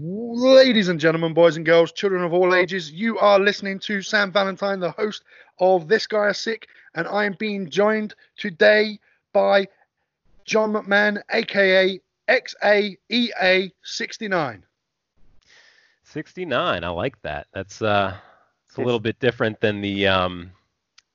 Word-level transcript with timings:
Ladies 0.00 0.86
and 0.86 1.00
gentlemen, 1.00 1.34
boys 1.34 1.56
and 1.56 1.66
girls, 1.66 1.90
children 1.90 2.22
of 2.22 2.32
all 2.32 2.54
ages, 2.54 2.92
you 2.92 3.18
are 3.18 3.40
listening 3.40 3.80
to 3.80 4.00
Sam 4.00 4.30
Valentine, 4.30 4.78
the 4.78 4.92
host 4.92 5.24
of 5.58 5.88
This 5.88 6.06
Guy 6.06 6.28
is 6.28 6.38
Sick, 6.38 6.68
and 6.94 7.08
I 7.08 7.24
am 7.24 7.34
being 7.36 7.68
joined 7.68 8.14
today 8.36 9.00
by 9.32 9.66
John 10.44 10.72
McMahon, 10.72 11.20
aka 11.32 12.00
XAEA69. 12.28 14.62
69, 16.04 16.84
I 16.84 16.88
like 16.90 17.20
that. 17.22 17.48
That's 17.52 17.82
uh, 17.82 18.16
it's 18.68 18.76
a 18.76 18.82
little 18.82 19.00
bit 19.00 19.18
different 19.18 19.60
than 19.60 19.80
the 19.80 20.06
um, 20.06 20.52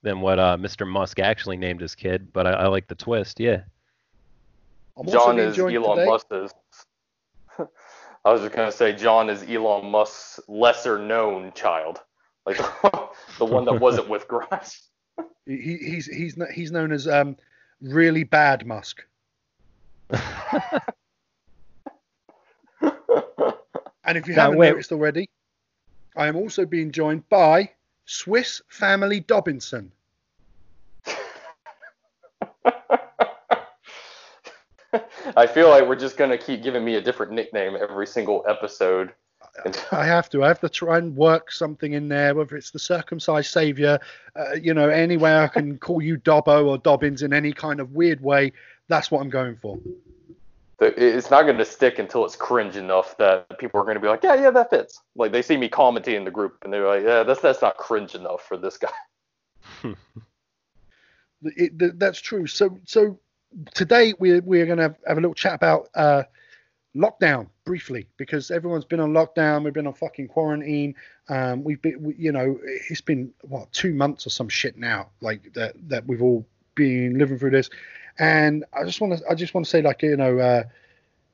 than 0.02 0.20
what 0.20 0.40
uh, 0.40 0.58
Mr. 0.58 0.86
Musk 0.86 1.20
actually 1.20 1.56
named 1.56 1.80
his 1.80 1.96
kid, 1.96 2.34
but 2.34 2.46
I, 2.46 2.52
I 2.52 2.68
like 2.68 2.90
the 2.90 2.96
twist. 2.96 3.40
Yeah. 3.40 3.62
John 5.10 5.40
is 5.40 5.58
Elon 5.58 5.72
today. 5.72 6.06
Musk's 6.06 6.54
I 8.26 8.32
was 8.32 8.42
just 8.42 8.56
gonna 8.56 8.72
say 8.72 8.94
John 8.94 9.30
is 9.30 9.44
Elon 9.44 9.90
Musk's 9.90 10.40
lesser 10.48 10.98
known 10.98 11.52
child, 11.54 12.00
like 12.46 12.58
the 13.38 13.46
one 13.46 13.66
that 13.66 13.80
wasn't 13.80 14.10
with 14.10 14.28
Grimes. 14.28 14.90
He, 15.46 15.78
he's 15.78 16.06
he's 16.06 16.38
he's 16.54 16.72
known 16.72 16.94
as 16.94 17.06
um, 17.06 17.36
really 17.82 18.24
bad 18.24 18.66
Musk. 18.66 19.04
and 20.10 20.22
if 24.06 24.26
you 24.26 24.34
haven't 24.34 24.58
wait. 24.58 24.70
noticed 24.70 24.94
already, 24.94 25.30
I 26.16 26.28
am 26.28 26.38
also 26.38 26.66
being 26.66 26.94
joined 26.94 27.28
by 27.28 27.70
Swiss 28.06 28.62
Family 28.70 29.20
Dobinson. 29.20 29.92
I 35.36 35.48
feel 35.48 35.70
like 35.70 35.88
we're 35.88 35.96
just 35.96 36.18
gonna 36.18 36.38
keep 36.38 36.64
giving 36.64 36.84
me 36.84 36.96
a 36.96 37.02
different 37.02 37.32
nickname 37.32 37.78
every 37.80 38.08
single 38.08 38.44
episode. 38.48 39.14
I 39.92 40.06
have 40.06 40.30
to. 40.30 40.44
I 40.44 40.48
have 40.48 40.60
to 40.62 40.70
try 40.70 40.98
and 40.98 41.16
work 41.16 41.52
something 41.52 41.94
in 41.94 42.08
there, 42.08 42.34
whether 42.34 42.56
it's 42.56 42.72
the 42.72 42.80
circumcised 42.80 43.52
savior, 43.52 44.00
uh, 44.36 44.54
you 44.54 44.74
know, 44.74 44.90
any 44.90 45.18
way 45.18 45.38
I 45.38 45.48
can 45.48 45.78
call 45.78 46.02
you 46.02 46.18
Dobbo 46.18 46.66
or 46.66 46.78
Dobbins 46.78 47.22
in 47.22 47.34
any 47.34 47.54
kind 47.54 47.80
of 47.80 47.92
weird 47.92 48.22
way. 48.22 48.52
That's 48.88 49.12
what 49.12 49.22
I'm 49.22 49.30
going 49.30 49.58
for. 49.58 49.80
It's 50.80 51.30
not 51.30 51.44
going 51.44 51.58
to 51.60 51.66
stick 51.66 52.00
until 52.00 52.26
it's 52.26 52.36
cringe 52.36 52.76
enough 52.76 53.16
that 53.18 53.58
people 53.58 53.80
are 53.80 53.84
going 53.84 53.96
to 53.96 54.02
be 54.02 54.08
like, 54.08 54.24
yeah, 54.24 54.36
yeah, 54.36 54.50
that 54.50 54.70
fits. 54.70 55.00
Like 55.16 55.32
they 55.32 55.42
see 55.42 55.56
me 55.56 55.70
commenting 55.70 56.16
in 56.16 56.26
the 56.26 56.32
group 56.32 56.58
and 56.64 56.74
they're 56.74 56.88
like, 56.88 57.04
yeah, 57.04 57.24
that's 57.24 57.40
that's 57.42 57.62
not 57.62 57.78
cringe 57.78 58.16
enough 58.16 58.42
for 58.42 58.58
this 58.58 58.78
guy. 58.78 58.90
it, 61.44 62.00
that's 62.00 62.20
true. 62.20 62.48
So 62.48 62.80
so 62.86 63.20
today 63.74 64.14
we're 64.20 64.42
we're 64.42 64.66
going 64.66 64.78
to 64.78 64.96
have 65.08 65.18
a 65.18 65.22
little 65.22 65.34
chat 65.34 65.54
about 65.54 65.90
uh, 65.96 66.24
lockdown 66.96 67.48
briefly 67.66 68.08
because 68.18 68.52
everyone's 68.52 68.86
been 68.86 69.00
on 69.00 69.14
lockdown. 69.14 69.64
We've 69.64 69.74
been 69.74 69.88
on 69.88 69.94
fucking 69.94 70.28
quarantine. 70.28 70.96
Um, 71.30 71.64
we've 71.64 71.82
been, 71.82 72.02
we, 72.04 72.16
you 72.16 72.32
know, 72.32 72.60
it's 72.64 73.02
been 73.02 73.32
what 73.42 73.72
two 73.72 73.94
months 73.94 74.28
or 74.28 74.30
some 74.30 74.50
shit 74.50 74.78
now, 74.78 75.10
like 75.22 75.54
that 75.54 75.76
that 75.90 76.06
we've 76.06 76.22
all 76.22 76.46
been 76.76 77.18
living 77.18 77.38
through 77.38 77.52
this. 77.52 77.70
And 78.20 78.64
I 78.74 78.84
just 78.84 79.02
want 79.02 79.18
to 79.18 79.24
I 79.30 79.36
just 79.36 79.54
want 79.54 79.66
to 79.66 79.70
say 79.70 79.82
like 79.82 80.02
you 80.02 80.18
know, 80.18 80.38
uh, 80.40 80.64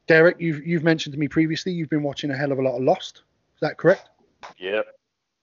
Derek, 0.08 0.38
you've 0.40 0.66
you've 0.66 0.84
mentioned 0.84 1.14
to 1.14 1.20
me 1.20 1.28
previously 1.28 1.72
you've 1.72 1.90
been 1.90 2.04
watching 2.04 2.32
a 2.32 2.38
hell 2.38 2.52
of 2.52 2.60
a 2.60 2.62
lot 2.62 2.78
of 2.78 2.84
Lost. 2.84 3.24
Is 3.56 3.62
that 3.62 3.78
correct? 3.78 4.10
Yep. 4.58 4.86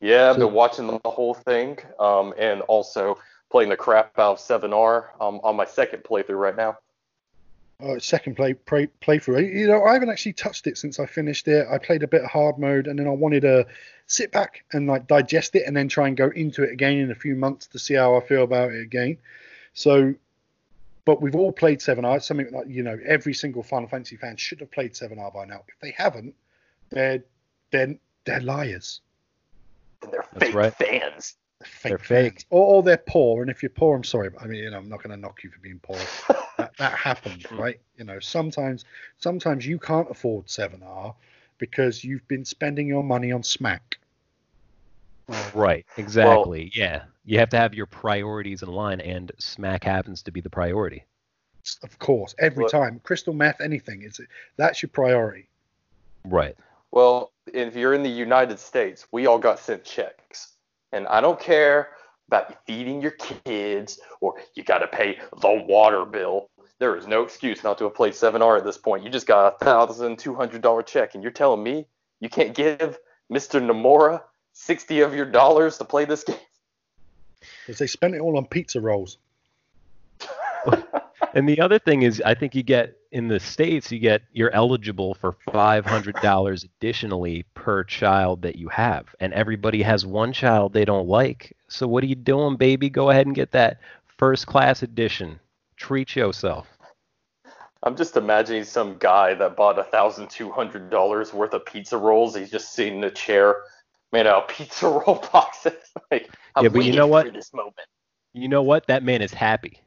Yeah, 0.01 0.31
I've 0.31 0.37
so, 0.37 0.47
been 0.47 0.55
watching 0.55 0.87
the 0.87 1.11
whole 1.11 1.35
thing, 1.35 1.79
um, 1.99 2.35
and 2.39 2.61
also 2.63 3.19
playing 3.51 3.71
the 3.71 3.77
crap 3.77 4.19
out 4.19 4.33
of 4.33 4.39
7R 4.39 5.07
um, 5.21 5.41
on 5.43 5.57
my 5.57 5.65
second 5.65 6.03
playthrough 6.03 6.39
right 6.39 6.57
now. 6.57 6.79
Uh, 7.83 7.99
second 7.99 8.35
play, 8.35 8.55
play 8.55 8.89
playthrough. 9.03 9.55
You 9.55 9.67
know, 9.67 9.85
I 9.85 9.93
haven't 9.93 10.09
actually 10.09 10.33
touched 10.33 10.67
it 10.67 10.79
since 10.79 10.99
I 10.99 11.05
finished 11.05 11.47
it. 11.47 11.67
I 11.71 11.77
played 11.77 12.03
a 12.03 12.09
bit 12.09 12.23
of 12.23 12.31
hard 12.31 12.59
mode, 12.59 12.87
and 12.87 12.99
then 12.99 13.07
I 13.07 13.11
wanted 13.11 13.43
to 13.43 13.67
sit 14.07 14.33
back 14.33 14.65
and 14.73 14.87
like 14.87 15.07
digest 15.07 15.55
it, 15.57 15.65
and 15.67 15.77
then 15.77 15.89
try 15.89 16.09
and 16.09 16.17
go 16.17 16.31
into 16.31 16.63
it 16.63 16.73
again 16.73 16.97
in 16.97 17.11
a 17.11 17.15
few 17.15 17.37
months 17.37 17.67
to 17.69 17.79
see 17.79 17.93
how 17.93 18.17
I 18.17 18.21
feel 18.21 18.45
about 18.45 18.73
it 18.73 18.81
again. 18.81 19.19
So, 19.75 20.15
but 21.05 21.21
we've 21.21 21.37
all 21.37 21.53
played 21.53 21.81
7R. 21.81 22.17
It's 22.17 22.27
something 22.27 22.51
like 22.51 22.67
you 22.67 22.83
know 22.83 22.99
every 23.05 23.35
single 23.35 23.63
Final 23.63 23.89
Fantasy 23.91 24.17
fan 24.17 24.39
should 24.39 24.61
have 24.61 24.71
played 24.71 24.95
7R 24.95 25.35
by 25.35 25.45
now. 25.45 25.63
If 25.69 25.79
they 25.81 25.91
haven't, 25.91 26.35
they're 26.89 27.25
they're 27.73 27.97
they're 28.25 28.41
liars. 28.41 29.03
And 30.03 30.13
they're 30.13 30.25
fake 30.39 30.55
right. 30.55 30.75
fans 30.75 31.35
fake 31.65 31.91
they're 31.91 31.99
fake. 31.99 32.45
Or, 32.51 32.65
or, 32.65 32.83
they're 32.83 32.97
poor. 32.97 33.43
And 33.43 33.51
if 33.51 33.63
you're 33.63 33.71
poor, 33.71 33.97
I'm 33.97 34.05
sorry, 34.05 34.31
but 34.31 34.43
I 34.43 34.47
mean, 34.47 34.63
you 34.63 34.71
know, 34.71 34.79
I'm 34.79 34.89
not 34.89 35.03
going 35.03 35.11
to 35.11 35.17
knock 35.17 35.43
you 35.43 35.51
for 35.51 35.59
being 35.61 35.81
poor. 35.81 35.99
that, 36.59 36.77
that 36.79 36.93
happens, 36.93 37.51
right? 37.53 37.81
You 37.97 38.05
know, 38.05 38.21
sometimes, 38.21 38.85
sometimes 39.19 39.67
you 39.67 39.79
can't 39.79 40.11
afford 40.11 40.47
7R 40.47 41.15
because 41.59 42.05
you've 42.05 42.27
been 42.29 42.45
spending 42.45 42.87
your 42.87 43.03
money 43.03 43.33
on 43.33 43.43
smack. 43.43 43.99
Right, 45.55 45.85
exactly. 45.97 46.61
Well, 46.61 46.71
yeah. 46.75 47.03
You 47.25 47.41
have 47.41 47.49
to 47.51 47.59
have 47.59 47.75
your 47.75 47.87
priorities 47.87 48.63
in 48.63 48.69
line, 48.69 49.01
and 49.01 49.33
smack 49.39 49.83
happens 49.83 50.23
to 50.23 50.31
be 50.31 50.41
the 50.41 50.51
priority. 50.51 51.05
Of 51.83 51.99
course, 51.99 52.35
every 52.39 52.63
well, 52.63 52.71
time. 52.71 53.01
Crystal 53.03 53.35
meth, 53.35 53.61
anything. 53.61 54.03
It's 54.03 54.21
that's 54.57 54.81
your 54.81 54.91
priority. 54.91 55.49
Right. 56.25 56.57
Well, 56.93 57.33
if 57.53 57.75
you're 57.75 57.95
in 57.95 58.05
the 58.05 58.09
United 58.09 58.61
States, 58.61 59.09
we 59.11 59.27
all 59.27 59.39
got 59.39 59.59
sent 59.59 59.83
checks. 59.85 60.53
And 60.97 61.07
I 61.09 61.21
don't 61.21 61.39
care 61.39 61.91
about 62.29 62.65
feeding 62.67 63.03
your 63.03 63.13
kids 63.13 64.01
or 64.21 64.35
you 64.55 64.65
got 64.65 64.79
to 64.79 64.89
pay 64.89 65.19
the 65.41 65.65
water 65.69 66.07
bill. 66.07 66.49
There 66.79 66.97
is 66.97 67.07
no 67.07 67.23
excuse 67.23 67.63
not 67.63 67.79
to 67.79 67.85
have 67.85 67.95
played 67.95 68.15
7R 68.15 68.59
at 68.59 68.65
this 68.65 68.79
point. 68.79 69.05
You 69.05 69.11
just 69.11 69.27
got 69.27 69.55
a 69.55 69.65
thousand 69.65 70.19
two 70.19 70.35
hundred 70.35 70.63
dollar 70.63 70.83
check, 70.83 71.15
and 71.15 71.23
you're 71.23 71.33
telling 71.33 71.63
me 71.63 71.87
you 72.21 72.29
can't 72.29 72.55
give 72.55 72.99
Mr. 73.33 73.63
Nomura 73.63 74.23
sixty 74.53 75.01
of 75.01 75.15
your 75.15 75.27
dollars 75.27 75.79
to 75.79 75.85
play 75.85 76.05
this 76.05 76.25
game? 76.25 76.37
Because 77.65 77.79
they 77.79 77.87
spent 77.87 78.15
it 78.15 78.21
all 78.21 78.37
on 78.37 78.47
pizza 78.47 78.81
rolls. 78.81 79.19
and 81.35 81.49
the 81.49 81.61
other 81.61 81.79
thing 81.79 82.03
is, 82.03 82.23
I 82.25 82.35
think 82.35 82.55
you 82.55 82.63
get 82.63 82.97
in 83.17 83.29
the 83.29 83.41
states, 83.41 83.91
you 83.91 83.99
get 83.99 84.21
you're 84.35 84.51
eligible 84.51 85.15
for 85.15 85.37
five 85.51 85.87
hundred 85.87 86.17
dollars 86.17 86.65
additionally 86.65 87.47
per 87.55 87.83
child 87.83 88.43
that 88.43 88.57
you 88.57 88.69
have, 88.69 89.07
and 89.19 89.33
everybody 89.33 89.81
has 89.81 90.05
one 90.05 90.35
child 90.35 90.75
they 90.75 90.85
don't 90.85 91.09
like. 91.09 91.57
So 91.69 91.89
what 91.89 92.05
are 92.05 92.09
you 92.09 92.15
doing, 92.15 92.57
baby? 92.57 92.91
Go 92.91 93.09
ahead 93.09 93.25
and 93.25 93.35
get 93.35 93.53
that 93.53 93.81
first 94.19 94.47
class 94.47 94.83
edition. 94.83 95.41
Treat 95.79 96.15
yourself. 96.15 96.67
I'm 97.83 97.97
just 97.97 98.19
imagining 98.19 98.65
some 98.65 98.99
guy 98.99 99.33
that 99.33 99.57
bought 99.57 99.79
a 99.79 99.85
thousand 99.85 100.29
two 100.29 100.51
hundred 100.51 100.91
dollars 100.91 101.33
worth 101.33 101.55
of 101.55 101.65
pizza 101.65 101.97
rolls. 101.97 102.37
He's 102.37 102.51
just 102.51 102.75
sitting 102.75 102.99
in 102.99 103.05
a 103.05 103.11
chair, 103.11 103.63
made 104.13 104.27
out 104.27 104.49
pizza 104.49 104.91
roll 104.91 105.25
boxes. 105.33 105.73
like, 106.11 106.29
yeah, 106.61 106.69
but 106.69 106.85
you 106.85 106.93
know 106.93 107.07
what? 107.07 107.35
You 108.35 108.49
know 108.49 108.63
what? 108.63 108.89
That 108.89 109.03
man 109.03 109.23
is 109.23 109.33
happy 109.33 109.81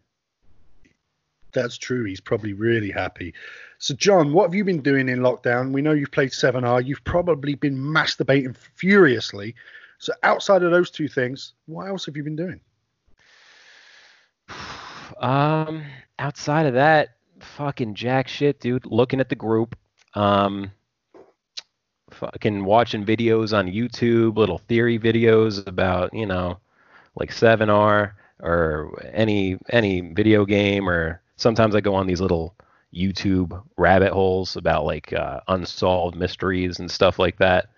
that's 1.52 1.78
true. 1.78 2.04
He's 2.06 2.22
probably 2.22 2.54
really 2.54 2.92
happy. 2.92 3.34
So, 3.78 3.94
John, 3.94 4.34
what 4.34 4.44
have 4.44 4.56
you 4.56 4.64
been 4.64 4.82
doing 4.82 5.10
in 5.10 5.20
lockdown? 5.20 5.72
We 5.72 5.82
know 5.82 5.94
you've 5.94 6.12
played 6.12 6.32
7R. 6.32 6.86
You've 6.86 7.04
probably 7.04 7.56
been 7.56 7.78
masturbating 7.78 8.56
furiously. 8.76 9.56
So, 9.98 10.14
outside 10.24 10.64
of 10.64 10.72
those 10.72 10.90
two 10.90 11.08
things, 11.08 11.54
what 11.66 11.88
else 11.88 12.06
have 12.06 12.18
you 12.18 12.24
been 12.24 12.36
doing? 12.36 12.60
Um, 15.20 15.84
outside 16.18 16.66
of 16.66 16.76
that, 16.76 17.16
fucking 17.42 17.96
jack 17.96 18.30
shit, 18.30 18.62
dude. 18.62 18.86
Looking 18.86 19.20
at 19.20 19.28
the 19.28 19.36
group. 19.36 19.76
Um, 20.14 20.72
fucking 22.12 22.64
watching 22.64 23.06
videos 23.06 23.58
on 23.58 23.68
YouTube, 23.68 24.38
little 24.38 24.60
theory 24.60 24.98
videos 24.98 25.66
about, 25.68 26.14
you 26.14 26.26
know, 26.26 26.60
like 27.16 27.32
7R 27.32 28.14
or 28.42 29.10
any 29.14 29.58
any 29.70 30.02
video 30.02 30.46
game 30.46 30.90
or 30.90 31.22
sometimes 31.40 31.76
I 31.76 31.82
go 31.82 31.96
on 31.96 32.08
these 32.08 32.22
little 32.22 32.56
YouTube 32.94 33.64
rabbit 33.78 34.12
holes 34.12 34.56
about 34.56 34.86
like 34.86 35.14
uh, 35.14 35.42
unsolved 35.48 36.16
mysteries 36.16 36.80
and 36.80 36.90
stuff 36.90 37.20
like 37.20 37.38
that. 37.38 37.70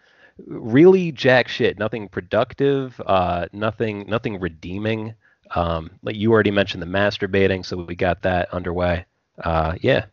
Really 0.47 1.11
jack 1.11 1.47
shit. 1.47 1.77
Nothing 1.77 2.07
productive. 2.07 2.99
Uh, 3.05 3.47
nothing. 3.53 4.05
Nothing 4.07 4.39
redeeming. 4.39 5.13
Um, 5.53 5.91
like 6.01 6.15
you 6.15 6.31
already 6.31 6.51
mentioned 6.51 6.81
the 6.81 6.87
masturbating, 6.87 7.65
so 7.65 7.77
we 7.77 7.95
got 7.95 8.21
that 8.23 8.53
underway. 8.53 9.05
Uh, 9.43 9.75
yeah. 9.81 10.05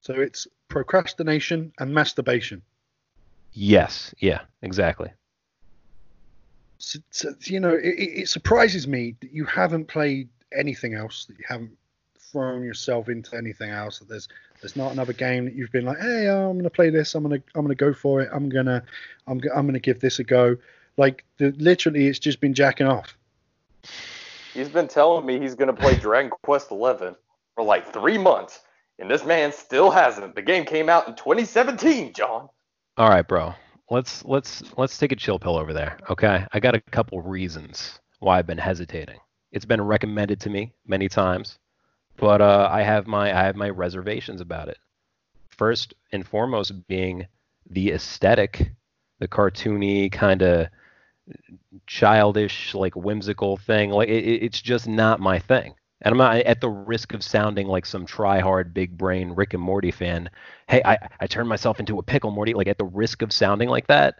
So 0.00 0.14
it's 0.14 0.46
procrastination 0.68 1.72
and 1.78 1.94
masturbation. 1.94 2.62
Yes. 3.52 4.14
Yeah. 4.18 4.40
Exactly. 4.62 5.10
So, 6.78 6.98
so 7.10 7.34
you 7.44 7.60
know, 7.60 7.74
it, 7.74 7.94
it 7.94 8.28
surprises 8.28 8.88
me 8.88 9.14
that 9.20 9.32
you 9.32 9.44
haven't 9.44 9.86
played 9.86 10.28
anything 10.56 10.94
else. 10.94 11.26
That 11.26 11.38
you 11.38 11.44
haven't 11.46 11.76
thrown 12.30 12.62
yourself 12.62 13.08
into 13.08 13.36
anything 13.36 13.70
else. 13.70 13.98
That 13.98 14.08
There's 14.08 14.28
there's 14.60 14.76
not 14.76 14.92
another 14.92 15.12
game 15.12 15.46
that 15.46 15.54
you've 15.54 15.72
been 15.72 15.84
like, 15.84 15.98
hey, 15.98 16.28
I'm 16.28 16.56
gonna 16.58 16.70
play 16.70 16.90
this. 16.90 17.14
I'm 17.14 17.22
gonna 17.22 17.42
I'm 17.54 17.62
gonna 17.62 17.74
go 17.74 17.92
for 17.92 18.20
it. 18.20 18.30
I'm 18.32 18.48
gonna 18.48 18.82
I'm 19.26 19.40
I'm 19.54 19.66
gonna 19.66 19.80
give 19.80 20.00
this 20.00 20.18
a 20.18 20.24
go. 20.24 20.56
Like 20.96 21.24
the, 21.38 21.52
literally, 21.52 22.06
it's 22.06 22.18
just 22.18 22.40
been 22.40 22.54
jacking 22.54 22.86
off. 22.86 23.16
He's 24.52 24.68
been 24.68 24.88
telling 24.88 25.24
me 25.24 25.38
he's 25.38 25.54
gonna 25.54 25.72
play 25.72 25.96
Dragon 25.96 26.30
Quest 26.42 26.70
11 26.70 27.16
for 27.54 27.64
like 27.64 27.92
three 27.92 28.18
months, 28.18 28.60
and 28.98 29.10
this 29.10 29.24
man 29.24 29.52
still 29.52 29.90
hasn't. 29.90 30.34
The 30.34 30.42
game 30.42 30.64
came 30.64 30.88
out 30.88 31.08
in 31.08 31.14
2017, 31.14 32.12
John. 32.12 32.48
All 32.96 33.08
right, 33.08 33.26
bro. 33.26 33.54
Let's 33.88 34.24
let's 34.24 34.62
let's 34.76 34.98
take 34.98 35.12
a 35.12 35.16
chill 35.16 35.38
pill 35.38 35.56
over 35.56 35.72
there. 35.72 35.98
Okay, 36.10 36.44
I 36.52 36.60
got 36.60 36.74
a 36.74 36.80
couple 36.80 37.20
reasons 37.22 37.98
why 38.18 38.38
I've 38.38 38.46
been 38.46 38.58
hesitating. 38.58 39.18
It's 39.52 39.64
been 39.64 39.80
recommended 39.80 40.40
to 40.40 40.50
me 40.50 40.72
many 40.86 41.08
times, 41.08 41.58
but 42.20 42.40
uh, 42.40 42.68
I 42.70 42.82
have 42.82 43.06
my 43.06 43.36
I 43.36 43.44
have 43.44 43.56
my 43.56 43.70
reservations 43.70 44.40
about 44.40 44.68
it. 44.68 44.78
First 45.48 45.94
and 46.12 46.26
foremost, 46.26 46.86
being 46.86 47.26
the 47.68 47.92
aesthetic, 47.92 48.72
the 49.18 49.28
cartoony 49.28 50.12
kind 50.12 50.42
of 50.42 50.68
childish, 51.86 52.74
like 52.74 52.94
whimsical 52.94 53.56
thing. 53.56 53.90
Like 53.90 54.08
it, 54.08 54.24
it's 54.44 54.60
just 54.60 54.86
not 54.86 55.20
my 55.20 55.38
thing. 55.38 55.74
And 56.02 56.12
I'm 56.12 56.18
not 56.18 56.36
at 56.36 56.60
the 56.62 56.68
risk 56.70 57.12
of 57.12 57.22
sounding 57.22 57.66
like 57.66 57.84
some 57.84 58.06
try-hard, 58.06 58.72
big 58.72 58.96
brain 58.96 59.32
Rick 59.32 59.52
and 59.52 59.62
Morty 59.62 59.90
fan. 59.90 60.30
Hey, 60.66 60.80
I, 60.82 60.96
I 61.20 61.26
turned 61.26 61.48
myself 61.48 61.78
into 61.78 61.98
a 61.98 62.02
pickle, 62.02 62.30
Morty. 62.30 62.54
Like 62.54 62.68
at 62.68 62.78
the 62.78 62.86
risk 62.86 63.20
of 63.20 63.32
sounding 63.32 63.68
like 63.68 63.86
that, 63.88 64.14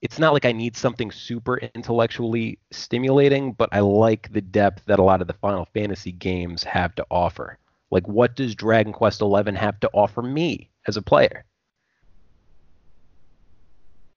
it's 0.00 0.18
not 0.18 0.32
like 0.32 0.44
I 0.44 0.52
need 0.52 0.76
something 0.76 1.10
super 1.10 1.58
intellectually 1.58 2.58
stimulating, 2.70 3.52
but 3.52 3.68
I 3.72 3.80
like 3.80 4.32
the 4.32 4.40
depth 4.40 4.84
that 4.86 4.98
a 4.98 5.02
lot 5.02 5.20
of 5.20 5.26
the 5.26 5.32
Final 5.34 5.66
Fantasy 5.74 6.12
games 6.12 6.62
have 6.62 6.94
to 6.96 7.06
offer. 7.10 7.58
Like, 7.90 8.06
what 8.06 8.36
does 8.36 8.54
Dragon 8.54 8.92
Quest 8.92 9.20
XI 9.20 9.54
have 9.54 9.80
to 9.80 9.90
offer 9.92 10.22
me 10.22 10.70
as 10.86 10.96
a 10.96 11.02
player? 11.02 11.44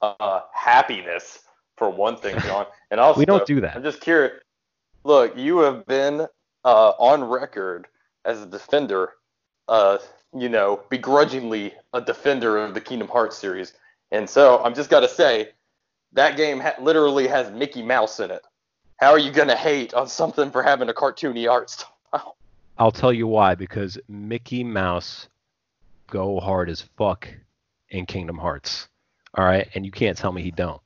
Uh, 0.01 0.41
happiness 0.53 1.39
for 1.77 1.89
one 1.89 2.17
thing, 2.17 2.37
John. 2.45 2.67
And 2.91 2.99
also, 2.99 3.19
we 3.19 3.25
don't 3.25 3.45
do 3.45 3.61
that. 3.61 3.75
I'm 3.75 3.83
just 3.83 4.01
curious. 4.01 4.33
Look, 5.03 5.35
you 5.35 5.59
have 5.59 5.85
been 5.87 6.27
uh, 6.63 6.89
on 6.99 7.23
record 7.23 7.87
as 8.25 8.41
a 8.41 8.45
defender, 8.45 9.13
uh, 9.67 9.97
you 10.37 10.49
know, 10.49 10.81
begrudgingly 10.89 11.73
a 11.93 12.01
defender 12.01 12.57
of 12.57 12.75
the 12.75 12.81
Kingdom 12.81 13.07
Hearts 13.07 13.37
series. 13.37 13.73
And 14.11 14.29
so 14.29 14.61
I'm 14.63 14.75
just 14.75 14.89
got 14.89 14.99
to 14.99 15.07
say, 15.07 15.49
that 16.13 16.37
game 16.37 16.59
ha- 16.59 16.75
literally 16.79 17.27
has 17.27 17.51
Mickey 17.51 17.81
Mouse 17.81 18.19
in 18.19 18.31
it. 18.31 18.41
How 18.97 19.11
are 19.11 19.19
you 19.19 19.31
going 19.31 19.47
to 19.47 19.55
hate 19.55 19.93
on 19.93 20.07
something 20.07 20.51
for 20.51 20.61
having 20.61 20.89
a 20.89 20.93
cartoony 20.93 21.49
art 21.49 21.69
style? 21.69 22.37
I'll 22.77 22.91
tell 22.91 23.13
you 23.13 23.27
why, 23.27 23.55
because 23.55 23.97
Mickey 24.07 24.63
Mouse 24.63 25.27
go 26.09 26.39
hard 26.39 26.69
as 26.69 26.81
fuck 26.97 27.27
in 27.89 28.05
Kingdom 28.05 28.37
Hearts. 28.37 28.87
All 29.35 29.45
right, 29.45 29.67
and 29.73 29.85
you 29.85 29.91
can't 29.91 30.17
tell 30.17 30.31
me 30.31 30.41
he 30.41 30.51
don't. 30.51 30.81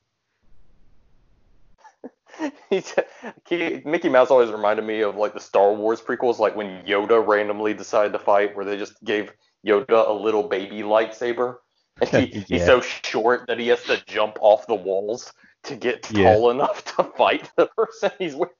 He, 3.48 3.80
Mickey 3.86 4.10
Mouse 4.10 4.30
always 4.30 4.50
reminded 4.50 4.84
me 4.84 5.00
of 5.00 5.16
like 5.16 5.32
the 5.32 5.40
Star 5.40 5.72
Wars 5.72 6.02
prequels, 6.02 6.38
like 6.38 6.54
when 6.54 6.84
Yoda 6.84 7.26
randomly 7.26 7.72
decided 7.72 8.12
to 8.12 8.18
fight, 8.18 8.54
where 8.54 8.64
they 8.64 8.76
just 8.76 9.02
gave 9.04 9.32
Yoda 9.66 10.06
a 10.06 10.12
little 10.12 10.42
baby 10.42 10.82
lightsaber, 10.82 11.56
he, 12.10 12.18
yeah. 12.26 12.44
he's 12.46 12.64
so 12.64 12.80
short 12.80 13.46
that 13.46 13.58
he 13.58 13.68
has 13.68 13.82
to 13.84 14.02
jump 14.06 14.38
off 14.40 14.66
the 14.66 14.74
walls 14.74 15.32
to 15.64 15.76
get 15.76 16.02
tall 16.02 16.46
yeah. 16.46 16.50
enough 16.50 16.84
to 16.96 17.04
fight 17.04 17.50
the 17.56 17.66
person 17.66 18.10
he's 18.18 18.34
with. 18.34 18.50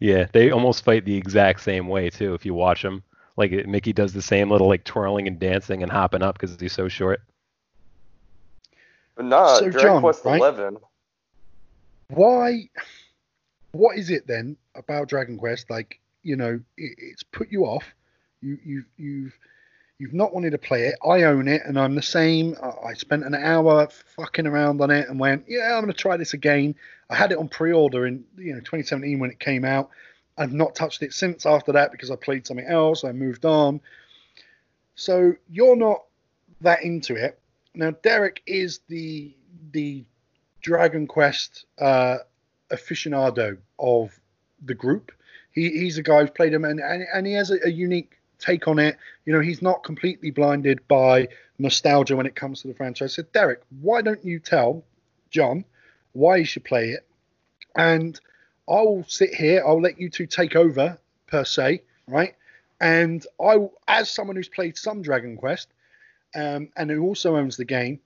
Yeah, 0.00 0.26
they 0.32 0.50
almost 0.50 0.84
fight 0.84 1.04
the 1.04 1.16
exact 1.16 1.60
same 1.60 1.88
way 1.88 2.10
too. 2.10 2.34
If 2.34 2.46
you 2.46 2.54
watch 2.54 2.82
them, 2.82 3.02
like 3.36 3.50
Mickey 3.66 3.92
does 3.92 4.12
the 4.12 4.22
same 4.22 4.50
little 4.50 4.68
like 4.68 4.84
twirling 4.84 5.26
and 5.26 5.38
dancing 5.38 5.82
and 5.82 5.90
hopping 5.92 6.22
up 6.22 6.38
because 6.38 6.58
he's 6.58 6.72
so 6.72 6.88
short. 6.88 7.20
Nah, 9.18 9.54
so 9.54 9.68
Dragon 9.68 9.80
John, 9.80 10.00
Quest 10.00 10.24
right? 10.24 10.38
Eleven 10.38 10.78
why 12.08 12.68
what 13.72 13.98
is 13.98 14.10
it 14.10 14.26
then 14.26 14.56
about 14.74 15.08
Dragon 15.08 15.36
Quest? 15.36 15.70
Like, 15.70 16.00
you 16.22 16.36
know, 16.36 16.60
it, 16.76 16.94
it's 16.98 17.22
put 17.22 17.50
you 17.50 17.64
off. 17.64 17.84
You 18.40 18.58
you've 18.64 18.86
you've 18.96 19.38
you've 19.98 20.14
not 20.14 20.32
wanted 20.32 20.50
to 20.50 20.58
play 20.58 20.84
it. 20.84 20.94
I 21.04 21.24
own 21.24 21.48
it, 21.48 21.62
and 21.64 21.78
I'm 21.78 21.94
the 21.94 22.02
same. 22.02 22.56
I 22.84 22.94
spent 22.94 23.24
an 23.24 23.34
hour 23.34 23.88
fucking 24.16 24.46
around 24.46 24.80
on 24.80 24.90
it 24.90 25.08
and 25.08 25.18
went, 25.18 25.44
yeah, 25.48 25.74
I'm 25.74 25.82
gonna 25.82 25.92
try 25.92 26.16
this 26.16 26.34
again. 26.34 26.74
I 27.10 27.16
had 27.16 27.32
it 27.32 27.38
on 27.38 27.48
pre-order 27.48 28.06
in 28.06 28.24
you 28.36 28.52
know 28.52 28.60
2017 28.60 29.18
when 29.18 29.30
it 29.30 29.40
came 29.40 29.64
out. 29.64 29.90
I've 30.36 30.52
not 30.52 30.76
touched 30.76 31.02
it 31.02 31.12
since 31.12 31.46
after 31.46 31.72
that 31.72 31.90
because 31.90 32.10
I 32.10 32.16
played 32.16 32.46
something 32.46 32.66
else. 32.66 33.02
I 33.02 33.12
moved 33.12 33.44
on. 33.44 33.80
So 34.94 35.34
you're 35.48 35.76
not 35.76 36.04
that 36.60 36.82
into 36.82 37.14
it. 37.16 37.40
Now 37.74 37.90
Derek 37.90 38.42
is 38.46 38.80
the 38.88 39.34
the 39.72 40.04
Dragon 40.60 41.06
Quest 41.06 41.66
uh, 41.80 42.18
aficionado 42.70 43.58
of 43.78 44.18
the 44.64 44.74
group. 44.74 45.12
He, 45.52 45.70
he's 45.70 45.98
a 45.98 46.02
guy 46.02 46.20
who's 46.20 46.30
played 46.30 46.52
them, 46.52 46.64
and, 46.64 46.80
and, 46.80 47.06
and 47.12 47.26
he 47.26 47.32
has 47.34 47.50
a, 47.50 47.58
a, 47.64 47.70
unique 47.70 48.17
take 48.38 48.68
on 48.68 48.78
it. 48.78 48.96
You 49.24 49.32
know, 49.32 49.40
he's 49.40 49.62
not 49.62 49.84
completely 49.84 50.30
blinded 50.30 50.86
by 50.88 51.28
nostalgia 51.58 52.16
when 52.16 52.26
it 52.26 52.36
comes 52.36 52.62
to 52.62 52.68
the 52.68 52.74
franchise. 52.74 53.14
So, 53.14 53.22
Derek, 53.32 53.62
why 53.80 54.02
don't 54.02 54.24
you 54.24 54.38
tell 54.38 54.84
John 55.30 55.64
why 56.12 56.38
he 56.38 56.44
should 56.44 56.64
play 56.64 56.90
it? 56.90 57.06
And 57.76 58.18
I'll 58.68 59.04
sit 59.06 59.34
here, 59.34 59.62
I'll 59.66 59.80
let 59.80 60.00
you 60.00 60.10
two 60.10 60.26
take 60.26 60.56
over, 60.56 60.98
per 61.26 61.44
se, 61.44 61.82
right? 62.06 62.34
And 62.80 63.24
I, 63.40 63.68
as 63.86 64.10
someone 64.10 64.36
who's 64.36 64.48
played 64.48 64.76
some 64.76 65.02
Dragon 65.02 65.36
Quest 65.36 65.68
um, 66.34 66.68
and 66.76 66.90
who 66.90 67.02
also 67.02 67.36
owns 67.36 67.56
the 67.56 67.64
game, 67.64 68.00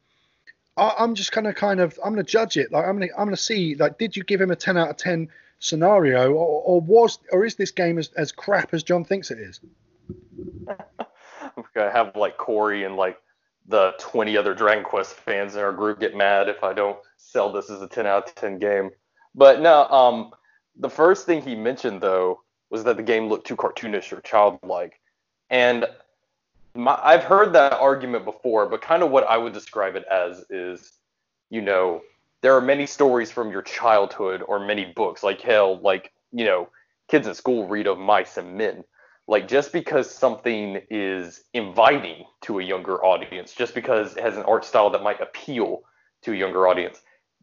I, 0.77 0.95
am 0.99 1.15
just 1.15 1.33
gonna 1.33 1.53
kind 1.53 1.81
of 1.81 1.99
I'm 2.03 2.13
gonna 2.13 2.23
judge 2.23 2.57
it. 2.57 2.73
Like 2.73 2.87
I'm 2.87 2.99
gonna 2.99 3.13
I'm 3.17 3.27
gonna 3.27 3.37
see 3.37 3.75
like 3.75 3.99
did 3.99 4.17
you 4.17 4.25
give 4.25 4.41
him 4.41 4.51
a 4.51 4.57
10 4.57 4.79
out 4.79 4.89
of 4.89 4.97
10 4.97 5.29
scenario 5.59 6.33
or, 6.33 6.63
or 6.63 6.81
was 6.81 7.19
or 7.31 7.45
is 7.45 7.57
this 7.57 7.71
game 7.71 7.99
as, 7.99 8.11
as 8.17 8.33
crap 8.33 8.73
as 8.73 8.83
John 8.83 9.05
thinks 9.05 9.31
it 9.31 9.39
is? 9.39 9.61
Gonna 11.75 11.91
have 11.91 12.17
like 12.17 12.37
Corey 12.37 12.85
and 12.85 12.97
like 12.97 13.19
the 13.69 13.95
20 13.99 14.37
other 14.37 14.55
Dragon 14.55 14.85
Quest 14.85 15.15
fans 15.15 15.55
in 15.55 15.61
our 15.61 15.73
group 15.73 16.01
get 16.01 16.17
mad 16.17 16.49
if 16.49 16.65
I 16.65 16.73
don't 16.73 16.99
sell 17.17 17.53
this 17.53 17.71
as 17.71 17.81
a 17.81 17.89
10 17.89 18.07
out 18.07 18.29
of 18.29 18.35
10 18.35 18.59
game. 18.59 18.91
But 19.35 19.61
no, 19.61 19.87
um, 19.89 20.33
the 20.77 20.91
first 20.91 21.27
thing 21.27 21.43
he 21.43 21.55
mentioned 21.55 22.01
though 22.01 22.41
was 22.71 22.85
that 22.85 22.97
the 22.97 23.03
game 23.03 23.29
looked 23.29 23.47
too 23.47 23.57
cartoonish 23.57 24.13
or 24.13 24.21
childlike, 24.23 24.99
and 25.51 25.87
my, 26.75 26.99
I've 27.03 27.25
heard 27.25 27.53
that 27.53 27.75
argument 27.75 28.25
before, 28.25 28.67
but 28.67 28.81
kind 28.81 29.03
of 29.03 29.11
what 29.11 29.25
I 29.25 29.37
would 29.37 29.53
describe 29.53 29.97
it 29.97 30.05
as 30.11 30.45
is, 30.51 30.93
you 31.51 31.61
know, 31.61 32.01
there 32.41 32.57
are 32.57 32.61
many 32.61 32.87
stories 32.87 33.31
from 33.31 33.51
your 33.51 33.63
childhood 33.63 34.43
or 34.47 34.59
many 34.59 34.87
books, 34.87 35.23
like 35.23 35.41
hell, 35.41 35.79
like, 35.81 36.13
you 36.33 36.45
know, 36.45 36.69
kids 37.09 37.27
in 37.27 37.35
school 37.35 37.69
read 37.69 37.87
of 37.87 37.99
mice 37.99 38.37
and 38.37 38.57
men. 38.57 38.85
Like, 39.29 39.49
just 39.49 39.73
because 39.73 40.11
something 40.11 40.81
is 40.91 41.45
inviting 41.55 42.25
to 42.43 42.59
a 42.59 42.63
younger 42.63 43.03
audience, 43.05 43.55
just 43.55 43.75
because 43.75 44.17
it 44.17 44.23
has 44.23 44.37
an 44.37 44.43
art 44.43 44.65
style 44.65 44.91
that 44.91 45.03
might 45.03 45.21
appeal 45.21 45.83
to 46.23 46.33
a 46.33 46.37
younger 46.37 46.67
audience, 46.67 47.01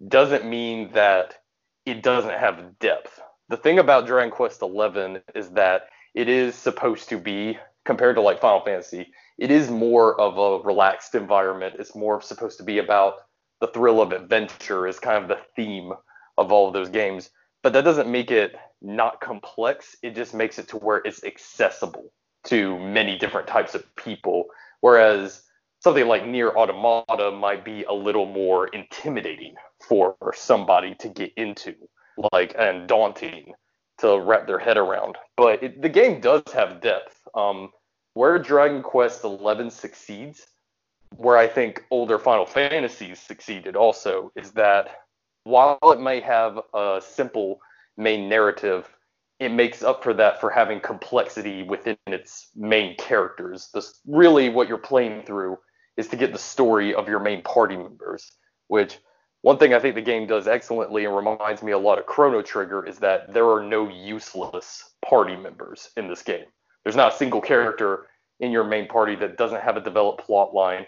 doesn't 0.07 0.45
mean 0.45 0.91
that 0.93 1.35
it 1.85 2.03
doesn't 2.03 2.37
have 2.37 2.77
depth. 2.79 3.19
The 3.47 3.57
thing 3.57 3.79
about 3.79 4.07
Dragon 4.07 4.31
Quest 4.31 4.59
XI 4.59 5.21
is 5.33 5.49
that 5.51 5.83
it 6.13 6.29
is 6.29 6.55
supposed 6.55 7.09
to 7.09 7.17
be 7.17 7.57
compared 7.85 8.15
to 8.15 8.21
like 8.21 8.39
Final 8.39 8.63
Fantasy, 8.63 9.11
it 9.39 9.49
is 9.49 9.71
more 9.71 10.19
of 10.19 10.37
a 10.37 10.63
relaxed 10.63 11.15
environment. 11.15 11.75
It's 11.79 11.95
more 11.95 12.21
supposed 12.21 12.57
to 12.59 12.63
be 12.63 12.77
about 12.77 13.15
the 13.61 13.67
thrill 13.67 13.99
of 13.99 14.11
adventure 14.11 14.85
is 14.85 14.99
kind 14.99 15.21
of 15.23 15.27
the 15.27 15.39
theme 15.55 15.93
of 16.37 16.51
all 16.51 16.67
of 16.67 16.73
those 16.73 16.89
games. 16.89 17.31
But 17.63 17.73
that 17.73 17.83
doesn't 17.83 18.09
make 18.09 18.29
it 18.31 18.55
not 18.81 19.21
complex. 19.21 19.95
It 20.01 20.15
just 20.15 20.33
makes 20.33 20.59
it 20.59 20.67
to 20.69 20.77
where 20.77 21.01
it's 21.03 21.23
accessible 21.23 22.11
to 22.45 22.79
many 22.79 23.17
different 23.17 23.47
types 23.47 23.75
of 23.75 23.95
people. 23.95 24.45
Whereas 24.81 25.43
something 25.79 26.07
like 26.07 26.25
Nier 26.25 26.49
Automata 26.49 27.31
might 27.31 27.65
be 27.65 27.83
a 27.83 27.93
little 27.93 28.25
more 28.25 28.67
intimidating 28.67 29.55
for 29.87 30.15
somebody 30.35 30.95
to 30.95 31.09
get 31.09 31.33
into, 31.35 31.75
like 32.33 32.55
and 32.57 32.87
daunting 32.87 33.53
to 33.99 34.19
wrap 34.19 34.47
their 34.47 34.59
head 34.59 34.77
around. 34.77 35.17
But 35.35 35.63
it, 35.63 35.81
the 35.81 35.89
game 35.89 36.21
does 36.21 36.43
have 36.53 36.81
depth. 36.81 37.15
Um, 37.35 37.69
where 38.13 38.39
Dragon 38.39 38.81
Quest 38.81 39.21
XI 39.21 39.69
succeeds, 39.69 40.47
where 41.15 41.37
I 41.37 41.47
think 41.47 41.85
older 41.91 42.17
Final 42.17 42.45
Fantasies 42.45 43.19
succeeded 43.19 43.75
also, 43.75 44.31
is 44.35 44.51
that 44.51 45.03
while 45.43 45.79
it 45.83 45.99
may 45.99 46.19
have 46.19 46.59
a 46.73 47.01
simple 47.05 47.59
main 47.99 48.29
narrative, 48.29 48.89
it 49.39 49.49
makes 49.49 49.83
up 49.83 50.03
for 50.03 50.13
that 50.15 50.41
for 50.41 50.49
having 50.49 50.79
complexity 50.79 51.63
within 51.63 51.97
its 52.07 52.49
main 52.55 52.95
characters. 52.97 53.69
This 53.73 53.99
really 54.07 54.49
what 54.49 54.67
you're 54.67 54.77
playing 54.77 55.23
through 55.23 55.57
is 55.97 56.07
to 56.07 56.15
get 56.15 56.31
the 56.31 56.39
story 56.39 56.95
of 56.95 57.07
your 57.07 57.19
main 57.19 57.41
party 57.43 57.77
members, 57.77 58.31
which 58.67 58.97
one 59.41 59.57
thing 59.57 59.73
I 59.73 59.79
think 59.79 59.95
the 59.95 60.01
game 60.01 60.27
does 60.27 60.47
excellently 60.47 61.05
and 61.05 61.15
reminds 61.15 61.61
me 61.61 61.71
a 61.71 61.77
lot 61.77 61.99
of 61.99 62.05
Chrono 62.05 62.41
Trigger 62.41 62.85
is 62.85 62.99
that 62.99 63.33
there 63.33 63.49
are 63.49 63.63
no 63.63 63.87
useless 63.87 64.91
party 65.07 65.35
members 65.35 65.91
in 65.95 66.07
this 66.07 66.21
game. 66.21 66.45
There's 66.83 66.95
not 66.95 67.13
a 67.13 67.17
single 67.17 67.41
character 67.41 68.07
in 68.39 68.51
your 68.51 68.63
main 68.63 68.87
party 68.87 69.15
that 69.15 69.37
doesn't 69.37 69.61
have 69.61 69.77
a 69.77 69.81
developed 69.81 70.25
plot 70.25 70.53
line, 70.53 70.85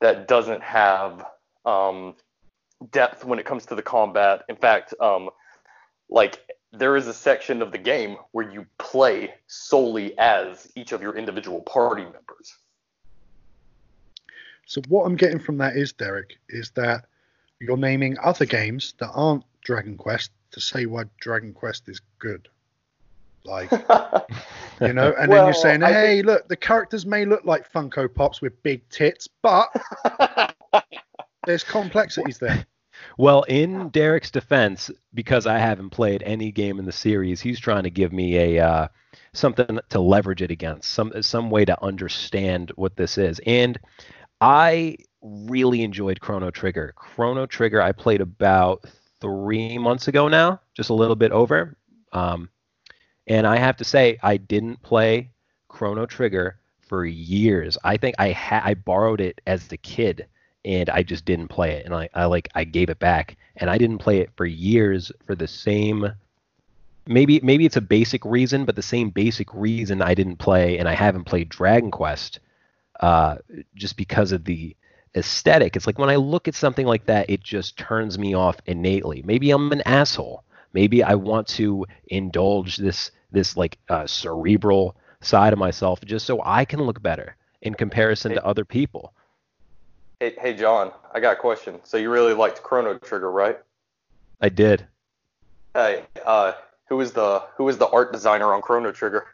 that 0.00 0.28
doesn't 0.28 0.62
have 0.62 1.24
um, 1.64 2.14
depth 2.90 3.24
when 3.24 3.38
it 3.38 3.46
comes 3.46 3.64
to 3.66 3.74
the 3.74 3.82
combat. 3.82 4.42
In 4.48 4.56
fact, 4.56 4.92
um, 5.00 5.30
like 6.08 6.40
there 6.72 6.96
is 6.96 7.06
a 7.06 7.14
section 7.14 7.62
of 7.62 7.72
the 7.72 7.78
game 7.78 8.16
where 8.32 8.50
you 8.50 8.66
play 8.78 9.34
solely 9.46 10.16
as 10.18 10.70
each 10.74 10.92
of 10.92 11.02
your 11.02 11.16
individual 11.16 11.60
party 11.62 12.02
members. 12.02 12.56
So 14.66 14.80
what 14.88 15.04
I'm 15.04 15.16
getting 15.16 15.38
from 15.38 15.58
that 15.58 15.76
is, 15.76 15.92
Derek, 15.92 16.38
is 16.48 16.70
that 16.70 17.04
you're 17.60 17.76
naming 17.76 18.16
other 18.22 18.46
games 18.46 18.94
that 18.98 19.10
aren't 19.10 19.44
Dragon 19.62 19.96
Quest 19.96 20.30
to 20.52 20.60
say 20.60 20.86
why 20.86 21.04
Dragon 21.20 21.52
Quest 21.52 21.88
is 21.88 22.00
good. 22.18 22.48
Like, 23.44 23.70
you 24.80 24.92
know, 24.92 25.14
and 25.18 25.30
then 25.30 25.44
you're 25.44 25.52
saying, 25.52 25.82
hey, 25.82 26.22
look, 26.22 26.48
the 26.48 26.56
characters 26.56 27.04
may 27.04 27.24
look 27.26 27.44
like 27.44 27.70
Funko 27.70 28.12
Pops 28.12 28.40
with 28.40 28.60
big 28.62 28.88
tits, 28.88 29.28
but 29.42 29.68
there's 31.46 31.62
complexities 31.62 32.38
there. 32.38 32.66
Well, 33.16 33.42
in 33.44 33.90
Derek's 33.90 34.30
defense, 34.30 34.90
because 35.12 35.46
I 35.46 35.58
haven't 35.58 35.90
played 35.90 36.22
any 36.24 36.50
game 36.50 36.78
in 36.78 36.84
the 36.84 36.92
series, 36.92 37.40
he's 37.40 37.60
trying 37.60 37.84
to 37.84 37.90
give 37.90 38.12
me 38.12 38.56
a 38.56 38.66
uh, 38.66 38.88
something 39.32 39.78
to 39.90 40.00
leverage 40.00 40.42
it 40.42 40.50
against, 40.50 40.90
some 40.90 41.12
some 41.22 41.50
way 41.50 41.64
to 41.64 41.82
understand 41.82 42.72
what 42.76 42.96
this 42.96 43.16
is. 43.18 43.40
And 43.46 43.78
I 44.40 44.96
really 45.22 45.82
enjoyed 45.82 46.20
Chrono 46.20 46.50
Trigger. 46.50 46.92
Chrono 46.96 47.46
Trigger, 47.46 47.80
I 47.80 47.92
played 47.92 48.20
about 48.20 48.84
three 49.20 49.78
months 49.78 50.08
ago 50.08 50.28
now, 50.28 50.60
just 50.74 50.90
a 50.90 50.94
little 50.94 51.16
bit 51.16 51.32
over. 51.32 51.76
Um, 52.12 52.48
and 53.26 53.46
I 53.46 53.56
have 53.56 53.76
to 53.78 53.84
say, 53.84 54.18
I 54.22 54.36
didn't 54.36 54.82
play 54.82 55.30
Chrono 55.68 56.06
Trigger 56.06 56.58
for 56.80 57.04
years. 57.04 57.78
I 57.84 57.96
think 57.96 58.16
I 58.18 58.32
ha- 58.32 58.62
I 58.64 58.74
borrowed 58.74 59.20
it 59.20 59.40
as 59.46 59.70
a 59.72 59.76
kid 59.76 60.26
and 60.64 60.88
I 60.90 61.02
just 61.02 61.24
didn't 61.24 61.48
play 61.48 61.72
it. 61.72 61.86
And 61.86 61.94
I, 61.94 62.08
I 62.14 62.24
like 62.26 62.48
I 62.54 62.64
gave 62.64 62.90
it 62.90 62.98
back, 62.98 63.36
and 63.56 63.70
I 63.70 63.78
didn't 63.78 63.98
play 63.98 64.18
it 64.18 64.30
for 64.36 64.46
years 64.46 65.12
for 65.26 65.34
the 65.34 65.48
same. 65.48 66.12
Maybe 67.06 67.40
maybe 67.42 67.66
it's 67.66 67.76
a 67.76 67.82
basic 67.82 68.24
reason, 68.24 68.64
but 68.64 68.76
the 68.76 68.82
same 68.82 69.10
basic 69.10 69.52
reason 69.52 70.02
I 70.02 70.14
didn't 70.14 70.36
play, 70.36 70.78
and 70.78 70.88
I 70.88 70.94
haven't 70.94 71.24
played 71.24 71.48
Dragon 71.48 71.90
Quest, 71.90 72.40
uh, 73.00 73.36
just 73.74 73.96
because 73.96 74.32
of 74.32 74.44
the 74.44 74.74
aesthetic. 75.14 75.76
It's 75.76 75.86
like 75.86 75.98
when 75.98 76.10
I 76.10 76.16
look 76.16 76.48
at 76.48 76.54
something 76.54 76.86
like 76.86 77.06
that, 77.06 77.30
it 77.30 77.42
just 77.42 77.76
turns 77.76 78.18
me 78.18 78.34
off 78.34 78.56
innately. 78.66 79.22
Maybe 79.24 79.50
I'm 79.50 79.70
an 79.72 79.82
asshole. 79.82 80.44
Maybe 80.72 81.02
I 81.02 81.14
want 81.14 81.46
to 81.48 81.86
indulge 82.08 82.76
this 82.76 83.10
this 83.30 83.56
like 83.56 83.78
uh, 83.88 84.06
cerebral 84.06 84.96
side 85.20 85.52
of 85.52 85.58
myself 85.58 86.00
just 86.04 86.26
so 86.26 86.40
I 86.44 86.64
can 86.64 86.82
look 86.82 87.02
better 87.02 87.36
in 87.62 87.74
comparison 87.74 88.32
to 88.32 88.44
other 88.44 88.64
people. 88.64 89.12
Hey, 90.20 90.34
hey, 90.38 90.54
John, 90.54 90.92
I 91.12 91.20
got 91.20 91.34
a 91.34 91.40
question. 91.40 91.80
So 91.84 91.96
you 91.96 92.10
really 92.10 92.34
liked 92.34 92.62
Chrono 92.62 92.98
Trigger, 92.98 93.30
right? 93.30 93.58
I 94.40 94.48
did. 94.48 94.86
Hey, 95.74 96.04
uh, 96.24 96.52
who 96.88 96.96
was 96.96 97.12
the 97.12 97.42
who 97.56 97.64
was 97.64 97.78
the 97.78 97.88
art 97.88 98.12
designer 98.12 98.52
on 98.52 98.62
Chrono 98.62 98.92
Trigger? 98.92 99.26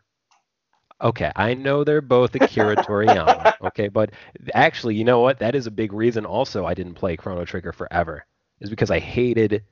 Okay, 1.03 1.33
I 1.35 1.55
know 1.55 1.85
they're 1.85 2.01
both 2.01 2.35
Akira 2.35 2.77
Toriyama. 2.85 3.55
Okay, 3.63 3.89
but 3.89 4.11
actually, 4.55 4.95
you 4.95 5.05
know 5.05 5.21
what? 5.21 5.39
That 5.39 5.55
is 5.55 5.67
a 5.67 5.71
big 5.71 5.93
reason. 5.93 6.27
Also, 6.27 6.67
I 6.67 6.75
didn't 6.75 6.95
play 6.95 7.17
Chrono 7.17 7.45
Trigger 7.45 7.73
forever, 7.73 8.25
is 8.61 8.71
because 8.71 8.91
I 8.91 8.99
hated 8.99 9.65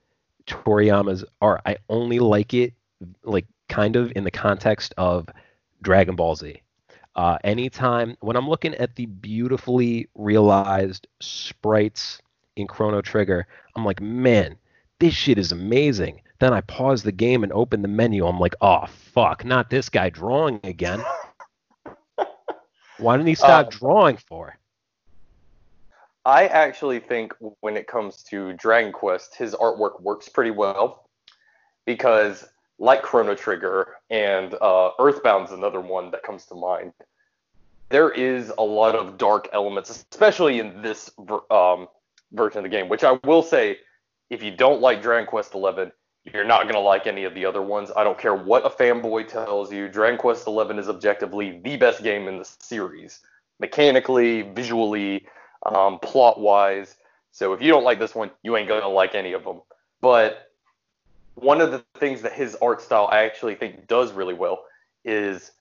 Toriyama's 0.46 1.24
art. 1.40 1.62
I 1.66 1.76
only 1.88 2.18
like 2.18 2.54
it, 2.54 2.74
like 3.22 3.46
kind 3.68 3.96
of 3.96 4.12
in 4.16 4.24
the 4.24 4.30
context 4.30 4.94
of 4.96 5.28
Dragon 5.82 6.16
Ball 6.16 6.34
Z. 6.34 6.60
Uh, 7.18 7.36
anytime 7.42 8.16
when 8.20 8.36
I'm 8.36 8.48
looking 8.48 8.76
at 8.76 8.94
the 8.94 9.06
beautifully 9.06 10.08
realized 10.14 11.08
sprites 11.18 12.22
in 12.54 12.68
Chrono 12.68 13.02
Trigger, 13.02 13.48
I'm 13.74 13.84
like, 13.84 14.00
man, 14.00 14.56
this 15.00 15.14
shit 15.14 15.36
is 15.36 15.50
amazing. 15.50 16.22
Then 16.38 16.52
I 16.52 16.60
pause 16.60 17.02
the 17.02 17.10
game 17.10 17.42
and 17.42 17.52
open 17.52 17.82
the 17.82 17.88
menu. 17.88 18.24
I'm 18.24 18.38
like, 18.38 18.54
oh 18.60 18.86
fuck, 18.86 19.44
not 19.44 19.68
this 19.68 19.88
guy 19.88 20.10
drawing 20.10 20.60
again. 20.62 21.02
Why 22.98 23.16
didn't 23.16 23.26
he 23.26 23.34
stop 23.34 23.66
Uh, 23.66 23.70
drawing 23.70 24.16
for? 24.16 24.56
I 26.24 26.46
actually 26.46 27.00
think 27.00 27.34
when 27.58 27.76
it 27.76 27.88
comes 27.88 28.22
to 28.30 28.52
Dragon 28.52 28.92
Quest, 28.92 29.34
his 29.34 29.56
artwork 29.56 30.00
works 30.00 30.28
pretty 30.28 30.52
well 30.52 31.08
because, 31.84 32.44
like 32.78 33.02
Chrono 33.02 33.34
Trigger 33.34 33.96
and 34.08 34.54
uh, 34.54 34.90
Earthbound's 35.00 35.50
another 35.50 35.80
one 35.80 36.12
that 36.12 36.22
comes 36.22 36.46
to 36.46 36.54
mind. 36.54 36.92
There 37.90 38.10
is 38.10 38.52
a 38.58 38.62
lot 38.62 38.94
of 38.94 39.16
dark 39.16 39.48
elements, 39.52 39.90
especially 39.90 40.60
in 40.60 40.82
this 40.82 41.10
um, 41.50 41.88
version 42.32 42.58
of 42.58 42.64
the 42.64 42.68
game. 42.68 42.88
Which 42.88 43.04
I 43.04 43.18
will 43.24 43.42
say, 43.42 43.78
if 44.30 44.42
you 44.42 44.50
don't 44.50 44.80
like 44.80 45.00
Dragon 45.00 45.26
Quest 45.26 45.52
XI, 45.52 45.90
you're 46.24 46.44
not 46.44 46.66
gonna 46.66 46.80
like 46.80 47.06
any 47.06 47.24
of 47.24 47.34
the 47.34 47.46
other 47.46 47.62
ones. 47.62 47.90
I 47.96 48.04
don't 48.04 48.18
care 48.18 48.34
what 48.34 48.66
a 48.66 48.70
fanboy 48.70 49.28
tells 49.28 49.72
you. 49.72 49.88
Dragon 49.88 50.18
Quest 50.18 50.44
XI 50.44 50.78
is 50.78 50.88
objectively 50.88 51.60
the 51.64 51.76
best 51.76 52.02
game 52.02 52.28
in 52.28 52.38
the 52.38 52.44
series, 52.60 53.20
mechanically, 53.58 54.42
visually 54.42 55.26
um, 55.64 55.98
plot 56.00 56.38
wise. 56.38 56.96
So 57.32 57.52
if 57.52 57.62
you 57.62 57.70
don't 57.70 57.84
like 57.84 57.98
this 57.98 58.14
one, 58.14 58.30
you 58.42 58.56
ain't 58.56 58.68
gonna 58.68 58.88
like 58.88 59.14
any 59.14 59.32
of 59.32 59.44
them. 59.44 59.62
But 60.00 60.50
one 61.34 61.60
of 61.60 61.70
the 61.70 61.84
things 61.98 62.22
that 62.22 62.32
his 62.32 62.56
art 62.60 62.82
style 62.82 63.08
I 63.10 63.24
actually 63.24 63.54
think 63.54 63.86
does 63.86 64.12
really 64.12 64.34
well 64.34 64.64
is 65.04 65.52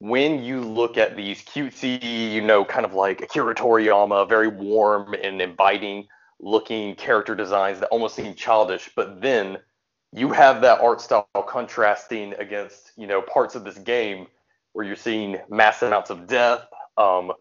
when 0.00 0.42
you 0.42 0.60
look 0.60 0.96
at 0.96 1.16
these 1.16 1.42
cutesy, 1.42 2.32
you 2.32 2.40
know, 2.40 2.64
kind 2.64 2.86
of 2.86 2.94
like 2.94 3.20
Akira 3.20 3.54
Toriyama, 3.54 4.28
very 4.28 4.48
warm 4.48 5.14
and 5.14 5.40
inviting 5.42 6.06
looking 6.40 6.94
character 6.94 7.34
designs 7.34 7.80
that 7.80 7.88
almost 7.88 8.14
seem 8.14 8.34
childish, 8.34 8.90
but 8.94 9.20
then 9.20 9.58
you 10.12 10.30
have 10.32 10.60
that 10.60 10.80
art 10.80 11.00
style 11.00 11.28
contrasting 11.48 12.32
against, 12.34 12.92
you 12.96 13.06
know, 13.06 13.20
parts 13.20 13.54
of 13.54 13.64
this 13.64 13.76
game 13.78 14.26
where 14.72 14.86
you're 14.86 14.96
seeing 14.96 15.36
mass 15.50 15.82
amounts 15.82 16.10
of 16.10 16.26
death, 16.26 16.66
um, 16.96 17.32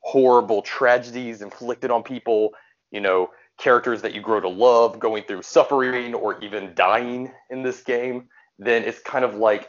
horrible 0.00 0.62
tragedies 0.62 1.42
inflicted 1.42 1.90
on 1.90 2.02
people, 2.02 2.52
you 2.90 3.00
know, 3.00 3.30
characters 3.58 4.02
that 4.02 4.14
you 4.14 4.20
grow 4.20 4.40
to 4.40 4.48
love 4.48 4.98
going 4.98 5.22
through 5.22 5.42
suffering 5.42 6.14
or 6.14 6.42
even 6.42 6.72
dying 6.74 7.30
in 7.50 7.62
this 7.62 7.82
game, 7.82 8.28
then 8.58 8.82
it's 8.82 8.98
kind 9.00 9.24
of 9.24 9.34
like 9.36 9.68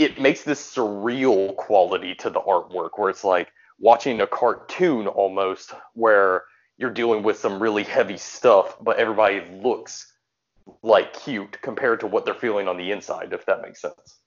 it 0.00 0.18
makes 0.18 0.42
this 0.42 0.74
surreal 0.74 1.54
quality 1.56 2.14
to 2.14 2.30
the 2.30 2.40
artwork 2.40 2.98
where 2.98 3.10
it's 3.10 3.22
like 3.22 3.52
watching 3.78 4.22
a 4.22 4.26
cartoon 4.26 5.06
almost 5.06 5.74
where 5.92 6.44
you're 6.78 6.90
dealing 6.90 7.22
with 7.22 7.38
some 7.38 7.60
really 7.60 7.84
heavy 7.84 8.16
stuff, 8.16 8.78
but 8.80 8.96
everybody 8.96 9.42
looks 9.62 10.10
like 10.82 11.12
cute 11.12 11.60
compared 11.60 12.00
to 12.00 12.06
what 12.06 12.24
they're 12.24 12.32
feeling 12.32 12.66
on 12.66 12.78
the 12.78 12.90
inside, 12.90 13.34
if 13.34 13.44
that 13.44 13.60
makes 13.60 13.82
sense. 13.82 14.20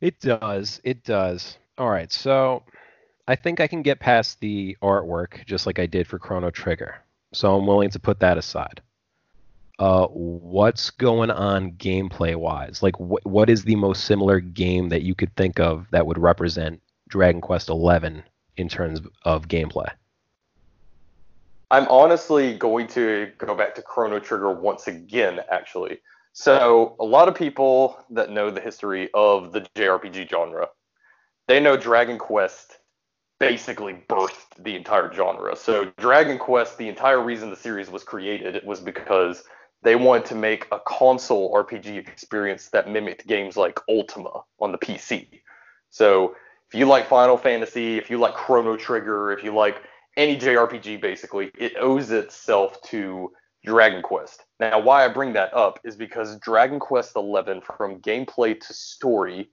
It 0.00 0.20
does. 0.20 0.80
It 0.84 1.04
does. 1.04 1.58
All 1.76 1.90
right. 1.90 2.10
So 2.10 2.62
I 3.28 3.36
think 3.36 3.60
I 3.60 3.66
can 3.66 3.82
get 3.82 4.00
past 4.00 4.40
the 4.40 4.74
artwork 4.82 5.44
just 5.44 5.66
like 5.66 5.78
I 5.78 5.84
did 5.84 6.06
for 6.06 6.18
Chrono 6.18 6.50
Trigger. 6.50 7.02
So 7.34 7.54
I'm 7.54 7.66
willing 7.66 7.90
to 7.90 7.98
put 7.98 8.20
that 8.20 8.38
aside. 8.38 8.80
Uh, 9.78 10.06
what's 10.06 10.88
going 10.90 11.30
on 11.30 11.72
gameplay 11.72 12.34
wise? 12.34 12.82
Like, 12.82 12.96
wh- 12.96 13.24
what 13.26 13.50
is 13.50 13.64
the 13.64 13.76
most 13.76 14.04
similar 14.04 14.40
game 14.40 14.88
that 14.88 15.02
you 15.02 15.14
could 15.14 15.34
think 15.36 15.60
of 15.60 15.86
that 15.90 16.06
would 16.06 16.18
represent 16.18 16.80
Dragon 17.08 17.42
Quest 17.42 17.66
XI 17.66 18.22
in 18.56 18.68
terms 18.68 19.00
of 19.24 19.48
gameplay? 19.48 19.90
I'm 21.70 21.86
honestly 21.88 22.56
going 22.56 22.86
to 22.88 23.32
go 23.38 23.54
back 23.54 23.74
to 23.74 23.82
Chrono 23.82 24.18
Trigger 24.18 24.52
once 24.52 24.86
again, 24.86 25.40
actually. 25.50 25.98
So, 26.32 26.96
a 27.00 27.04
lot 27.04 27.28
of 27.28 27.34
people 27.34 27.98
that 28.10 28.30
know 28.30 28.50
the 28.50 28.60
history 28.60 29.10
of 29.14 29.52
the 29.52 29.66
JRPG 29.74 30.30
genre, 30.30 30.68
they 31.48 31.60
know 31.60 31.76
Dragon 31.76 32.18
Quest 32.18 32.78
basically 33.40 33.94
birthed 34.08 34.62
the 34.62 34.76
entire 34.76 35.12
genre. 35.12 35.56
So, 35.56 35.92
Dragon 35.98 36.38
Quest, 36.38 36.78
the 36.78 36.88
entire 36.88 37.20
reason 37.20 37.50
the 37.50 37.56
series 37.56 37.90
was 37.90 38.04
created 38.04 38.64
was 38.64 38.80
because 38.80 39.44
they 39.82 39.96
wanted 39.96 40.24
to 40.26 40.34
make 40.34 40.66
a 40.72 40.80
console 40.80 41.52
RPG 41.54 42.08
experience 42.08 42.68
that 42.68 42.88
mimicked 42.88 43.26
games 43.26 43.56
like 43.56 43.78
Ultima 43.88 44.42
on 44.58 44.72
the 44.72 44.78
PC. 44.78 45.28
So, 45.90 46.34
if 46.68 46.78
you 46.78 46.86
like 46.86 47.06
Final 47.06 47.36
Fantasy, 47.36 47.96
if 47.96 48.10
you 48.10 48.18
like 48.18 48.34
Chrono 48.34 48.76
Trigger, 48.76 49.32
if 49.32 49.44
you 49.44 49.54
like 49.54 49.82
any 50.16 50.36
JRPG 50.36 51.00
basically, 51.00 51.50
it 51.58 51.74
owes 51.78 52.10
itself 52.10 52.80
to 52.82 53.32
Dragon 53.64 54.02
Quest. 54.02 54.44
Now, 54.58 54.80
why 54.80 55.04
I 55.04 55.08
bring 55.08 55.32
that 55.34 55.52
up 55.54 55.80
is 55.84 55.96
because 55.96 56.38
Dragon 56.38 56.80
Quest 56.80 57.12
XI, 57.12 57.60
from 57.76 58.00
gameplay 58.00 58.58
to 58.60 58.72
story, 58.72 59.50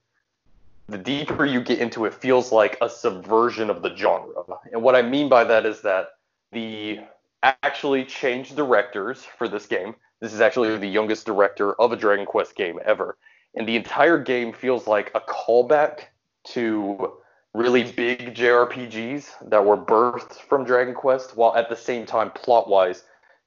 the 0.88 0.98
deeper 0.98 1.44
you 1.44 1.60
get 1.60 1.78
into 1.78 2.04
it, 2.04 2.14
feels 2.14 2.52
like 2.52 2.78
a 2.80 2.88
subversion 2.88 3.70
of 3.70 3.82
the 3.82 3.94
genre. 3.96 4.44
And 4.72 4.82
what 4.82 4.94
I 4.94 5.02
mean 5.02 5.28
by 5.28 5.44
that 5.44 5.66
is 5.66 5.80
that 5.82 6.08
the 6.52 7.00
actually 7.42 8.04
changed 8.04 8.56
directors 8.56 9.24
for 9.24 9.48
this 9.48 9.66
game. 9.66 9.94
This 10.24 10.32
is 10.32 10.40
actually 10.40 10.74
the 10.78 10.86
youngest 10.88 11.26
director 11.26 11.74
of 11.74 11.92
a 11.92 11.96
Dragon 11.96 12.24
Quest 12.24 12.56
game 12.56 12.80
ever. 12.82 13.18
And 13.54 13.68
the 13.68 13.76
entire 13.76 14.16
game 14.16 14.54
feels 14.54 14.86
like 14.86 15.10
a 15.14 15.20
callback 15.20 16.04
to 16.44 17.18
really 17.52 17.92
big 17.92 18.34
JRPGs 18.34 19.50
that 19.50 19.62
were 19.62 19.76
birthed 19.76 20.36
from 20.48 20.64
Dragon 20.64 20.94
Quest, 20.94 21.36
while 21.36 21.54
at 21.54 21.68
the 21.68 21.76
same 21.76 22.06
time, 22.06 22.30
plot 22.30 22.70
wise, 22.70 23.04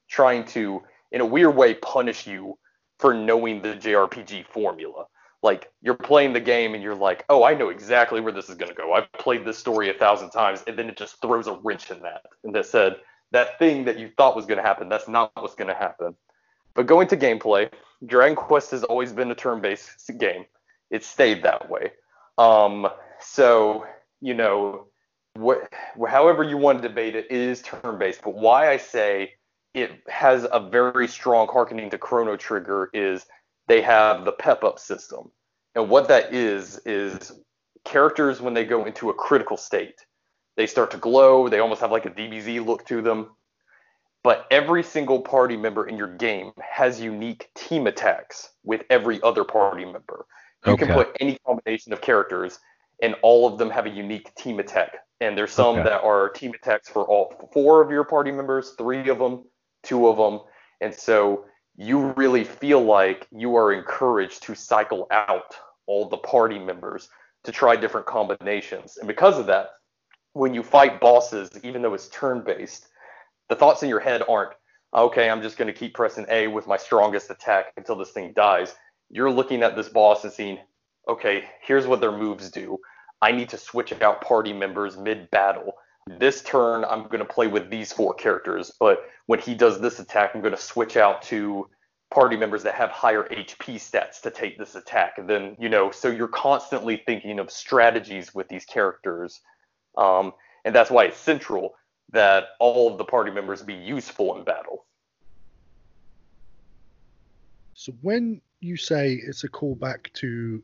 trying 0.08 0.46
to, 0.50 0.84
in 1.12 1.20
a 1.20 1.26
weird 1.26 1.56
way, 1.56 1.74
punish 1.74 2.28
you 2.28 2.60
for 3.00 3.12
knowing 3.12 3.64
the 3.64 3.70
JRPG 3.70 4.46
formula. 4.46 5.08
like 5.44 5.72
you're 5.82 5.96
playing 5.96 6.34
the 6.34 6.40
game 6.40 6.74
and 6.74 6.84
you're 6.84 6.96
like, 6.96 7.26
oh, 7.30 7.44
I 7.44 7.54
know 7.54 7.70
exactly 7.70 8.22
where 8.22 8.34
this 8.34 8.50
is 8.50 8.56
going 8.56 8.70
to 8.70 8.76
go. 8.76 8.94
I've 8.94 9.12
played 9.14 9.46
this 9.46 9.58
story 9.58 9.90
a 9.90 9.94
thousand 9.94 10.32
times, 10.32 10.64
and 10.68 10.78
then 10.78 10.90
it 10.90 10.98
just 10.98 11.22
throws 11.22 11.48
a 11.48 11.54
wrench 11.64 11.92
in 11.92 12.02
that, 12.02 12.22
and 12.44 12.54
that 12.56 12.66
said 12.66 12.98
that 13.32 13.60
thing 13.60 13.86
that 13.86 14.00
you 14.00 14.10
thought 14.16 14.36
was 14.36 14.46
going 14.46 14.58
to 14.58 14.64
happen, 14.64 14.90
that's 14.90 15.08
not 15.08 15.32
what's 15.36 15.56
going 15.56 15.68
to 15.68 15.74
happen. 15.74 16.16
But 16.78 16.86
going 16.86 17.08
to 17.08 17.18
gameplay, 17.18 17.70
Dragon 18.06 18.36
Quest 18.36 18.72
has 18.72 18.84
always 18.86 19.12
been 19.12 19.32
a 19.32 19.36
turn-based 19.36 20.12
game. 20.20 20.46
It 20.92 21.04
stayed 21.04 21.44
that 21.44 21.70
way. 21.70 21.92
Um, 22.38 22.88
so 23.20 23.86
you 24.22 24.34
know, 24.34 24.88
however 26.08 26.44
you 26.44 26.58
want 26.58 26.82
to 26.82 26.88
debate 26.88 27.16
it, 27.16 27.26
it 27.30 27.38
is 27.38 27.62
turn-based. 27.64 28.22
But 28.24 28.36
why 28.36 28.70
I 28.70 28.78
say 28.78 29.34
it 29.74 29.92
has 30.08 30.48
a 30.52 30.60
very 30.60 31.08
strong 31.08 31.48
harkening 31.48 31.90
to 31.90 31.98
Chrono 31.98 32.38
Trigger 32.38 32.90
is 32.94 33.26
they 33.68 33.82
have 33.82 34.24
the 34.24 34.32
pep 34.32 34.64
up 34.64 34.80
system. 34.80 35.32
And 35.76 35.90
what 35.90 36.08
that 36.08 36.34
is, 36.34 36.80
is 36.86 37.32
characters, 37.86 38.42
when 38.42 38.54
they 38.54 38.66
go 38.66 38.86
into 38.86 39.10
a 39.10 39.14
critical 39.14 39.58
state, 39.58 40.00
they 40.56 40.66
start 40.66 40.92
to 40.92 40.98
glow. 40.98 41.50
They 41.50 41.60
almost 41.60 41.82
have 41.82 41.92
like 41.92 42.06
a 42.06 42.12
DBZ 42.12 42.66
look 42.66 42.86
to 42.88 43.02
them. 43.02 43.32
But 44.28 44.46
every 44.52 44.84
single 44.84 45.22
party 45.22 45.56
member 45.56 45.88
in 45.88 45.96
your 45.96 46.14
game 46.14 46.52
has 46.60 47.00
unique 47.00 47.50
team 47.56 47.88
attacks 47.88 48.50
with 48.66 48.82
every 48.90 49.22
other 49.22 49.46
party 49.46 49.86
member. 49.86 50.26
You 50.66 50.74
okay. 50.74 50.86
can 50.86 50.96
put 50.96 51.16
any 51.22 51.38
combination 51.46 51.94
of 51.94 52.02
characters, 52.02 52.60
and 53.02 53.16
all 53.22 53.48
of 53.48 53.58
them 53.58 53.70
have 53.70 53.86
a 53.86 53.90
unique 53.90 54.36
team 54.36 54.60
attack. 54.60 54.98
And 55.22 55.38
there's 55.38 55.54
some 55.54 55.76
okay. 55.76 55.84
that 55.84 56.02
are 56.04 56.28
team 56.28 56.52
attacks 56.54 56.90
for 56.90 57.06
all 57.08 57.50
four 57.54 57.82
of 57.82 57.90
your 57.90 58.04
party 58.04 58.34
members, 58.34 58.76
three 58.78 59.08
of 59.08 59.18
them, 59.18 59.46
two 59.84 60.10
of 60.10 60.18
them. 60.18 60.46
And 60.82 60.94
so 60.94 61.46
you 61.78 62.12
really 62.18 62.44
feel 62.44 62.82
like 62.82 63.28
you 63.32 63.56
are 63.56 63.72
encouraged 63.72 64.44
to 64.44 64.56
cycle 64.56 65.08
out 65.10 65.56
all 65.86 66.10
the 66.10 66.18
party 66.18 66.60
members 66.60 67.08
to 67.46 67.54
try 67.54 67.78
different 67.78 68.08
combinations. 68.08 68.98
And 68.98 69.08
because 69.08 69.40
of 69.40 69.46
that, 69.46 69.70
when 70.34 70.54
you 70.54 70.64
fight 70.64 71.00
bosses, 71.00 71.50
even 71.64 71.82
though 71.82 71.94
it's 71.94 72.10
turn 72.10 72.44
based, 72.46 72.90
the 73.50 73.56
thoughts 73.56 73.84
in 73.84 73.90
your 73.90 74.00
head 74.00 74.24
aren't, 74.28 74.54
okay, 74.96 75.30
I'm 75.30 75.42
just 75.42 75.58
going 75.58 75.72
to 75.72 75.78
keep 75.78 75.94
pressing 75.94 76.26
A 76.30 76.48
with 76.48 76.68
my 76.68 76.78
strongest 76.78 77.30
attack 77.30 77.74
until 77.78 77.96
this 77.96 78.12
thing 78.12 78.34
dies. 78.36 78.74
You're 79.10 79.32
looking 79.32 79.64
at 79.64 79.76
this 79.76 79.90
boss 79.90 80.24
and 80.24 80.34
seeing, 80.34 80.60
okay, 81.08 81.46
here's 81.62 81.88
what 81.88 82.02
their 82.02 82.12
moves 82.12 82.50
do. 82.50 82.78
I 83.22 83.32
need 83.32 83.50
to 83.50 83.58
switch 83.58 83.92
out 84.02 84.22
party 84.22 84.54
members 84.54 84.98
mid 84.98 85.30
battle 85.32 85.74
this 86.08 86.42
turn 86.42 86.86
I'm 86.86 87.04
going 87.04 87.20
to 87.20 87.26
play 87.26 87.48
with 87.48 87.70
these 87.70 87.92
four 87.92 88.14
characters, 88.14 88.72
but 88.80 89.04
when 89.26 89.40
he 89.40 89.54
does 89.54 89.80
this 89.80 90.00
attack, 90.00 90.32
I'm 90.34 90.42
going 90.42 90.56
to 90.56 90.62
switch 90.62 90.98
out 90.98 91.22
to 91.24 91.70
party 92.10 92.38
members 92.38 92.64
that 92.64 92.76
have 92.76 92.90
higher 92.90 93.24
HP 93.24 93.76
stats 93.76 94.22
to 94.22 94.32
take 94.32 94.58
this 94.58 94.76
attack. 94.76 95.18
And 95.18 95.30
then, 95.30 95.58
you 95.60 95.68
know, 95.68 95.92
so 95.92 96.08
you're 96.08 96.30
constantly 96.30 97.04
thinking 97.06 97.40
of 97.40 97.52
strategies 97.52 98.34
with 98.34 98.48
these 98.48 98.66
characters. 98.66 99.42
Um, 99.98 100.32
and 100.64 100.74
that's 100.74 100.90
why 100.90 101.06
it's 101.06 101.18
central 101.18 101.76
that 102.12 102.50
all 102.60 102.92
of 102.92 102.98
the 102.98 103.06
party 103.06 103.32
members 103.32 103.62
be 103.62 103.74
useful 103.74 104.38
in 104.38 104.44
battle. 104.44 104.86
So 107.74 107.94
when 108.02 108.42
you 108.60 108.78
say 108.78 109.14
it's 109.14 109.44
a 109.44 109.50
callback 109.50 110.12
to 110.14 110.62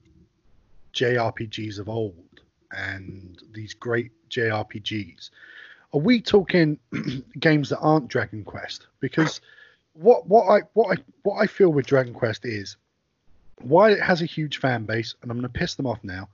JRPGs 0.93 1.79
of 1.79 1.89
old 1.89 2.15
and 2.71 3.41
these 3.51 3.73
great 3.73 4.11
JRPGs. 4.29 5.29
Are 5.93 5.99
we 5.99 6.21
talking 6.21 6.79
games 7.39 7.69
that 7.69 7.79
aren't 7.79 8.07
Dragon 8.07 8.43
Quest? 8.43 8.87
Because 8.99 9.41
what 9.93 10.27
what 10.27 10.47
I 10.47 10.61
what 10.73 10.97
I 10.97 11.01
what 11.23 11.37
I 11.37 11.47
feel 11.47 11.69
with 11.69 11.85
Dragon 11.85 12.13
Quest 12.13 12.45
is 12.45 12.77
why 13.61 13.91
it 13.91 14.01
has 14.01 14.21
a 14.21 14.25
huge 14.25 14.57
fan 14.57 14.85
base, 14.85 15.15
and 15.21 15.31
I'm 15.31 15.37
going 15.37 15.51
to 15.51 15.59
piss 15.59 15.75
them 15.75 15.85
off 15.85 15.99
now. 16.03 16.29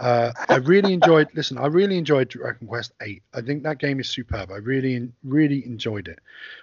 Uh, 0.00 0.32
I 0.48 0.56
really 0.56 0.94
enjoyed. 0.94 1.28
listen, 1.34 1.58
I 1.58 1.66
really 1.66 1.98
enjoyed 1.98 2.30
Dragon 2.30 2.66
Quest 2.66 2.92
Eight. 3.02 3.22
I 3.34 3.42
think 3.42 3.62
that 3.62 3.78
game 3.78 4.00
is 4.00 4.08
superb. 4.08 4.50
I 4.50 4.56
really, 4.56 5.12
really 5.24 5.64
enjoyed 5.66 6.08
it. 6.08 6.20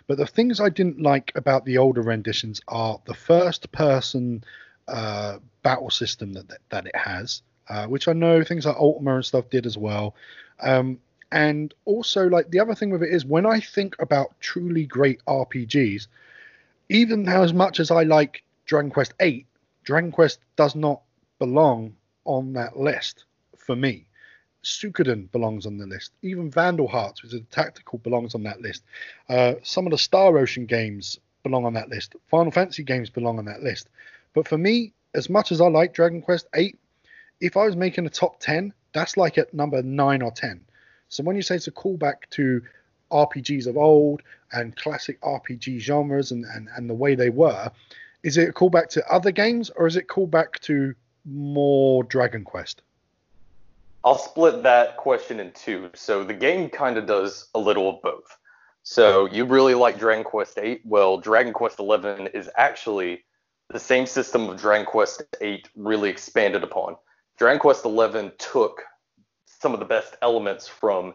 But 0.07 0.17
the 0.17 0.25
things 0.25 0.59
I 0.59 0.69
didn't 0.69 0.99
like 0.99 1.31
about 1.35 1.63
the 1.63 1.77
older 1.77 2.01
renditions 2.01 2.61
are 2.67 2.99
the 3.05 3.13
first-person 3.13 4.43
uh, 4.87 5.37
battle 5.61 5.91
system 5.91 6.33
that, 6.33 6.51
that 6.69 6.87
it 6.87 6.95
has, 6.95 7.43
uh, 7.69 7.85
which 7.85 8.07
I 8.07 8.13
know 8.13 8.43
things 8.43 8.65
like 8.65 8.75
Ultima 8.75 9.15
and 9.15 9.25
stuff 9.25 9.51
did 9.51 9.67
as 9.67 9.77
well. 9.77 10.15
Um, 10.59 10.99
and 11.31 11.75
also, 11.85 12.27
like 12.27 12.49
the 12.49 12.59
other 12.59 12.73
thing 12.73 12.89
with 12.89 13.03
it 13.03 13.13
is 13.13 13.23
when 13.23 13.45
I 13.45 13.59
think 13.59 13.95
about 13.99 14.33
truly 14.39 14.87
great 14.87 15.23
RPGs, 15.27 16.07
even 16.89 17.29
as 17.29 17.53
much 17.53 17.79
as 17.79 17.91
I 17.91 18.01
like 18.01 18.41
Dragon 18.65 18.89
Quest 18.89 19.13
VIII, 19.19 19.45
Dragon 19.83 20.11
Quest 20.11 20.39
does 20.55 20.73
not 20.73 21.01
belong 21.37 21.93
on 22.25 22.53
that 22.53 22.79
list 22.79 23.25
for 23.67 23.75
me. 23.75 24.07
Suikoden 24.63 25.31
belongs 25.31 25.65
on 25.67 25.77
the 25.77 25.85
list. 25.85 26.13
Even 26.23 26.49
Vandal 26.49 26.87
Hearts, 26.87 27.21
which 27.21 27.33
is 27.33 27.41
a 27.41 27.43
tactical, 27.43 27.99
belongs 27.99 28.33
on 28.33 28.43
that 28.43 28.61
list. 28.61 28.83
Uh, 29.29 29.55
some 29.61 29.85
of 29.85 29.91
the 29.91 29.97
Star 29.97 30.37
Ocean 30.37 30.65
games 30.65 31.19
belong 31.43 31.65
on 31.65 31.73
that 31.73 31.89
list. 31.89 32.15
Final 32.27 32.51
Fantasy 32.51 32.83
games 32.83 33.09
belong 33.09 33.37
on 33.37 33.45
that 33.45 33.61
list. 33.61 33.89
But 34.33 34.47
for 34.47 34.57
me, 34.57 34.93
as 35.13 35.29
much 35.29 35.51
as 35.51 35.61
I 35.61 35.67
like 35.67 35.93
Dragon 35.93 36.21
Quest 36.21 36.47
VIII, 36.55 36.75
if 37.39 37.55
I 37.55 37.65
was 37.65 37.75
making 37.75 38.07
a 38.07 38.09
top 38.09 38.39
10, 38.39 38.73
that's 38.93 39.15
like 39.15 39.37
at 39.37 39.53
number 39.53 39.83
9 39.83 40.21
or 40.21 40.31
10. 40.31 40.61
So 41.09 41.23
when 41.23 41.35
you 41.35 41.41
say 41.41 41.55
it's 41.55 41.67
a 41.67 41.71
callback 41.71 42.29
to 42.31 42.61
RPGs 43.11 43.67
of 43.67 43.77
old 43.77 44.21
and 44.51 44.75
classic 44.75 45.21
RPG 45.21 45.79
genres 45.79 46.31
and, 46.31 46.45
and, 46.45 46.67
and 46.75 46.89
the 46.89 46.93
way 46.93 47.15
they 47.15 47.29
were, 47.29 47.71
is 48.23 48.37
it 48.37 48.49
a 48.49 48.53
callback 48.53 48.89
to 48.89 49.07
other 49.07 49.31
games 49.31 49.69
or 49.75 49.87
is 49.87 49.95
it 49.95 50.07
callback 50.07 50.59
to 50.61 50.93
more 51.25 52.03
Dragon 52.03 52.43
Quest? 52.43 52.81
I'll 54.07 54.17
split 54.17 54.63
that 54.63 54.95
question 54.95 55.41
in 55.41 55.51
two. 55.51 55.89
So 55.93 56.23
the 56.23 56.33
game 56.33 56.69
kind 56.69 56.97
of 56.97 57.05
does 57.05 57.49
a 57.53 57.59
little 57.59 57.89
of 57.89 58.01
both. 58.01 58.37
So 58.83 59.25
you 59.25 59.43
really 59.43 59.73
like 59.73 59.99
Dragon 59.99 60.23
Quest 60.23 60.55
VIII? 60.55 60.79
Well, 60.85 61.17
Dragon 61.17 61.51
Quest 61.51 61.77
XI 61.77 62.29
is 62.33 62.49
actually 62.55 63.25
the 63.69 63.81
same 63.81 64.05
system 64.05 64.47
of 64.47 64.61
Dragon 64.61 64.85
Quest 64.85 65.23
VIII 65.41 65.65
really 65.75 66.09
expanded 66.09 66.63
upon. 66.63 66.95
Dragon 67.37 67.59
Quest 67.59 67.83
XI 67.83 68.31
took 68.37 68.81
some 69.45 69.73
of 69.73 69.81
the 69.81 69.85
best 69.85 70.15
elements 70.21 70.69
from 70.69 71.13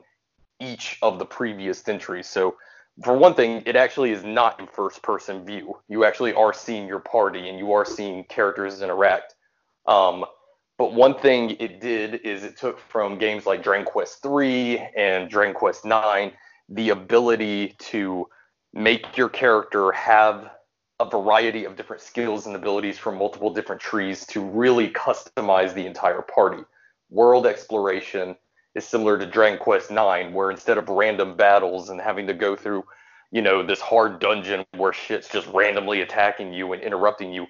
each 0.60 0.98
of 1.00 1.18
the 1.18 1.24
previous 1.24 1.88
entries. 1.88 2.28
So, 2.28 2.56
for 3.02 3.16
one 3.16 3.32
thing, 3.32 3.62
it 3.64 3.74
actually 3.74 4.10
is 4.10 4.22
not 4.22 4.60
in 4.60 4.66
first 4.66 5.00
person 5.02 5.46
view. 5.46 5.78
You 5.88 6.04
actually 6.04 6.34
are 6.34 6.52
seeing 6.52 6.86
your 6.86 7.00
party 7.00 7.48
and 7.48 7.58
you 7.58 7.72
are 7.72 7.86
seeing 7.86 8.24
characters 8.24 8.82
interact. 8.82 9.34
Um, 9.86 10.26
but 10.82 10.94
one 10.94 11.16
thing 11.16 11.50
it 11.60 11.80
did 11.80 12.16
is 12.24 12.42
it 12.42 12.56
took 12.56 12.76
from 12.76 13.16
games 13.16 13.46
like 13.46 13.62
Dragon 13.62 13.86
Quest 13.86 14.20
3 14.20 14.78
and 14.96 15.30
Dragon 15.30 15.54
Quest 15.54 15.84
9 15.84 16.32
the 16.70 16.88
ability 16.88 17.76
to 17.78 18.26
make 18.74 19.16
your 19.16 19.28
character 19.28 19.92
have 19.92 20.50
a 20.98 21.08
variety 21.08 21.66
of 21.66 21.76
different 21.76 22.02
skills 22.02 22.48
and 22.48 22.56
abilities 22.56 22.98
from 22.98 23.16
multiple 23.16 23.54
different 23.54 23.80
trees 23.80 24.26
to 24.26 24.40
really 24.40 24.88
customize 24.90 25.72
the 25.72 25.86
entire 25.86 26.22
party. 26.22 26.64
World 27.10 27.46
exploration 27.46 28.34
is 28.74 28.84
similar 28.84 29.16
to 29.18 29.24
Dragon 29.24 29.60
Quest 29.60 29.88
IX, 29.88 30.34
where 30.34 30.50
instead 30.50 30.78
of 30.78 30.88
random 30.88 31.36
battles 31.36 31.90
and 31.90 32.00
having 32.00 32.26
to 32.26 32.34
go 32.34 32.56
through, 32.56 32.82
you 33.30 33.40
know, 33.40 33.64
this 33.64 33.80
hard 33.80 34.18
dungeon 34.18 34.64
where 34.76 34.92
shit's 34.92 35.28
just 35.28 35.46
randomly 35.54 36.00
attacking 36.00 36.52
you 36.52 36.72
and 36.72 36.82
interrupting 36.82 37.32
you, 37.32 37.46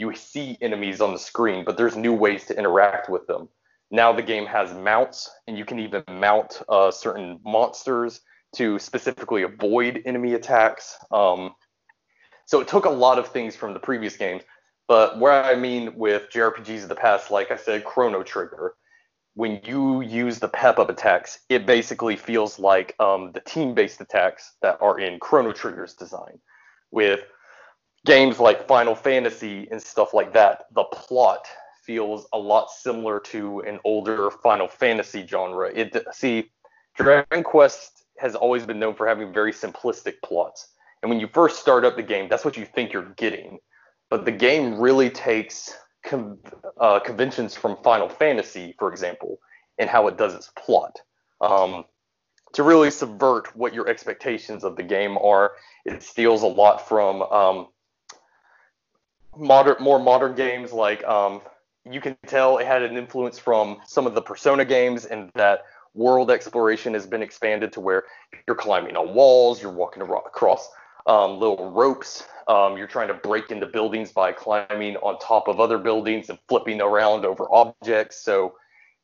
you 0.00 0.14
see 0.14 0.56
enemies 0.62 1.02
on 1.02 1.12
the 1.12 1.18
screen, 1.18 1.62
but 1.62 1.76
there's 1.76 1.94
new 1.94 2.14
ways 2.14 2.46
to 2.46 2.58
interact 2.58 3.10
with 3.10 3.26
them. 3.26 3.48
Now 3.90 4.12
the 4.14 4.22
game 4.22 4.46
has 4.46 4.72
mounts, 4.72 5.30
and 5.46 5.58
you 5.58 5.66
can 5.66 5.78
even 5.78 6.02
mount 6.08 6.62
uh, 6.70 6.90
certain 6.90 7.38
monsters 7.44 8.22
to 8.56 8.78
specifically 8.78 9.42
avoid 9.42 10.02
enemy 10.06 10.32
attacks. 10.32 10.96
Um, 11.12 11.54
so 12.46 12.60
it 12.60 12.68
took 12.68 12.86
a 12.86 12.90
lot 12.90 13.18
of 13.18 13.28
things 13.28 13.54
from 13.54 13.74
the 13.74 13.78
previous 13.78 14.16
games. 14.16 14.42
But 14.88 15.18
where 15.20 15.44
I 15.44 15.54
mean 15.54 15.94
with 15.96 16.30
JRPGs 16.32 16.84
of 16.84 16.88
the 16.88 16.94
past, 16.94 17.30
like 17.30 17.50
I 17.50 17.56
said, 17.56 17.84
Chrono 17.84 18.22
Trigger, 18.22 18.74
when 19.34 19.60
you 19.64 20.00
use 20.00 20.38
the 20.38 20.48
pep 20.48 20.78
up 20.78 20.88
attacks, 20.88 21.40
it 21.50 21.66
basically 21.66 22.16
feels 22.16 22.58
like 22.58 22.96
um, 22.98 23.32
the 23.32 23.40
team 23.40 23.74
based 23.74 24.00
attacks 24.00 24.54
that 24.62 24.78
are 24.80 24.98
in 24.98 25.20
Chrono 25.20 25.52
Trigger's 25.52 25.94
design. 25.94 26.40
With 26.90 27.20
games 28.06 28.38
like 28.38 28.66
Final 28.66 28.94
Fantasy 28.94 29.68
and 29.70 29.82
stuff 29.82 30.14
like 30.14 30.32
that, 30.32 30.64
the 30.74 30.84
plot 30.84 31.46
feels 31.82 32.26
a 32.32 32.38
lot 32.38 32.70
similar 32.70 33.20
to 33.20 33.60
an 33.60 33.80
older 33.84 34.30
Final 34.30 34.68
Fantasy 34.68 35.26
genre. 35.26 35.70
It 35.74 35.96
see, 36.12 36.50
Dragon 36.94 37.42
Quest 37.42 38.04
has 38.18 38.34
always 38.34 38.66
been 38.66 38.78
known 38.78 38.94
for 38.94 39.06
having 39.06 39.32
very 39.32 39.52
simplistic 39.52 40.14
plots. 40.24 40.68
And 41.02 41.10
when 41.10 41.20
you 41.20 41.28
first 41.28 41.58
start 41.58 41.84
up 41.84 41.96
the 41.96 42.02
game, 42.02 42.28
that's 42.28 42.44
what 42.44 42.56
you 42.56 42.66
think 42.66 42.92
you're 42.92 43.14
getting. 43.16 43.58
But 44.10 44.24
the 44.24 44.32
game 44.32 44.78
really 44.78 45.08
takes 45.08 45.74
com- 46.04 46.38
uh, 46.78 47.00
conventions 47.00 47.56
from 47.56 47.76
Final 47.82 48.08
Fantasy, 48.08 48.74
for 48.78 48.90
example, 48.90 49.38
and 49.78 49.88
how 49.88 50.08
it 50.08 50.18
does 50.18 50.34
its 50.34 50.50
plot. 50.56 50.98
Um, 51.40 51.84
to 52.52 52.62
really 52.62 52.90
subvert 52.90 53.56
what 53.56 53.72
your 53.72 53.88
expectations 53.88 54.64
of 54.64 54.76
the 54.76 54.82
game 54.82 55.16
are, 55.18 55.52
it 55.84 56.02
steals 56.02 56.42
a 56.42 56.46
lot 56.46 56.86
from 56.86 57.22
um, 57.22 57.68
modern, 59.36 59.76
more 59.80 59.98
modern 59.98 60.34
games 60.34 60.72
like 60.72 61.04
um, 61.04 61.40
you 61.90 62.00
can 62.00 62.16
tell 62.26 62.58
it 62.58 62.66
had 62.66 62.82
an 62.82 62.96
influence 62.96 63.38
from 63.38 63.78
some 63.86 64.06
of 64.06 64.14
the 64.14 64.22
Persona 64.22 64.64
games, 64.64 65.06
and 65.06 65.30
that 65.34 65.64
world 65.94 66.30
exploration 66.30 66.94
has 66.94 67.06
been 67.06 67.22
expanded 67.22 67.72
to 67.72 67.80
where 67.80 68.04
you're 68.46 68.56
climbing 68.56 68.96
on 68.96 69.14
walls, 69.14 69.62
you're 69.62 69.72
walking 69.72 70.02
across 70.02 70.68
um, 71.06 71.38
little 71.38 71.70
ropes, 71.70 72.24
um, 72.48 72.76
you're 72.76 72.86
trying 72.86 73.08
to 73.08 73.14
break 73.14 73.50
into 73.50 73.66
buildings 73.66 74.12
by 74.12 74.32
climbing 74.32 74.96
on 74.96 75.18
top 75.18 75.48
of 75.48 75.58
other 75.60 75.78
buildings 75.78 76.28
and 76.28 76.38
flipping 76.48 76.80
around 76.80 77.24
over 77.24 77.46
objects. 77.52 78.22
So, 78.22 78.54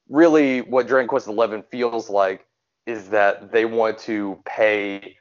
really, 0.08 0.60
what 0.60 0.86
Dragon 0.86 1.08
Quest 1.08 1.26
XI 1.26 1.62
feels 1.70 2.10
like 2.10 2.46
is 2.86 3.08
that 3.08 3.50
they 3.50 3.64
want 3.64 3.98
to 3.98 4.40
pay 4.44 5.16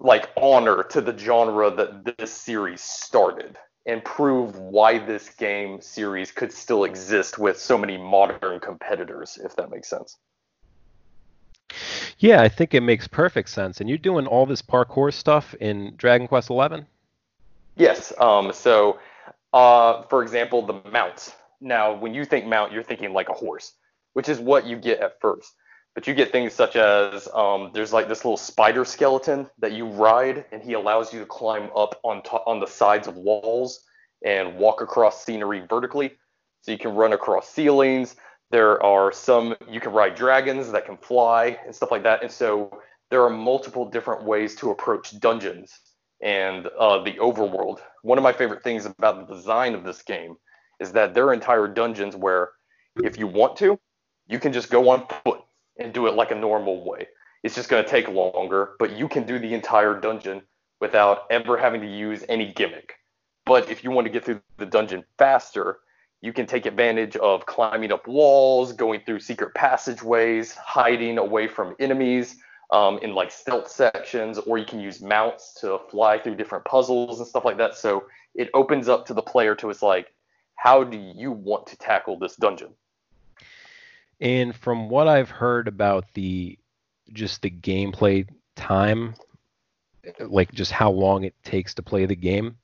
like 0.00 0.30
honor 0.36 0.82
to 0.82 1.00
the 1.00 1.16
genre 1.16 1.70
that 1.70 2.16
this 2.16 2.32
series 2.32 2.80
started 2.80 3.56
and 3.86 4.04
prove 4.04 4.56
why 4.56 4.98
this 4.98 5.30
game 5.30 5.80
series 5.80 6.30
could 6.30 6.52
still 6.52 6.84
exist 6.84 7.38
with 7.38 7.58
so 7.58 7.78
many 7.78 7.96
modern 7.96 8.60
competitors, 8.60 9.38
if 9.42 9.56
that 9.56 9.70
makes 9.70 9.88
sense. 9.88 10.18
Yeah, 12.18 12.42
I 12.42 12.48
think 12.48 12.74
it 12.74 12.82
makes 12.82 13.08
perfect 13.08 13.48
sense. 13.48 13.80
And 13.80 13.88
you're 13.88 13.98
doing 13.98 14.26
all 14.26 14.44
this 14.44 14.60
parkour 14.60 15.12
stuff 15.12 15.54
in 15.54 15.94
Dragon 15.96 16.28
Quest 16.28 16.48
XI? 16.48 16.84
Yes. 17.76 18.12
Um, 18.18 18.52
so, 18.52 18.98
uh, 19.52 20.02
for 20.02 20.22
example, 20.22 20.62
the 20.62 20.80
mount. 20.90 21.34
Now, 21.60 21.94
when 21.94 22.12
you 22.12 22.24
think 22.24 22.46
mount, 22.46 22.72
you're 22.72 22.82
thinking 22.82 23.12
like 23.12 23.28
a 23.28 23.34
horse, 23.34 23.74
which 24.12 24.28
is 24.28 24.38
what 24.38 24.66
you 24.66 24.76
get 24.76 25.00
at 25.00 25.20
first. 25.20 25.54
But 25.94 26.06
you 26.06 26.14
get 26.14 26.30
things 26.30 26.52
such 26.52 26.76
as 26.76 27.28
um, 27.34 27.70
there's 27.74 27.92
like 27.92 28.08
this 28.08 28.24
little 28.24 28.36
spider 28.36 28.84
skeleton 28.84 29.48
that 29.58 29.72
you 29.72 29.86
ride, 29.86 30.44
and 30.52 30.62
he 30.62 30.74
allows 30.74 31.12
you 31.12 31.20
to 31.20 31.26
climb 31.26 31.70
up 31.74 31.98
on 32.04 32.22
to- 32.22 32.44
on 32.46 32.60
the 32.60 32.66
sides 32.66 33.08
of 33.08 33.16
walls 33.16 33.84
and 34.24 34.56
walk 34.56 34.80
across 34.82 35.24
scenery 35.24 35.66
vertically. 35.68 36.12
So 36.62 36.72
you 36.72 36.78
can 36.78 36.94
run 36.94 37.12
across 37.12 37.48
ceilings. 37.48 38.16
There 38.50 38.82
are 38.82 39.12
some 39.12 39.56
you 39.68 39.80
can 39.80 39.92
ride 39.92 40.14
dragons 40.14 40.70
that 40.72 40.86
can 40.86 40.96
fly 40.96 41.58
and 41.64 41.74
stuff 41.74 41.90
like 41.90 42.02
that. 42.04 42.22
And 42.22 42.30
so 42.30 42.80
there 43.10 43.24
are 43.24 43.30
multiple 43.30 43.88
different 43.88 44.24
ways 44.24 44.54
to 44.56 44.70
approach 44.70 45.18
dungeons 45.18 45.78
and 46.22 46.66
uh, 46.78 47.02
the 47.02 47.14
overworld. 47.14 47.80
One 48.02 48.18
of 48.18 48.24
my 48.24 48.32
favorite 48.32 48.62
things 48.62 48.86
about 48.86 49.26
the 49.26 49.34
design 49.34 49.74
of 49.74 49.84
this 49.84 50.02
game 50.02 50.36
is 50.78 50.92
that 50.92 51.14
there 51.14 51.26
are 51.26 51.32
entire 51.32 51.66
dungeons 51.66 52.14
where 52.14 52.50
if 53.02 53.18
you 53.18 53.26
want 53.26 53.56
to, 53.58 53.78
you 54.28 54.38
can 54.38 54.52
just 54.52 54.70
go 54.70 54.90
on 54.90 55.06
foot 55.24 55.40
and 55.80 55.92
do 55.92 56.06
it 56.06 56.14
like 56.14 56.30
a 56.30 56.34
normal 56.34 56.84
way. 56.84 57.08
It's 57.42 57.54
just 57.54 57.68
going 57.68 57.82
to 57.82 57.90
take 57.90 58.08
longer, 58.08 58.72
but 58.78 58.96
you 58.96 59.08
can 59.08 59.24
do 59.24 59.38
the 59.38 59.54
entire 59.54 59.98
dungeon 59.98 60.42
without 60.80 61.22
ever 61.30 61.56
having 61.56 61.80
to 61.80 61.86
use 61.86 62.24
any 62.28 62.52
gimmick. 62.52 62.94
But 63.46 63.70
if 63.70 63.82
you 63.82 63.90
want 63.90 64.06
to 64.06 64.12
get 64.12 64.24
through 64.24 64.42
the 64.58 64.66
dungeon 64.66 65.04
faster, 65.18 65.78
you 66.20 66.32
can 66.32 66.46
take 66.46 66.66
advantage 66.66 67.16
of 67.16 67.46
climbing 67.46 67.92
up 67.92 68.06
walls, 68.06 68.72
going 68.72 69.00
through 69.06 69.20
secret 69.20 69.54
passageways, 69.54 70.52
hiding 70.54 71.16
away 71.16 71.48
from 71.48 71.74
enemies 71.80 72.36
um, 72.72 72.98
in 72.98 73.14
like 73.14 73.30
stealth 73.30 73.70
sections, 73.70 74.38
or 74.38 74.58
you 74.58 74.66
can 74.66 74.80
use 74.80 75.00
mounts 75.00 75.54
to 75.60 75.80
fly 75.90 76.18
through 76.18 76.36
different 76.36 76.64
puzzles 76.66 77.18
and 77.18 77.28
stuff 77.28 77.44
like 77.44 77.56
that. 77.56 77.74
So 77.74 78.04
it 78.34 78.50
opens 78.52 78.88
up 78.88 79.06
to 79.06 79.14
the 79.14 79.22
player 79.22 79.54
to 79.56 79.70
it's 79.70 79.82
like, 79.82 80.12
how 80.56 80.84
do 80.84 80.98
you 80.98 81.32
want 81.32 81.66
to 81.68 81.76
tackle 81.78 82.18
this 82.18 82.36
dungeon? 82.36 82.74
And 84.20 84.54
from 84.54 84.88
what 84.88 85.08
I've 85.08 85.30
heard 85.30 85.68
about 85.68 86.04
the 86.14 86.58
just 87.12 87.42
the 87.42 87.50
gameplay 87.50 88.28
time, 88.54 89.14
like 90.20 90.52
just 90.52 90.72
how 90.72 90.90
long 90.90 91.24
it 91.24 91.34
takes 91.42 91.74
to 91.74 91.82
play 91.82 92.06
the 92.06 92.16
game, 92.16 92.56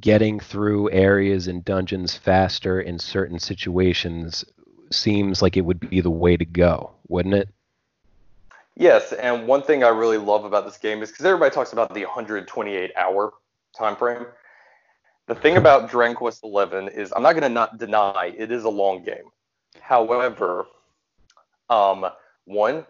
getting 0.00 0.40
through 0.40 0.90
areas 0.90 1.48
and 1.48 1.64
dungeons 1.64 2.14
faster 2.14 2.80
in 2.80 2.98
certain 2.98 3.38
situations 3.38 4.44
seems 4.90 5.40
like 5.40 5.56
it 5.56 5.64
would 5.64 5.80
be 5.88 6.00
the 6.00 6.10
way 6.10 6.36
to 6.36 6.44
go, 6.44 6.92
wouldn't 7.08 7.34
it? 7.34 7.48
Yes, 8.76 9.12
and 9.12 9.46
one 9.46 9.62
thing 9.62 9.82
I 9.82 9.88
really 9.88 10.18
love 10.18 10.44
about 10.44 10.64
this 10.64 10.76
game 10.76 11.02
is 11.02 11.10
because 11.10 11.24
everybody 11.24 11.52
talks 11.52 11.72
about 11.72 11.92
the 11.94 12.04
128 12.04 12.92
hour 12.96 13.32
time 13.76 13.96
frame. 13.96 14.26
The 15.26 15.34
thing 15.34 15.56
about 15.56 15.90
Dragon 15.90 16.16
Quest 16.16 16.42
XI 16.42 16.86
is 16.94 17.12
I'm 17.14 17.22
not 17.22 17.32
going 17.32 17.42
to 17.42 17.48
not 17.48 17.78
deny 17.78 18.32
it 18.36 18.50
is 18.50 18.64
a 18.64 18.68
long 18.68 19.02
game. 19.02 19.30
However, 19.80 20.66
um, 21.70 22.06
one 22.44 22.86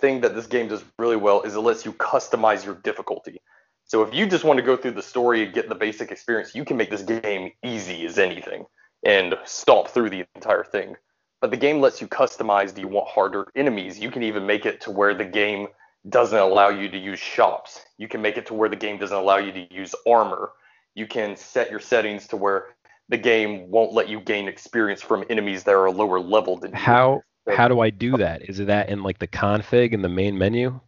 thing 0.00 0.20
that 0.20 0.34
this 0.34 0.46
game 0.46 0.68
does 0.68 0.84
really 0.98 1.16
well 1.16 1.42
is 1.42 1.54
it 1.54 1.60
lets 1.60 1.84
you 1.84 1.92
customize 1.92 2.64
your 2.64 2.74
difficulty. 2.76 3.40
So 3.84 4.02
if 4.02 4.14
you 4.14 4.26
just 4.26 4.44
want 4.44 4.58
to 4.58 4.62
go 4.62 4.76
through 4.76 4.92
the 4.92 5.02
story 5.02 5.42
and 5.42 5.52
get 5.52 5.68
the 5.68 5.74
basic 5.74 6.10
experience, 6.10 6.54
you 6.54 6.64
can 6.64 6.76
make 6.76 6.90
this 6.90 7.02
game 7.02 7.52
easy 7.64 8.04
as 8.06 8.18
anything 8.18 8.66
and 9.04 9.34
stomp 9.44 9.88
through 9.88 10.10
the 10.10 10.26
entire 10.34 10.64
thing. 10.64 10.94
But 11.40 11.50
the 11.50 11.56
game 11.56 11.80
lets 11.80 12.00
you 12.00 12.08
customize. 12.08 12.74
Do 12.74 12.80
you 12.80 12.88
want 12.88 13.08
harder 13.08 13.46
enemies? 13.56 13.98
You 13.98 14.10
can 14.10 14.22
even 14.22 14.46
make 14.46 14.66
it 14.66 14.80
to 14.82 14.90
where 14.90 15.14
the 15.14 15.24
game 15.24 15.68
doesn't 16.08 16.38
allow 16.38 16.68
you 16.68 16.88
to 16.88 16.98
use 16.98 17.18
shops. 17.18 17.80
You 17.96 18.08
can 18.08 18.20
make 18.20 18.36
it 18.36 18.46
to 18.46 18.54
where 18.54 18.68
the 18.68 18.76
game 18.76 18.98
doesn't 18.98 19.16
allow 19.16 19.38
you 19.38 19.52
to 19.52 19.74
use 19.74 19.94
armor. 20.06 20.50
You 20.94 21.06
can 21.06 21.36
set 21.36 21.70
your 21.70 21.80
settings 21.80 22.26
to 22.28 22.36
where 22.36 22.66
the 23.08 23.16
game 23.16 23.70
won't 23.70 23.92
let 23.92 24.08
you 24.08 24.20
gain 24.20 24.48
experience 24.48 25.00
from 25.00 25.24
enemies 25.30 25.64
that 25.64 25.74
are 25.74 25.90
lower 25.90 26.20
level 26.20 26.58
than 26.58 26.72
you. 26.72 26.76
How 26.76 27.22
how 27.50 27.68
do 27.68 27.80
I 27.80 27.90
do 27.90 28.16
that? 28.16 28.48
Is 28.48 28.60
it 28.60 28.66
that 28.66 28.88
in 28.88 29.02
like 29.02 29.18
the 29.18 29.26
config 29.26 29.92
in 29.92 30.02
the 30.02 30.08
main 30.08 30.36
menu? 30.38 30.80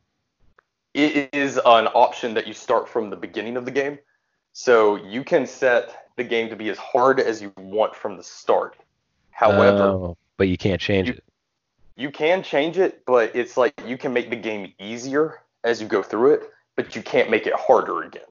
It 0.94 1.30
is 1.32 1.56
an 1.56 1.86
option 1.88 2.34
that 2.34 2.46
you 2.46 2.54
start 2.54 2.88
from 2.88 3.10
the 3.10 3.16
beginning 3.16 3.56
of 3.56 3.64
the 3.64 3.70
game. 3.70 3.98
So 4.52 4.96
you 4.96 5.22
can 5.22 5.46
set 5.46 6.08
the 6.16 6.24
game 6.24 6.48
to 6.50 6.56
be 6.56 6.68
as 6.68 6.78
hard 6.78 7.20
as 7.20 7.40
you 7.40 7.52
want 7.56 7.94
from 7.94 8.16
the 8.16 8.22
start. 8.22 8.76
However, 9.30 9.82
oh, 9.82 10.16
but 10.36 10.48
you 10.48 10.58
can't 10.58 10.80
change 10.80 11.08
you, 11.08 11.14
it. 11.14 11.24
You 11.96 12.10
can 12.10 12.42
change 12.42 12.78
it, 12.78 13.04
but 13.06 13.34
it's 13.34 13.56
like 13.56 13.80
you 13.86 13.96
can 13.96 14.12
make 14.12 14.30
the 14.30 14.36
game 14.36 14.72
easier 14.80 15.42
as 15.64 15.80
you 15.80 15.86
go 15.86 16.02
through 16.02 16.34
it, 16.34 16.50
but 16.76 16.96
you 16.96 17.02
can't 17.02 17.30
make 17.30 17.46
it 17.46 17.54
harder 17.54 18.02
again. 18.02 18.22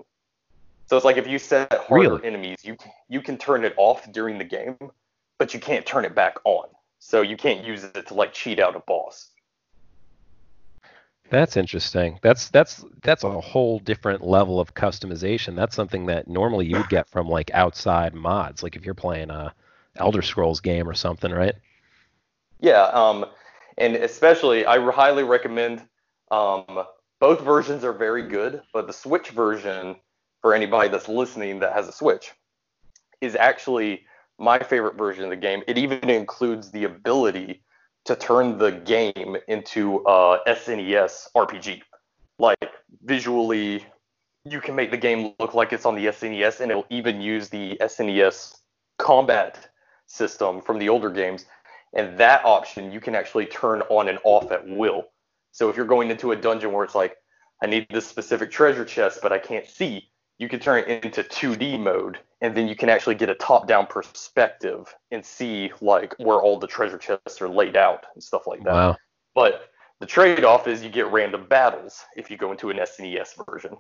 So 0.87 0.97
it's 0.97 1.05
like 1.05 1.17
if 1.17 1.27
you 1.27 1.39
set 1.39 1.71
harder 1.71 2.15
really? 2.15 2.25
enemies, 2.25 2.57
you 2.63 2.75
you 3.07 3.21
can 3.21 3.37
turn 3.37 3.63
it 3.63 3.73
off 3.77 4.11
during 4.11 4.37
the 4.37 4.43
game, 4.43 4.75
but 5.37 5.53
you 5.53 5.59
can't 5.59 5.85
turn 5.85 6.03
it 6.03 6.15
back 6.15 6.37
on. 6.43 6.67
So 6.99 7.21
you 7.21 7.37
can't 7.37 7.65
use 7.65 7.83
it 7.83 8.07
to 8.07 8.13
like 8.13 8.33
cheat 8.33 8.59
out 8.59 8.75
a 8.75 8.79
boss. 8.79 9.29
That's 11.29 11.57
interesting. 11.57 12.19
That's 12.21 12.49
that's 12.49 12.83
that's 13.03 13.23
a 13.23 13.39
whole 13.39 13.79
different 13.79 14.25
level 14.25 14.59
of 14.59 14.73
customization. 14.73 15.55
That's 15.55 15.75
something 15.75 16.07
that 16.07 16.27
normally 16.27 16.65
you 16.65 16.77
would 16.77 16.89
get 16.89 17.07
from 17.07 17.27
like 17.27 17.51
outside 17.53 18.15
mods, 18.15 18.63
like 18.63 18.75
if 18.75 18.83
you're 18.83 18.95
playing 18.95 19.29
a 19.29 19.53
Elder 19.95 20.21
Scrolls 20.21 20.59
game 20.59 20.89
or 20.89 20.93
something, 20.93 21.31
right? 21.31 21.55
Yeah, 22.59 22.83
um, 22.83 23.25
and 23.77 23.95
especially 23.95 24.65
I 24.65 24.79
highly 24.91 25.23
recommend. 25.23 25.83
Um, 26.31 26.83
both 27.19 27.41
versions 27.41 27.83
are 27.83 27.93
very 27.93 28.27
good, 28.27 28.61
but 28.73 28.87
the 28.87 28.93
Switch 28.93 29.29
version 29.29 29.97
for 30.41 30.53
anybody 30.53 30.89
that's 30.89 31.09
listening 31.09 31.59
that 31.59 31.73
has 31.73 31.87
a 31.87 31.91
Switch 31.91 32.31
is 33.21 33.35
actually 33.35 34.05
my 34.39 34.59
favorite 34.59 34.95
version 34.95 35.23
of 35.23 35.29
the 35.29 35.35
game. 35.35 35.63
It 35.67 35.77
even 35.77 36.09
includes 36.09 36.71
the 36.71 36.85
ability 36.85 37.63
to 38.05 38.15
turn 38.15 38.57
the 38.57 38.71
game 38.71 39.37
into 39.47 39.97
a 40.07 40.39
SNES 40.47 41.27
RPG. 41.35 41.81
Like 42.39 42.71
visually, 43.03 43.85
you 44.45 44.61
can 44.61 44.75
make 44.75 44.91
the 44.91 44.97
game 44.97 45.33
look 45.39 45.53
like 45.53 45.73
it's 45.73 45.85
on 45.85 45.95
the 45.95 46.05
SNES, 46.07 46.61
and 46.61 46.71
it'll 46.71 46.85
even 46.89 47.21
use 47.21 47.49
the 47.49 47.77
SNES 47.81 48.57
combat 48.97 49.69
system 50.07 50.61
from 50.61 50.79
the 50.79 50.89
older 50.89 51.09
games. 51.09 51.45
And 51.93 52.17
that 52.17 52.45
option 52.45 52.91
you 52.91 52.99
can 52.99 53.15
actually 53.15 53.47
turn 53.47 53.81
on 53.89 54.07
and 54.07 54.19
off 54.23 54.51
at 54.51 54.67
will. 54.67 55.05
So 55.51 55.69
if 55.69 55.75
you're 55.75 55.85
going 55.85 56.11
into 56.11 56.31
a 56.31 56.35
dungeon 56.35 56.71
where 56.71 56.83
it's 56.83 56.95
like, 56.95 57.17
I 57.61 57.65
need 57.65 57.87
this 57.89 58.07
specific 58.07 58.51
treasure 58.51 58.85
chest, 58.85 59.19
but 59.21 59.33
I 59.33 59.39
can't 59.39 59.67
see, 59.67 60.09
you 60.39 60.47
can 60.47 60.59
turn 60.59 60.85
it 60.87 61.05
into 61.05 61.21
2D 61.21 61.79
mode, 61.79 62.17
and 62.41 62.55
then 62.55 62.67
you 62.67 62.75
can 62.75 62.89
actually 62.89 63.15
get 63.15 63.29
a 63.29 63.35
top-down 63.35 63.85
perspective 63.85 64.93
and 65.11 65.23
see 65.23 65.71
like 65.81 66.15
where 66.17 66.41
all 66.41 66.57
the 66.57 66.67
treasure 66.67 66.97
chests 66.97 67.41
are 67.41 67.49
laid 67.49 67.75
out 67.75 68.05
and 68.15 68.23
stuff 68.23 68.47
like 68.47 68.63
that. 68.63 68.73
Wow. 68.73 68.97
But 69.35 69.69
the 69.99 70.05
trade-off 70.05 70.65
is 70.67 70.81
you 70.81 70.89
get 70.89 71.11
random 71.11 71.45
battles 71.47 72.05
if 72.15 72.31
you 72.31 72.37
go 72.37 72.51
into 72.51 72.69
an 72.69 72.77
SNES 72.77 73.45
version. 73.45 73.77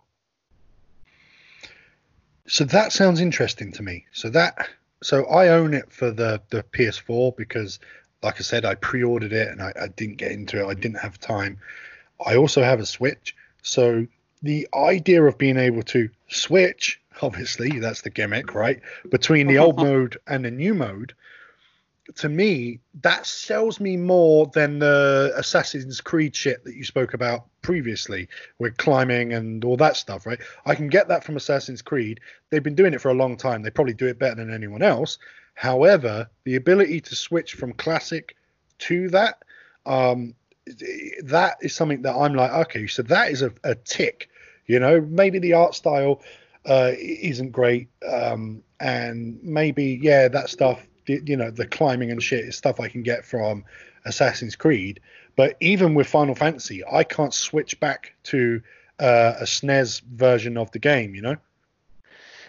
So 2.45 2.65
that 2.65 2.91
sounds 2.91 3.21
interesting 3.21 3.71
to 3.73 3.83
me. 3.83 4.05
So 4.11 4.29
that 4.31 4.67
so 5.01 5.25
I 5.25 5.49
own 5.49 5.73
it 5.73 5.91
for 5.93 6.11
the 6.11 6.41
the 6.49 6.63
PS4 6.63 7.37
because, 7.37 7.79
like 8.21 8.35
I 8.35 8.43
said, 8.43 8.65
I 8.65 8.75
pre-ordered 8.75 9.31
it 9.31 9.47
and 9.47 9.61
I, 9.61 9.71
I 9.79 9.87
didn't 9.87 10.17
get 10.17 10.31
into 10.31 10.59
it. 10.59 10.67
I 10.67 10.73
didn't 10.73 10.99
have 10.99 11.19
time. 11.19 11.57
I 12.25 12.35
also 12.35 12.61
have 12.63 12.81
a 12.81 12.85
Switch, 12.85 13.33
so 13.61 14.07
the 14.41 14.67
idea 14.73 15.23
of 15.23 15.37
being 15.37 15.57
able 15.57 15.83
to 15.83 16.09
switch, 16.27 17.01
obviously, 17.21 17.79
that's 17.79 18.01
the 18.01 18.09
gimmick, 18.09 18.53
right? 18.53 18.81
Between 19.09 19.47
the 19.47 19.57
old 19.57 19.77
mode 19.81 20.17
and 20.27 20.45
the 20.45 20.51
new 20.51 20.73
mode, 20.73 21.13
to 22.15 22.29
me, 22.29 22.79
that 23.01 23.25
sells 23.25 23.79
me 23.79 23.95
more 23.97 24.47
than 24.53 24.79
the 24.79 25.31
Assassin's 25.35 26.01
Creed 26.01 26.35
shit 26.35 26.63
that 26.63 26.75
you 26.75 26.83
spoke 26.83 27.13
about 27.13 27.45
previously 27.61 28.27
with 28.57 28.77
climbing 28.77 29.33
and 29.33 29.63
all 29.63 29.77
that 29.77 29.95
stuff, 29.95 30.25
right? 30.25 30.39
I 30.65 30.75
can 30.75 30.87
get 30.87 31.07
that 31.09 31.23
from 31.23 31.37
Assassin's 31.37 31.81
Creed. 31.81 32.19
They've 32.49 32.63
been 32.63 32.75
doing 32.75 32.93
it 32.93 33.01
for 33.01 33.09
a 33.09 33.13
long 33.13 33.37
time. 33.37 33.61
They 33.61 33.69
probably 33.69 33.93
do 33.93 34.07
it 34.07 34.17
better 34.17 34.35
than 34.35 34.53
anyone 34.53 34.81
else. 34.81 35.19
However, 35.53 36.29
the 36.45 36.55
ability 36.55 37.01
to 37.01 37.15
switch 37.15 37.53
from 37.53 37.73
classic 37.73 38.35
to 38.79 39.09
that, 39.09 39.43
um, 39.85 40.33
that 41.23 41.57
is 41.61 41.75
something 41.75 42.01
that 42.03 42.15
I'm 42.15 42.33
like, 42.33 42.51
okay, 42.51 42.87
so 42.87 43.01
that 43.03 43.31
is 43.31 43.41
a, 43.41 43.51
a 43.63 43.75
tick. 43.75 44.29
You 44.67 44.79
know, 44.79 45.01
maybe 45.01 45.39
the 45.39 45.53
art 45.53 45.75
style 45.75 46.21
uh, 46.65 46.91
isn't 46.97 47.51
great, 47.51 47.89
um, 48.07 48.63
and 48.79 49.39
maybe 49.43 49.99
yeah, 50.01 50.27
that 50.27 50.49
stuff, 50.49 50.85
you 51.07 51.35
know, 51.35 51.49
the 51.51 51.65
climbing 51.65 52.11
and 52.11 52.21
shit 52.21 52.45
is 52.45 52.55
stuff 52.55 52.79
I 52.79 52.87
can 52.87 53.01
get 53.01 53.25
from 53.25 53.65
Assassin's 54.05 54.55
Creed. 54.55 54.99
But 55.35 55.55
even 55.59 55.95
with 55.95 56.07
Final 56.07 56.35
Fantasy, 56.35 56.83
I 56.85 57.03
can't 57.03 57.33
switch 57.33 57.79
back 57.79 58.13
to 58.25 58.61
uh, 58.99 59.35
a 59.39 59.45
SNES 59.45 60.01
version 60.03 60.57
of 60.57 60.69
the 60.71 60.79
game. 60.79 61.15
You 61.15 61.21
know 61.21 61.37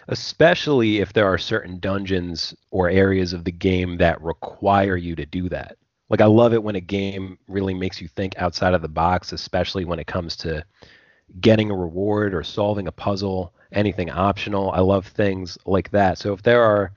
especially 0.07 0.99
if 0.99 1.13
there 1.13 1.25
are 1.25 1.37
certain 1.37 1.79
dungeons 1.79 2.55
or 2.71 2.89
areas 2.89 3.33
of 3.33 3.43
the 3.43 3.51
game 3.51 3.97
that 3.97 4.21
require 4.21 4.97
you 4.97 5.15
to 5.15 5.25
do 5.25 5.49
that. 5.49 5.77
Like 6.11 6.19
I 6.19 6.25
love 6.25 6.53
it 6.53 6.61
when 6.61 6.75
a 6.75 6.81
game 6.81 7.37
really 7.47 7.73
makes 7.73 8.01
you 8.01 8.09
think 8.09 8.33
outside 8.37 8.73
of 8.73 8.81
the 8.81 8.89
box, 8.89 9.31
especially 9.31 9.85
when 9.85 9.97
it 9.97 10.07
comes 10.07 10.35
to 10.37 10.61
getting 11.39 11.71
a 11.71 11.75
reward 11.75 12.33
or 12.33 12.43
solving 12.43 12.89
a 12.89 12.91
puzzle, 12.91 13.53
anything 13.71 14.09
optional. 14.09 14.71
I 14.71 14.81
love 14.81 15.07
things 15.07 15.57
like 15.65 15.89
that. 15.91 16.17
So 16.17 16.33
if 16.33 16.43
there 16.43 16.63
are 16.63 16.91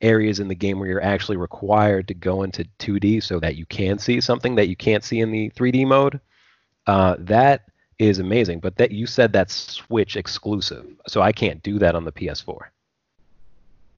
areas 0.00 0.38
in 0.38 0.46
the 0.46 0.54
game 0.54 0.78
where 0.78 0.88
you're 0.88 1.02
actually 1.02 1.36
required 1.36 2.06
to 2.06 2.14
go 2.14 2.44
into 2.44 2.64
2D 2.78 3.24
so 3.24 3.40
that 3.40 3.56
you 3.56 3.66
can 3.66 3.98
see 3.98 4.20
something 4.20 4.54
that 4.54 4.68
you 4.68 4.76
can't 4.76 5.02
see 5.02 5.18
in 5.18 5.32
the 5.32 5.50
3D 5.50 5.84
mode, 5.84 6.20
uh, 6.86 7.16
that 7.18 7.62
is 7.98 8.20
amazing. 8.20 8.60
But 8.60 8.76
that 8.76 8.92
you 8.92 9.08
said 9.08 9.32
that's 9.32 9.52
Switch 9.52 10.14
exclusive, 10.14 10.86
so 11.08 11.22
I 11.22 11.32
can't 11.32 11.60
do 11.64 11.80
that 11.80 11.96
on 11.96 12.04
the 12.04 12.12
PS4. 12.12 12.60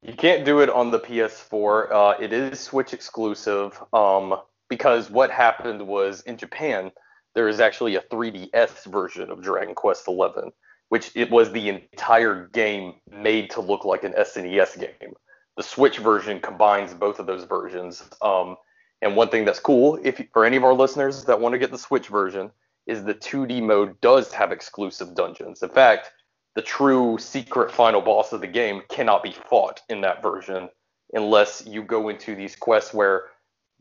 You 0.00 0.14
can't 0.14 0.46
do 0.46 0.60
it 0.60 0.70
on 0.70 0.90
the 0.90 0.98
PS4. 0.98 1.92
Uh, 1.92 2.14
it 2.18 2.32
is 2.32 2.58
Switch 2.58 2.94
exclusive 2.94 3.78
um, 3.92 4.40
because 4.72 5.10
what 5.10 5.30
happened 5.30 5.86
was 5.86 6.22
in 6.22 6.38
Japan 6.38 6.90
there 7.34 7.46
is 7.46 7.60
actually 7.60 7.96
a 7.96 8.00
3DS 8.00 8.90
version 8.90 9.30
of 9.30 9.42
Dragon 9.42 9.74
Quest 9.74 10.06
XI, 10.06 10.50
which 10.88 11.12
it 11.14 11.30
was 11.30 11.52
the 11.52 11.68
entire 11.68 12.48
game 12.54 12.94
made 13.10 13.50
to 13.50 13.60
look 13.60 13.84
like 13.84 14.02
an 14.02 14.14
SNES 14.14 14.80
game. 14.80 15.12
The 15.58 15.62
Switch 15.62 15.98
version 15.98 16.40
combines 16.40 16.94
both 16.94 17.18
of 17.18 17.26
those 17.26 17.44
versions. 17.44 18.02
Um, 18.22 18.56
and 19.02 19.14
one 19.14 19.28
thing 19.28 19.44
that's 19.44 19.60
cool, 19.60 19.98
if 20.02 20.22
for 20.32 20.46
any 20.46 20.56
of 20.56 20.64
our 20.64 20.72
listeners 20.72 21.26
that 21.26 21.38
want 21.38 21.52
to 21.52 21.58
get 21.58 21.70
the 21.70 21.76
Switch 21.76 22.08
version, 22.08 22.50
is 22.86 23.04
the 23.04 23.14
2D 23.14 23.62
mode 23.62 24.00
does 24.00 24.32
have 24.32 24.52
exclusive 24.52 25.14
dungeons. 25.14 25.62
In 25.62 25.68
fact, 25.68 26.10
the 26.54 26.62
true 26.62 27.18
secret 27.18 27.70
final 27.70 28.00
boss 28.00 28.32
of 28.32 28.40
the 28.40 28.46
game 28.46 28.80
cannot 28.88 29.22
be 29.22 29.36
fought 29.50 29.82
in 29.90 30.00
that 30.00 30.22
version 30.22 30.70
unless 31.12 31.66
you 31.66 31.82
go 31.82 32.08
into 32.08 32.34
these 32.34 32.56
quests 32.56 32.94
where 32.94 33.31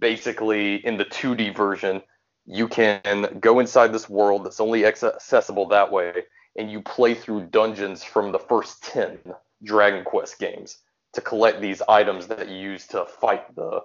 basically 0.01 0.85
in 0.85 0.97
the 0.97 1.05
2D 1.05 1.55
version 1.55 2.01
you 2.45 2.67
can 2.67 3.37
go 3.39 3.59
inside 3.59 3.93
this 3.93 4.09
world 4.09 4.43
that's 4.43 4.59
only 4.59 4.85
accessible 4.85 5.67
that 5.67 5.91
way 5.91 6.11
and 6.57 6.69
you 6.71 6.81
play 6.81 7.13
through 7.13 7.45
dungeons 7.45 8.03
from 8.03 8.31
the 8.31 8.39
first 8.39 8.83
10 8.83 9.19
Dragon 9.63 10.03
Quest 10.03 10.39
games 10.39 10.79
to 11.13 11.21
collect 11.21 11.61
these 11.61 11.81
items 11.87 12.27
that 12.27 12.49
you 12.49 12.55
use 12.55 12.87
to 12.87 13.05
fight 13.05 13.55
the 13.55 13.81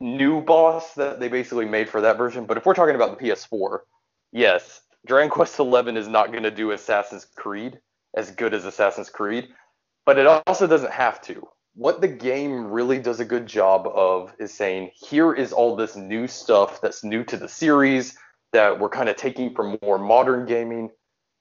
new 0.00 0.40
boss 0.40 0.94
that 0.94 1.20
they 1.20 1.28
basically 1.28 1.64
made 1.64 1.88
for 1.88 2.00
that 2.00 2.18
version. 2.18 2.44
But 2.44 2.56
if 2.56 2.66
we're 2.66 2.74
talking 2.74 2.94
about 2.94 3.18
the 3.18 3.24
PS4, 3.24 3.80
yes, 4.32 4.80
Dragon 5.06 5.30
Quest 5.30 5.56
XI 5.56 5.96
is 5.96 6.08
not 6.08 6.32
going 6.32 6.42
to 6.42 6.50
do 6.50 6.72
Assassin's 6.72 7.26
Creed 7.36 7.78
as 8.14 8.30
good 8.30 8.52
as 8.52 8.64
Assassin's 8.64 9.10
Creed, 9.10 9.48
but 10.04 10.18
it 10.18 10.26
also 10.26 10.66
doesn't 10.66 10.92
have 10.92 11.20
to. 11.22 11.46
What 11.74 12.00
the 12.00 12.08
game 12.08 12.70
really 12.70 12.98
does 12.98 13.20
a 13.20 13.24
good 13.24 13.46
job 13.46 13.86
of 13.86 14.34
is 14.38 14.52
saying, 14.52 14.90
here 14.94 15.32
is 15.32 15.52
all 15.52 15.74
this 15.74 15.96
new 15.96 16.28
stuff 16.28 16.80
that's 16.80 17.02
new 17.02 17.24
to 17.24 17.36
the 17.36 17.48
series 17.48 18.16
that 18.52 18.78
we're 18.78 18.90
kind 18.90 19.08
of 19.08 19.16
taking 19.16 19.54
from 19.54 19.78
more 19.82 19.98
modern 19.98 20.46
gaming, 20.46 20.90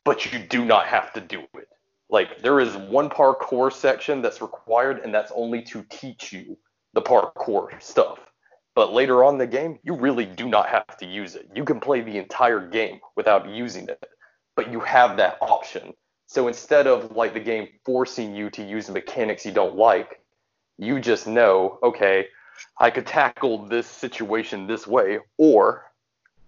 but 0.06 0.32
you 0.32 0.40
do 0.40 0.64
not 0.64 0.88
have 0.88 1.12
to 1.14 1.22
do 1.22 1.42
it. 1.56 1.68
Like, 2.10 2.42
there 2.42 2.60
is 2.60 2.76
one 2.76 3.10
parkour 3.10 3.72
section 3.72 4.22
that's 4.22 4.42
required, 4.42 5.00
and 5.00 5.14
that's 5.14 5.32
only 5.36 5.62
to 5.64 5.84
teach 5.90 6.32
you 6.32 6.58
the 6.94 7.02
parkour 7.02 7.82
stuff 7.82 8.20
but 8.76 8.94
later 8.94 9.24
on 9.24 9.36
in 9.36 9.40
the 9.40 9.48
game, 9.48 9.80
you 9.84 9.96
really 9.96 10.26
do 10.26 10.48
not 10.48 10.70
have 10.70 10.98
to 10.98 11.06
use 11.06 11.36
it. 11.36 11.50
You 11.54 11.66
can 11.66 11.80
play 11.80 12.02
the 12.02 12.18
entire 12.18 12.66
game 12.66 13.00
without 13.16 13.50
using 13.50 13.90
it, 13.90 14.04
but 14.56 14.72
you 14.72 14.80
have 14.80 15.18
that 15.18 15.38
option. 15.42 15.94
So 16.28 16.48
instead 16.48 16.88
of 16.88 17.12
like 17.12 17.34
the 17.34 17.42
game 17.42 17.68
forcing 17.86 18.34
you 18.34 18.50
to 18.52 18.64
use 18.64 18.90
mechanics 18.90 19.46
you 19.46 19.52
don't 19.52 19.76
like, 19.76 20.21
you 20.82 21.00
just 21.00 21.28
know, 21.28 21.78
okay, 21.84 22.28
I 22.80 22.90
could 22.90 23.06
tackle 23.06 23.66
this 23.68 23.86
situation 23.86 24.66
this 24.66 24.88
way, 24.88 25.20
or 25.38 25.92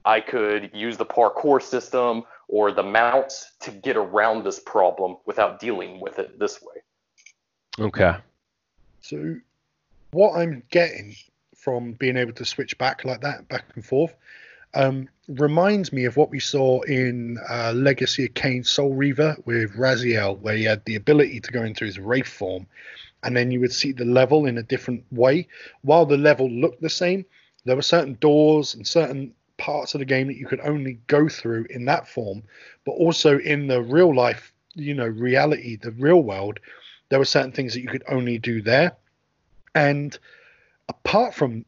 I 0.04 0.19
could 0.19 0.72
use 0.74 0.98
the 0.98 1.06
parkour 1.06 1.62
system 1.62 2.24
or 2.48 2.72
the 2.72 2.84
mounts 2.84 3.52
to 3.62 3.72
get 3.72 3.96
around 3.96 4.43
this 4.43 4.60
problem 4.60 5.17
without 5.26 5.60
dealing 5.60 6.00
with 6.00 6.17
it 6.17 6.39
this 6.39 6.62
way. 6.62 7.86
Okay. 7.86 8.15
So 9.02 9.36
what 10.12 10.36
I'm 10.36 10.63
getting 10.72 11.15
from 11.56 11.93
being 11.93 12.17
able 12.17 12.34
to 12.34 12.46
switch 12.46 12.78
back 12.78 13.06
like 13.06 13.22
that, 13.22 13.48
back 13.48 13.65
and 13.76 13.86
forth. 13.86 14.15
Um, 14.76 15.08
reminds 15.28 15.93
me 15.93 16.06
of 16.06 16.17
what 16.17 16.32
we 16.32 16.39
saw 16.39 16.82
in 16.82 17.38
uh, 17.48 17.74
Legacy 17.74 18.26
of 18.26 18.34
Kain 18.34 18.63
Soul 18.63 18.96
Reaver 18.96 19.38
with 19.46 19.72
Raziel, 19.76 20.39
where 20.39 20.56
he 20.56 20.63
had 20.63 20.84
the 20.86 20.96
ability 20.96 21.39
to 21.41 21.52
go 21.52 21.63
into 21.63 21.86
his 21.86 22.00
Wraith 22.00 22.28
form, 22.28 22.65
and 23.23 23.36
then 23.36 23.51
you 23.51 23.59
would 23.59 23.73
see 23.73 23.91
the 23.91 24.05
level 24.05 24.45
in 24.45 24.57
a 24.57 24.63
different 24.63 25.03
way. 25.12 25.47
While 25.81 26.05
the 26.05 26.17
level 26.17 26.49
looked 26.49 26.81
the 26.81 26.89
same, 26.89 27.25
there 27.65 27.75
were 27.75 27.81
certain 27.81 28.17
doors 28.19 28.75
and 28.75 28.86
certain 28.86 29.33
parts 29.57 29.93
of 29.93 29.99
the 29.99 30.05
game 30.05 30.27
that 30.27 30.38
you 30.38 30.45
could 30.45 30.59
only 30.62 30.99
go 31.07 31.29
through 31.29 31.65
in 31.69 31.86
that 31.86 32.07
form, 32.07 32.43
but 32.86 32.91
also 32.91 33.39
in 33.39 33.67
the 33.67 33.81
real 33.81 34.13
life, 34.13 34.53
you 34.75 34.93
know, 34.93 35.07
reality, 35.07 35.77
the 35.77 35.91
real 35.91 36.21
world, 36.21 36.59
there 37.09 37.19
were 37.19 37.25
certain 37.25 37.51
things 37.51 37.73
that 37.73 37.81
you 37.81 37.88
could 37.88 38.03
only 38.07 38.38
do 38.38 38.62
there. 38.62 38.93
And 39.75 40.17
apart 40.89 41.33
from 41.33 41.65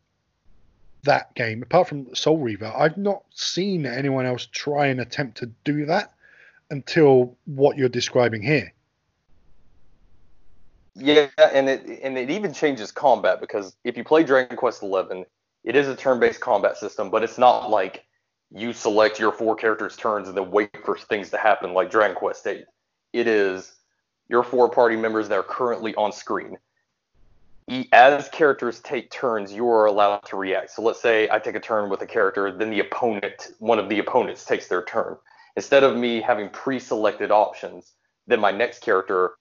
that 1.03 1.33
game, 1.35 1.63
apart 1.63 1.87
from 1.87 2.13
Soul 2.15 2.39
Reaver, 2.39 2.73
I've 2.75 2.97
not 2.97 3.23
seen 3.33 3.85
anyone 3.85 4.25
else 4.25 4.47
try 4.51 4.87
and 4.87 4.99
attempt 4.99 5.37
to 5.37 5.51
do 5.63 5.85
that 5.85 6.13
until 6.69 7.37
what 7.45 7.77
you're 7.77 7.89
describing 7.89 8.41
here. 8.41 8.73
Yeah, 10.95 11.27
and 11.38 11.69
it 11.69 11.99
and 12.03 12.17
it 12.17 12.29
even 12.29 12.53
changes 12.53 12.91
combat 12.91 13.41
because 13.41 13.75
if 13.84 13.97
you 13.97 14.03
play 14.03 14.23
Dragon 14.23 14.55
Quest 14.55 14.81
XI, 14.81 15.25
it 15.63 15.75
is 15.75 15.88
a 15.88 15.95
turn-based 15.95 16.39
combat 16.39 16.77
system, 16.77 17.10
but 17.10 17.23
it's 17.23 17.38
not 17.38 17.69
like 17.69 18.05
you 18.51 18.71
select 18.71 19.19
your 19.19 19.31
four 19.31 19.55
characters' 19.55 19.97
turns 19.97 20.27
and 20.29 20.38
then 20.38 20.51
wait 20.51 20.69
for 20.86 20.97
things 20.97 21.29
to 21.31 21.38
happen 21.38 21.73
like 21.73 21.91
Dragon 21.91 22.15
Quest 22.15 22.43
VIII. 22.45 22.63
It 23.12 23.27
is 23.27 23.73
your 24.29 24.43
four 24.43 24.69
party 24.69 24.95
members 24.95 25.27
that 25.27 25.38
are 25.38 25.43
currently 25.43 25.93
on 25.95 26.12
screen 26.12 26.58
as 27.91 28.29
characters 28.29 28.79
take 28.81 29.10
turns, 29.10 29.51
you 29.51 29.67
are 29.69 29.86
allowed 29.86 30.23
to 30.25 30.38
react. 30.38 30.71
So 30.71 30.81
let's 30.81 31.01
say 31.01 31.27
I 31.29 31.39
take 31.39 31.55
a 31.55 31.60
turn 31.60 31.89
with 31.89 32.01
a 32.01 32.05
character, 32.05 32.51
then 32.51 32.69
the 32.69 32.79
opponent, 32.79 33.53
one 33.60 33.79
of 33.79 33.89
the 33.89 33.99
opponents 33.99 34.45
takes 34.45 34.67
their 34.67 34.84
turn. 34.84 35.17
Instead 35.55 35.84
of 35.84 35.97
me 35.97 36.21
having 36.21 36.49
pre-selected 36.49 37.31
options, 37.31 37.93
then 38.27 38.39
my 38.39 38.51
next 38.51 38.79
character 38.79 39.31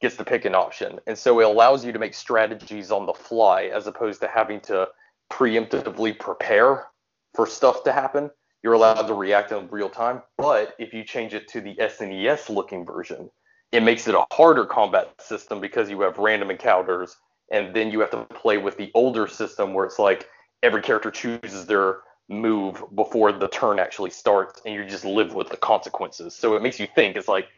gets 0.00 0.16
to 0.16 0.24
pick 0.24 0.44
an 0.44 0.54
option. 0.54 0.98
And 1.06 1.18
so 1.18 1.40
it 1.40 1.44
allows 1.44 1.84
you 1.84 1.92
to 1.92 1.98
make 1.98 2.14
strategies 2.14 2.90
on 2.90 3.06
the 3.06 3.12
fly 3.12 3.64
as 3.64 3.86
opposed 3.86 4.20
to 4.20 4.28
having 4.28 4.60
to 4.62 4.88
preemptively 5.30 6.18
prepare 6.18 6.86
for 7.34 7.46
stuff 7.46 7.84
to 7.84 7.92
happen. 7.92 8.30
You're 8.62 8.74
allowed 8.74 9.06
to 9.06 9.14
react 9.14 9.52
in 9.52 9.68
real 9.68 9.88
time. 9.88 10.22
But 10.36 10.74
if 10.78 10.92
you 10.92 11.04
change 11.04 11.34
it 11.34 11.48
to 11.48 11.60
the 11.60 11.74
SNES 11.76 12.48
looking 12.48 12.84
version, 12.84 13.30
it 13.72 13.82
makes 13.82 14.08
it 14.08 14.14
a 14.14 14.24
harder 14.32 14.64
combat 14.64 15.14
system 15.20 15.60
because 15.60 15.90
you 15.90 16.00
have 16.00 16.18
random 16.18 16.50
encounters 16.50 17.16
and 17.50 17.74
then 17.74 17.90
you 17.90 18.00
have 18.00 18.10
to 18.10 18.24
play 18.24 18.58
with 18.58 18.76
the 18.76 18.90
older 18.94 19.26
system 19.26 19.74
where 19.74 19.84
it's 19.84 19.98
like 19.98 20.28
every 20.62 20.82
character 20.82 21.10
chooses 21.10 21.66
their 21.66 21.98
move 22.28 22.82
before 22.94 23.32
the 23.32 23.48
turn 23.48 23.78
actually 23.78 24.10
starts 24.10 24.60
and 24.64 24.74
you 24.74 24.84
just 24.84 25.04
live 25.04 25.34
with 25.34 25.48
the 25.48 25.56
consequences 25.56 26.34
so 26.34 26.56
it 26.56 26.62
makes 26.62 26.78
you 26.78 26.86
think 26.94 27.16
it's 27.16 27.28
like 27.28 27.48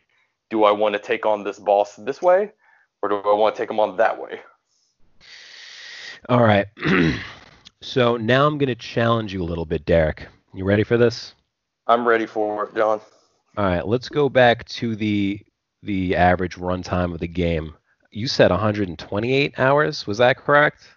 do 0.50 0.64
i 0.64 0.70
want 0.70 0.92
to 0.94 0.98
take 0.98 1.24
on 1.24 1.44
this 1.44 1.58
boss 1.58 1.96
this 1.96 2.20
way 2.20 2.50
or 3.02 3.08
do 3.08 3.16
i 3.16 3.34
want 3.34 3.54
to 3.54 3.62
take 3.62 3.70
him 3.70 3.80
on 3.80 3.96
that 3.96 4.20
way 4.20 4.40
all 6.28 6.42
right 6.42 6.66
so 7.80 8.16
now 8.16 8.46
i'm 8.46 8.58
going 8.58 8.68
to 8.68 8.74
challenge 8.74 9.32
you 9.32 9.42
a 9.42 9.44
little 9.44 9.66
bit 9.66 9.84
derek 9.86 10.26
you 10.52 10.64
ready 10.64 10.84
for 10.84 10.96
this 10.96 11.34
i'm 11.86 12.06
ready 12.06 12.26
for 12.26 12.64
it 12.64 12.74
john 12.74 13.00
all 13.56 13.64
right 13.64 13.86
let's 13.86 14.08
go 14.08 14.28
back 14.28 14.64
to 14.66 14.94
the 14.96 15.40
the 15.82 16.14
average 16.14 16.56
runtime 16.56 17.14
of 17.14 17.20
the 17.20 17.28
game 17.28 17.74
you 18.10 18.26
said 18.26 18.50
128 18.50 19.58
hours. 19.58 20.06
Was 20.06 20.18
that 20.18 20.36
correct? 20.36 20.88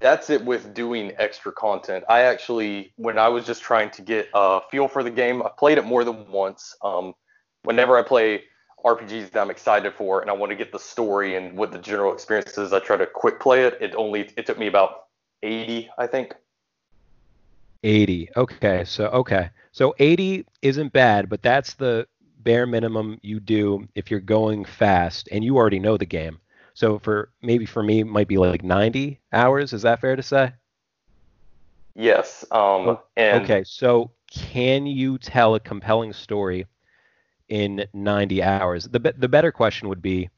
That's 0.00 0.30
it 0.30 0.44
with 0.44 0.74
doing 0.74 1.12
extra 1.16 1.52
content. 1.52 2.04
I 2.08 2.22
actually, 2.22 2.92
when 2.96 3.18
I 3.18 3.28
was 3.28 3.46
just 3.46 3.62
trying 3.62 3.90
to 3.90 4.02
get 4.02 4.28
a 4.34 4.60
feel 4.70 4.88
for 4.88 5.02
the 5.02 5.10
game, 5.10 5.42
I 5.42 5.50
played 5.56 5.78
it 5.78 5.84
more 5.84 6.04
than 6.04 6.30
once. 6.30 6.76
Um, 6.82 7.14
whenever 7.62 7.98
I 7.98 8.02
play 8.02 8.44
RPGs 8.84 9.30
that 9.32 9.40
I'm 9.40 9.50
excited 9.50 9.94
for, 9.94 10.20
and 10.20 10.30
I 10.30 10.32
want 10.32 10.50
to 10.50 10.56
get 10.56 10.72
the 10.72 10.78
story 10.78 11.36
and 11.36 11.56
what 11.56 11.72
the 11.72 11.78
general 11.78 12.12
experience 12.12 12.56
is. 12.58 12.72
I 12.72 12.78
try 12.78 12.96
to 12.96 13.06
quick 13.06 13.40
play 13.40 13.64
it. 13.64 13.78
It 13.80 13.94
only 13.94 14.30
it 14.36 14.46
took 14.46 14.58
me 14.58 14.66
about 14.66 15.06
80, 15.42 15.90
I 15.98 16.06
think. 16.06 16.34
80. 17.82 18.30
Okay. 18.36 18.84
So 18.84 19.06
okay. 19.08 19.50
So 19.72 19.94
80 19.98 20.46
isn't 20.62 20.92
bad, 20.92 21.28
but 21.28 21.42
that's 21.42 21.74
the 21.74 22.06
bare 22.40 22.66
minimum 22.66 23.18
you 23.22 23.40
do 23.40 23.86
if 23.94 24.10
you're 24.10 24.20
going 24.20 24.64
fast 24.64 25.28
and 25.30 25.44
you 25.44 25.56
already 25.56 25.78
know 25.78 25.96
the 25.96 26.06
game. 26.06 26.38
So 26.74 26.98
for 26.98 27.30
maybe 27.42 27.66
for 27.66 27.82
me 27.82 28.00
it 28.00 28.06
might 28.06 28.28
be 28.28 28.38
like 28.38 28.62
90 28.62 29.20
hours, 29.32 29.72
is 29.72 29.82
that 29.82 30.00
fair 30.00 30.16
to 30.16 30.22
say? 30.22 30.52
Yes. 31.94 32.44
Um 32.50 32.98
and 33.16 33.42
Okay. 33.42 33.64
So 33.64 34.12
can 34.30 34.86
you 34.86 35.18
tell 35.18 35.54
a 35.54 35.60
compelling 35.60 36.12
story 36.12 36.66
in 37.48 37.86
90 37.94 38.42
hours? 38.42 38.84
The 38.84 39.00
be- 39.00 39.12
the 39.16 39.28
better 39.28 39.52
question 39.52 39.88
would 39.88 40.02
be 40.02 40.30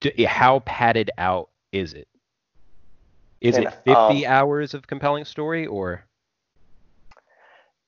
d- 0.00 0.24
how 0.24 0.60
padded 0.60 1.10
out 1.18 1.50
is 1.72 1.94
it? 1.94 2.08
Is 3.40 3.56
And, 3.56 3.66
it 3.66 3.74
50 3.84 4.26
um, 4.26 4.32
hours 4.32 4.74
of 4.74 4.86
compelling 4.86 5.24
story 5.24 5.66
or 5.66 6.04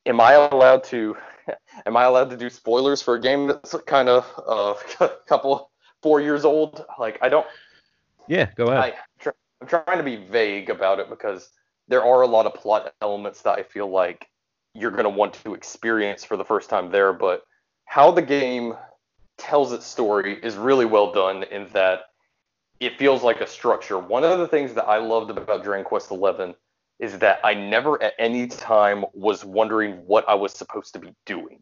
am 0.07 0.21
I 0.21 0.33
allowed 0.33 0.85
to 0.85 1.17
am 1.87 1.97
I 1.97 2.05
allowed 2.05 2.31
to 2.31 2.37
do 2.37 2.51
spoilers 2.51 3.03
for 3.03 3.15
a 3.15 3.21
game 3.21 3.47
that's 3.47 3.75
kind 3.87 4.09
of 4.09 4.27
uh, 4.47 4.75
a 5.05 5.11
couple 5.29 5.71
four 6.03 6.21
years 6.21 6.45
old? 6.45 6.85
Like 6.99 7.19
I 7.23 7.29
don't 7.29 7.47
Yeah, 8.29 8.51
go 8.55 8.67
ahead. 8.67 8.95
I, 9.27 9.33
I'm 9.61 9.69
trying 9.69 9.99
to 9.99 10.05
be 10.05 10.17
vague 10.17 10.71
about 10.71 11.01
it 11.01 11.09
because 11.09 11.51
there 11.89 12.05
are 12.05 12.23
a 12.23 12.27
lot 12.27 12.47
of 12.47 12.55
plot 12.55 12.95
elements 13.03 13.43
that 13.43 13.59
I 13.59 13.63
feel 13.63 13.89
like 13.91 14.27
you're 14.75 14.93
going 14.93 15.05
to 15.05 15.11
want 15.11 15.35
to 15.45 15.55
experience 15.55 16.25
for 16.25 16.37
the 16.37 16.45
first 16.45 16.71
time 16.71 16.91
there. 16.91 17.13
But 17.13 17.43
how 17.91 18.13
the 18.13 18.23
game 18.23 18.73
tells 19.37 19.73
its 19.73 19.85
story 19.85 20.39
is 20.45 20.55
really 20.55 20.85
well 20.85 21.11
done 21.11 21.43
in 21.43 21.67
that 21.73 22.03
it 22.79 22.97
feels 22.97 23.25
like 23.25 23.41
a 23.41 23.47
structure. 23.49 23.99
One 23.99 24.23
of 24.23 24.39
the 24.39 24.47
things 24.47 24.75
that 24.75 24.85
I 24.85 24.99
loved 24.99 25.29
about 25.29 25.65
Dragon 25.65 25.85
Quest 25.85 26.09
XI 26.09 26.55
is 27.01 27.19
that 27.19 27.41
I 27.43 27.53
never 27.55 28.01
at 28.01 28.13
any 28.17 28.47
time 28.47 29.05
was 29.13 29.45
wondering 29.45 30.07
what 30.07 30.25
I 30.29 30.35
was 30.37 30.53
supposed 30.53 30.93
to 30.93 31.01
be 31.01 31.13
doing. 31.27 31.59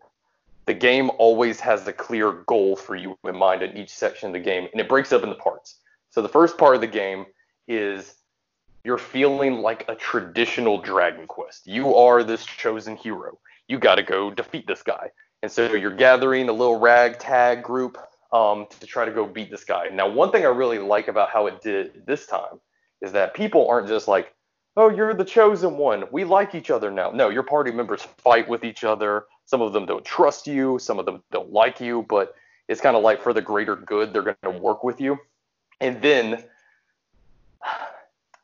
The 0.67 0.75
game 0.75 1.11
always 1.17 1.61
has 1.61 1.89
a 1.89 1.95
clear 1.95 2.31
goal 2.47 2.77
for 2.77 2.95
you 2.95 3.17
in 3.25 3.35
mind 3.35 3.63
in 3.63 3.75
each 3.79 3.89
section 3.89 4.27
of 4.27 4.35
the 4.35 4.41
game, 4.41 4.69
and 4.71 4.83
it 4.83 4.89
breaks 4.89 5.15
up 5.15 5.23
into 5.23 5.37
parts. 5.37 5.79
So 6.11 6.21
the 6.21 6.29
first 6.29 6.59
part 6.59 6.75
of 6.75 6.83
the 6.83 6.89
game 6.89 7.25
is 7.69 8.17
you're 8.85 8.99
feeling 8.99 9.63
like 9.63 9.87
a 9.89 9.95
traditional 9.95 10.79
Dragon 10.79 11.27
Quest. 11.27 11.67
You 11.67 11.95
are 11.95 12.23
this 12.23 12.45
chosen 12.45 12.97
hero. 12.97 13.39
You 13.67 13.79
got 13.79 13.95
to 13.95 14.03
go 14.03 14.31
defeat 14.31 14.67
this 14.67 14.83
guy. 14.83 15.11
And 15.43 15.51
so 15.51 15.73
you're 15.75 15.95
gathering 15.95 16.49
a 16.49 16.53
little 16.53 16.79
ragtag 16.79 17.63
group 17.63 17.99
um, 18.33 18.67
to 18.81 18.87
try 18.87 19.05
to 19.05 19.13
go 19.13 19.25
beat 19.27 19.51
this 19.51 19.65
guy. 19.65 19.89
Now, 19.89 20.09
one 20.09 20.33
thing 20.33 20.45
I 20.45 20.49
really 20.49 20.79
like 20.79 21.09
about 21.09 21.31
how 21.31 21.47
it 21.47 21.61
did 21.63 22.05
this 22.07 22.27
time 22.27 22.61
is 23.01 23.13
that 23.13 23.35
people 23.35 23.69
aren't 23.69 23.89
just 23.89 24.09
like, 24.09 24.35
oh, 24.77 24.89
you're 24.89 25.15
the 25.15 25.25
chosen 25.25 25.77
one. 25.77 26.05
We 26.11 26.25
like 26.25 26.55
each 26.55 26.71
other 26.71 26.91
now. 26.91 27.11
No, 27.11 27.29
your 27.29 27.43
party 27.43 27.71
members 27.71 28.03
fight 28.19 28.49
with 28.49 28.65
each 28.65 28.85
other. 28.85 29.25
Some 29.45 29.63
of 29.63 29.73
them 29.73 29.87
don't 29.87 30.05
trust 30.05 30.47
you. 30.47 30.79
Some 30.79 30.99
of 30.99 31.07
them 31.07 31.23
don't 31.31 31.53
like 31.53 31.81
you, 31.81 32.05
but 32.09 32.35
it's 32.69 32.81
kind 32.81 32.97
of 32.97 33.03
like 33.03 33.23
for 33.23 33.33
the 33.33 33.41
greater 33.41 33.77
good, 33.77 34.13
they're 34.13 34.23
going 34.23 34.37
to 34.43 34.51
work 34.51 34.85
with 34.85 35.01
you. 35.01 35.19
And 35.81 36.03
then, 36.03 36.45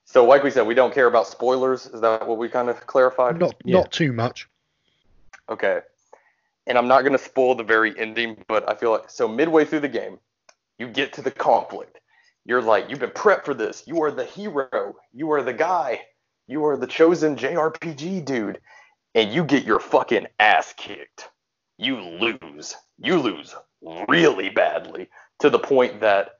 so 0.04 0.24
like 0.24 0.42
we 0.42 0.50
said, 0.50 0.66
we 0.66 0.74
don't 0.74 0.94
care 0.94 1.06
about 1.06 1.26
spoilers. 1.26 1.86
Is 1.86 2.00
that 2.00 2.26
what 2.26 2.38
we 2.38 2.48
kind 2.48 2.68
of 2.68 2.86
clarified? 2.86 3.38
Not 3.38 3.56
Yeah. 3.64 3.80
not 3.80 3.92
too 3.92 4.12
much. 4.12 4.48
Okay. 5.48 5.80
And 6.66 6.78
I'm 6.78 6.88
not 6.88 7.02
going 7.02 7.12
to 7.12 7.18
spoil 7.18 7.54
the 7.54 7.62
very 7.62 7.98
ending, 7.98 8.42
but 8.48 8.68
I 8.68 8.74
feel 8.74 8.92
like 8.92 9.10
so 9.10 9.28
midway 9.28 9.64
through 9.64 9.80
the 9.80 9.88
game, 9.88 10.18
you 10.78 10.88
get 10.88 11.12
to 11.14 11.22
the 11.22 11.30
conflict. 11.30 11.98
You're 12.44 12.62
like, 12.62 12.88
you've 12.88 13.00
been 13.00 13.10
prepped 13.10 13.44
for 13.44 13.54
this. 13.54 13.84
You 13.86 14.02
are 14.02 14.10
the 14.10 14.24
hero. 14.24 14.96
You 15.12 15.30
are 15.32 15.42
the 15.42 15.52
guy. 15.52 16.00
You 16.46 16.64
are 16.66 16.76
the 16.76 16.86
chosen 16.86 17.36
JRPG 17.36 18.24
dude. 18.24 18.60
And 19.14 19.32
you 19.32 19.44
get 19.44 19.64
your 19.64 19.80
fucking 19.80 20.26
ass 20.40 20.74
kicked. 20.76 21.28
You 21.78 22.00
lose. 22.00 22.74
You 22.98 23.18
lose 23.18 23.54
really 24.08 24.50
badly 24.50 25.08
to 25.40 25.50
the 25.50 25.58
point 25.58 26.00
that 26.00 26.30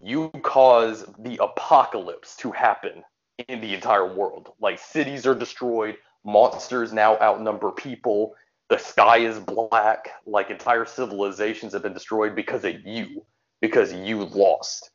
you 0.00 0.30
cause 0.42 1.04
the 1.18 1.38
apocalypse 1.42 2.36
to 2.36 2.50
happen 2.50 3.02
in 3.48 3.60
the 3.60 3.74
entire 3.74 4.12
world. 4.12 4.52
Like 4.60 4.78
cities 4.78 5.26
are 5.26 5.34
destroyed, 5.34 5.96
monsters 6.24 6.92
now 6.92 7.18
outnumber 7.20 7.70
people, 7.70 8.34
the 8.72 8.78
sky 8.78 9.18
is 9.18 9.38
black, 9.38 10.08
like 10.24 10.48
entire 10.48 10.86
civilizations 10.86 11.74
have 11.74 11.82
been 11.82 11.92
destroyed 11.92 12.34
because 12.34 12.64
of 12.64 12.80
you, 12.86 13.22
because 13.60 13.92
you 13.92 14.24
lost. 14.24 14.90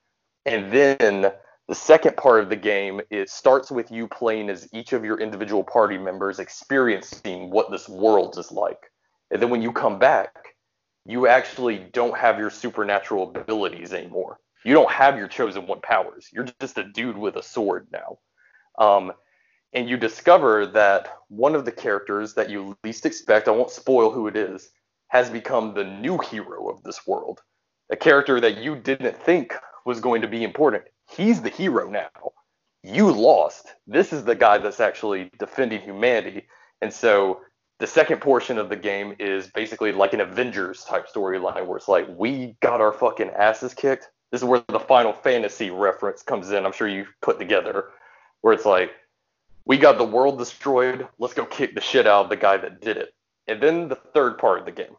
And 0.47 0.71
then 0.71 1.31
the 1.67 1.75
second 1.75 2.17
part 2.17 2.41
of 2.41 2.49
the 2.49 2.55
game 2.55 3.01
it 3.11 3.29
starts 3.29 3.69
with 3.69 3.91
you 3.91 4.07
playing 4.07 4.49
as 4.49 4.67
each 4.73 4.93
of 4.93 5.05
your 5.05 5.19
individual 5.19 5.63
party 5.63 5.95
members 5.95 6.39
experiencing 6.39 7.51
what 7.51 7.69
this 7.69 7.87
world 7.87 8.35
is 8.39 8.51
like. 8.51 8.79
And 9.29 9.39
then 9.39 9.51
when 9.51 9.61
you 9.61 9.71
come 9.71 9.99
back, 9.99 10.55
you 11.05 11.27
actually 11.27 11.77
don't 11.93 12.17
have 12.17 12.39
your 12.39 12.49
supernatural 12.49 13.31
abilities 13.35 13.93
anymore. 13.93 14.39
You 14.65 14.73
don't 14.73 14.91
have 14.91 15.19
your 15.19 15.27
chosen 15.27 15.67
one 15.67 15.81
powers. 15.81 16.29
You're 16.33 16.47
just 16.59 16.79
a 16.79 16.83
dude 16.83 17.15
with 17.15 17.35
a 17.35 17.43
sword 17.43 17.89
now. 17.91 18.17
Um, 18.83 19.11
and 19.73 19.89
you 19.89 19.97
discover 19.97 20.65
that 20.67 21.09
one 21.29 21.55
of 21.55 21.65
the 21.65 21.71
characters 21.71 22.33
that 22.35 22.49
you 22.49 22.77
least 22.83 23.05
expect, 23.05 23.47
I 23.47 23.51
won't 23.51 23.71
spoil 23.71 24.11
who 24.11 24.27
it 24.27 24.35
is, 24.35 24.69
has 25.09 25.29
become 25.29 25.73
the 25.73 25.83
new 25.83 26.17
hero 26.17 26.69
of 26.69 26.83
this 26.83 27.05
world. 27.05 27.41
A 27.89 27.95
character 27.95 28.39
that 28.41 28.57
you 28.57 28.75
didn't 28.75 29.15
think 29.15 29.53
was 29.85 29.99
going 29.99 30.21
to 30.21 30.27
be 30.27 30.43
important. 30.43 30.83
He's 31.09 31.41
the 31.41 31.49
hero 31.49 31.89
now. 31.89 32.09
You 32.83 33.11
lost. 33.11 33.73
This 33.85 34.11
is 34.11 34.23
the 34.23 34.35
guy 34.35 34.57
that's 34.57 34.79
actually 34.79 35.31
defending 35.39 35.81
humanity. 35.81 36.47
And 36.81 36.91
so 36.91 37.41
the 37.79 37.87
second 37.87 38.21
portion 38.21 38.57
of 38.57 38.69
the 38.69 38.75
game 38.75 39.15
is 39.19 39.47
basically 39.47 39.91
like 39.91 40.13
an 40.13 40.21
Avengers 40.21 40.83
type 40.83 41.07
storyline 41.07 41.65
where 41.65 41.77
it's 41.77 41.87
like, 41.87 42.07
we 42.09 42.57
got 42.61 42.81
our 42.81 42.91
fucking 42.91 43.29
asses 43.29 43.73
kicked. 43.73 44.09
This 44.31 44.41
is 44.41 44.45
where 44.45 44.63
the 44.67 44.79
Final 44.79 45.13
Fantasy 45.13 45.69
reference 45.69 46.21
comes 46.21 46.51
in. 46.51 46.65
I'm 46.65 46.73
sure 46.73 46.87
you 46.87 47.05
put 47.21 47.39
together, 47.39 47.85
where 48.41 48.53
it's 48.53 48.65
like, 48.65 48.91
we 49.67 49.77
got 49.77 49.97
the 49.97 50.03
world 50.05 50.37
destroyed. 50.37 51.07
Let's 51.19 51.33
go 51.33 51.45
kick 51.45 51.75
the 51.75 51.81
shit 51.81 52.07
out 52.07 52.23
of 52.23 52.29
the 52.29 52.37
guy 52.37 52.57
that 52.57 52.81
did 52.81 52.97
it. 52.97 53.13
And 53.47 53.61
then 53.61 53.89
the 53.89 53.95
third 53.95 54.37
part 54.37 54.59
of 54.59 54.65
the 54.65 54.71
game. 54.71 54.95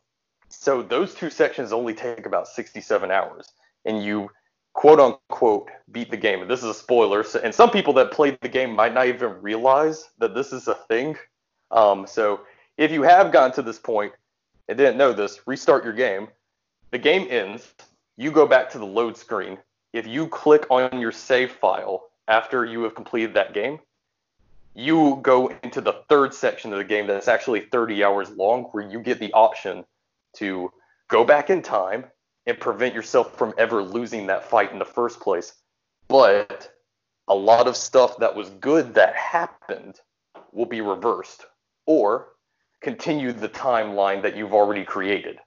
So 0.51 0.83
those 0.83 1.15
two 1.15 1.31
sections 1.31 1.73
only 1.73 1.95
take 1.95 2.27
about 2.27 2.49
67 2.49 3.11
hours, 3.11 3.49
and 3.85 4.03
you 4.03 4.31
quote 4.75 5.01
unquote 5.01 5.69
beat 5.91 6.11
the 6.11 6.17
game. 6.17 6.43
And 6.43 6.51
this 6.51 6.61
is 6.61 6.67
a 6.71 6.75
spoiler. 6.75 7.23
So, 7.23 7.41
and 7.41 7.55
some 7.55 7.71
people 7.71 7.93
that 7.95 8.13
played 8.13 8.39
the 8.41 8.49
game 8.49 8.75
might 8.75 8.95
not 8.95 9.09
even 9.09 9.41
realize 9.43 10.09
that 10.19 10.35
this 10.35 10.53
is 10.53 10.69
a 10.69 10.75
thing. 10.75 11.17
Um, 11.71 12.07
so 12.07 12.41
if 12.77 12.91
you 12.91 13.03
have 13.03 13.33
gotten 13.33 13.53
to 13.57 13.63
this 13.63 13.79
point 13.79 14.13
and 14.69 14.79
didn't 14.79 14.99
know 14.99 15.13
this, 15.13 15.41
restart 15.47 15.85
your 15.85 15.93
game. 15.95 16.29
The 16.91 16.99
game 16.99 17.27
ends. 17.31 17.75
You 18.17 18.31
go 18.31 18.47
back 18.47 18.71
to 18.71 18.79
the 18.79 18.87
load 18.87 19.17
screen. 19.17 19.59
If 19.93 20.07
you 20.07 20.29
click 20.29 20.67
on 20.71 21.01
your 21.01 21.13
save 21.13 21.53
file 21.53 22.05
after 22.27 22.65
you 22.65 22.83
have 22.83 22.95
completed 22.95 23.35
that 23.35 23.55
game, 23.55 23.81
you 24.79 25.19
go 25.23 25.51
into 25.65 25.81
the 25.81 26.05
third 26.09 26.33
section 26.33 26.73
of 26.73 26.79
the 26.79 26.85
game 26.85 27.09
that's 27.09 27.27
actually 27.27 27.61
30 27.61 28.05
hours 28.05 28.31
long, 28.31 28.63
where 28.71 28.89
you 28.89 29.01
get 29.01 29.19
the 29.19 29.33
option 29.33 29.85
to 30.37 30.71
go 31.09 31.25
back 31.25 31.51
in 31.51 31.63
time 31.63 32.05
and 32.47 32.61
prevent 32.61 32.95
yourself 32.95 33.37
from 33.37 33.53
ever 33.59 33.83
losing 33.83 34.29
that 34.29 34.49
fight 34.49 34.71
in 34.71 34.79
the 34.79 34.85
first 34.85 35.19
place. 35.19 35.53
But 36.07 36.71
a 37.27 37.35
lot 37.35 37.67
of 37.67 37.77
stuff 37.77 38.19
that 38.19 38.37
was 38.37 38.51
good 38.51 38.95
that 38.95 39.17
happened 39.17 39.99
will 40.53 40.67
be 40.67 40.81
reversed 40.81 41.45
or 41.85 42.29
continue 42.81 43.33
the 43.33 43.49
timeline 43.49 44.23
that 44.23 44.37
you've 44.37 44.55
already 44.55 44.85
created. 44.85 45.39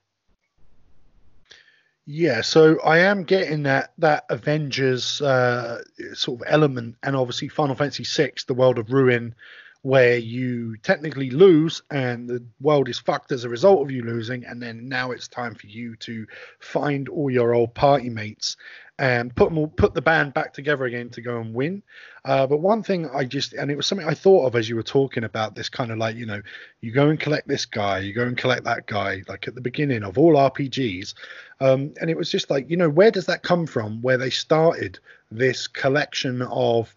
Yeah, 2.04 2.40
so 2.40 2.80
I 2.80 2.98
am 2.98 3.22
getting 3.22 3.62
that 3.62 3.92
that 3.98 4.24
Avengers 4.28 5.22
uh, 5.22 5.82
sort 6.14 6.40
of 6.40 6.46
element, 6.48 6.96
and 7.02 7.14
obviously 7.14 7.48
Final 7.48 7.76
Fantasy 7.76 8.04
VI, 8.04 8.32
the 8.48 8.54
World 8.54 8.78
of 8.78 8.92
Ruin, 8.92 9.36
where 9.82 10.16
you 10.16 10.76
technically 10.78 11.30
lose 11.30 11.82
and 11.90 12.28
the 12.28 12.44
world 12.60 12.88
is 12.88 12.98
fucked 12.98 13.30
as 13.30 13.44
a 13.44 13.48
result 13.48 13.82
of 13.82 13.90
you 13.92 14.02
losing, 14.02 14.44
and 14.44 14.60
then 14.60 14.88
now 14.88 15.12
it's 15.12 15.28
time 15.28 15.54
for 15.54 15.68
you 15.68 15.94
to 15.96 16.26
find 16.58 17.08
all 17.08 17.30
your 17.30 17.54
old 17.54 17.74
party 17.74 18.08
mates 18.08 18.56
and 18.98 19.34
put 19.34 19.52
all, 19.52 19.68
put 19.68 19.94
the 19.94 20.02
band 20.02 20.34
back 20.34 20.52
together 20.52 20.84
again 20.84 21.08
to 21.10 21.20
go 21.20 21.40
and 21.40 21.54
win. 21.54 21.82
Uh, 22.24 22.46
but 22.46 22.58
one 22.58 22.82
thing 22.82 23.08
I 23.12 23.24
just 23.24 23.52
and 23.54 23.70
it 23.70 23.76
was 23.76 23.86
something 23.86 24.06
I 24.06 24.14
thought 24.14 24.46
of 24.46 24.54
as 24.54 24.68
you 24.68 24.76
were 24.76 24.82
talking 24.82 25.24
about 25.24 25.54
this 25.54 25.68
kind 25.68 25.90
of 25.90 25.98
like 25.98 26.16
you 26.16 26.26
know 26.26 26.42
you 26.80 26.92
go 26.92 27.08
and 27.08 27.18
collect 27.18 27.48
this 27.48 27.64
guy, 27.64 27.98
you 27.98 28.12
go 28.12 28.24
and 28.24 28.36
collect 28.36 28.64
that 28.64 28.86
guy, 28.86 29.22
like 29.28 29.48
at 29.48 29.54
the 29.54 29.60
beginning 29.60 30.02
of 30.02 30.18
all 30.18 30.34
RPGs. 30.34 31.14
Um, 31.60 31.94
and 32.00 32.10
it 32.10 32.16
was 32.16 32.30
just 32.30 32.50
like, 32.50 32.68
you 32.68 32.76
know, 32.76 32.88
where 32.88 33.10
does 33.10 33.26
that 33.26 33.42
come 33.42 33.66
from? 33.66 34.02
Where 34.02 34.18
they 34.18 34.30
started 34.30 34.98
this 35.30 35.66
collection 35.66 36.42
of 36.42 36.94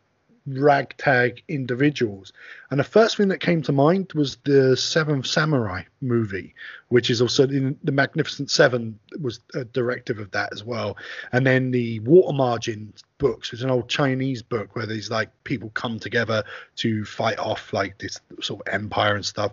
ragtag 0.47 1.43
individuals. 1.47 2.31
And 2.69 2.79
the 2.79 2.83
first 2.83 3.17
thing 3.17 3.27
that 3.29 3.39
came 3.39 3.61
to 3.63 3.71
mind 3.71 4.13
was 4.13 4.37
the 4.43 4.77
Seventh 4.77 5.25
Samurai 5.25 5.83
movie, 6.01 6.53
which 6.89 7.09
is 7.09 7.21
also 7.21 7.43
in 7.43 7.77
the 7.83 7.91
Magnificent 7.91 8.51
Seven 8.51 8.99
was 9.21 9.39
a 9.53 9.65
directive 9.65 10.19
of 10.19 10.31
that 10.31 10.53
as 10.53 10.63
well. 10.63 10.97
And 11.31 11.45
then 11.45 11.71
the 11.71 11.99
Water 12.01 12.33
Margin 12.33 12.93
books, 13.17 13.51
which 13.51 13.59
is 13.59 13.63
an 13.63 13.71
old 13.71 13.89
Chinese 13.89 14.41
book 14.41 14.75
where 14.75 14.85
these 14.85 15.09
like 15.09 15.31
people 15.43 15.69
come 15.71 15.99
together 15.99 16.43
to 16.77 17.05
fight 17.05 17.39
off 17.39 17.73
like 17.73 17.97
this 17.97 18.19
sort 18.41 18.67
of 18.67 18.73
empire 18.73 19.15
and 19.15 19.25
stuff. 19.25 19.51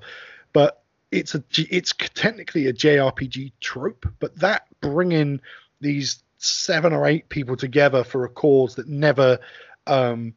But 0.53 0.83
it's 1.11 1.35
a 1.35 1.43
it's 1.57 1.95
technically 2.15 2.67
a 2.67 2.73
JRPG 2.73 3.53
trope, 3.61 4.07
but 4.19 4.37
that 4.39 4.67
bringing 4.81 5.41
these 5.81 6.23
seven 6.39 6.93
or 6.93 7.07
eight 7.07 7.29
people 7.29 7.57
together 7.57 8.03
for 8.03 8.25
a 8.25 8.29
cause 8.29 8.75
that 8.75 8.89
never 8.89 9.39
um, 9.87 10.35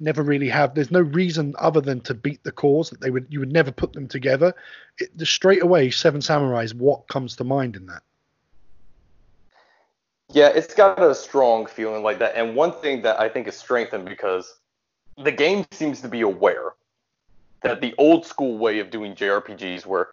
never 0.00 0.22
really 0.22 0.48
have. 0.48 0.74
There's 0.74 0.90
no 0.90 1.00
reason 1.00 1.54
other 1.58 1.80
than 1.80 2.00
to 2.02 2.14
beat 2.14 2.42
the 2.44 2.52
cause 2.52 2.90
that 2.90 3.00
they 3.00 3.10
would 3.10 3.26
you 3.28 3.40
would 3.40 3.52
never 3.52 3.70
put 3.70 3.92
them 3.92 4.08
together. 4.08 4.54
It, 4.98 5.16
the 5.16 5.26
straight 5.26 5.62
away 5.62 5.90
seven 5.90 6.20
samurais 6.20 6.74
what 6.74 7.08
comes 7.08 7.36
to 7.36 7.44
mind 7.44 7.76
in 7.76 7.86
that? 7.86 8.02
Yeah 10.32 10.48
it's 10.48 10.74
got 10.74 11.02
a 11.02 11.14
strong 11.14 11.66
feeling 11.66 12.02
like 12.02 12.18
that. 12.18 12.36
And 12.36 12.54
one 12.54 12.72
thing 12.72 13.02
that 13.02 13.20
i 13.20 13.28
think 13.28 13.48
is 13.48 13.56
strengthened 13.56 14.06
because 14.06 14.58
the 15.22 15.32
game 15.32 15.66
seems 15.70 16.00
to 16.00 16.08
be 16.08 16.22
aware 16.22 16.72
that 17.62 17.80
the 17.80 17.94
old 17.98 18.24
school 18.24 18.56
way 18.56 18.78
of 18.78 18.90
doing 18.90 19.14
jrpgs 19.14 19.84
where 19.84 20.08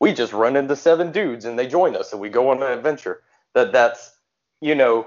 we 0.00 0.12
just 0.12 0.32
run 0.32 0.56
into 0.56 0.76
seven 0.76 1.10
dudes 1.10 1.44
and 1.44 1.58
they 1.58 1.66
join 1.66 1.96
us 1.96 2.12
and 2.12 2.20
we 2.20 2.28
go 2.28 2.50
on 2.50 2.62
an 2.62 2.70
adventure. 2.70 3.22
That 3.54 3.72
that's 3.72 4.14
you 4.60 4.74
know 4.74 5.06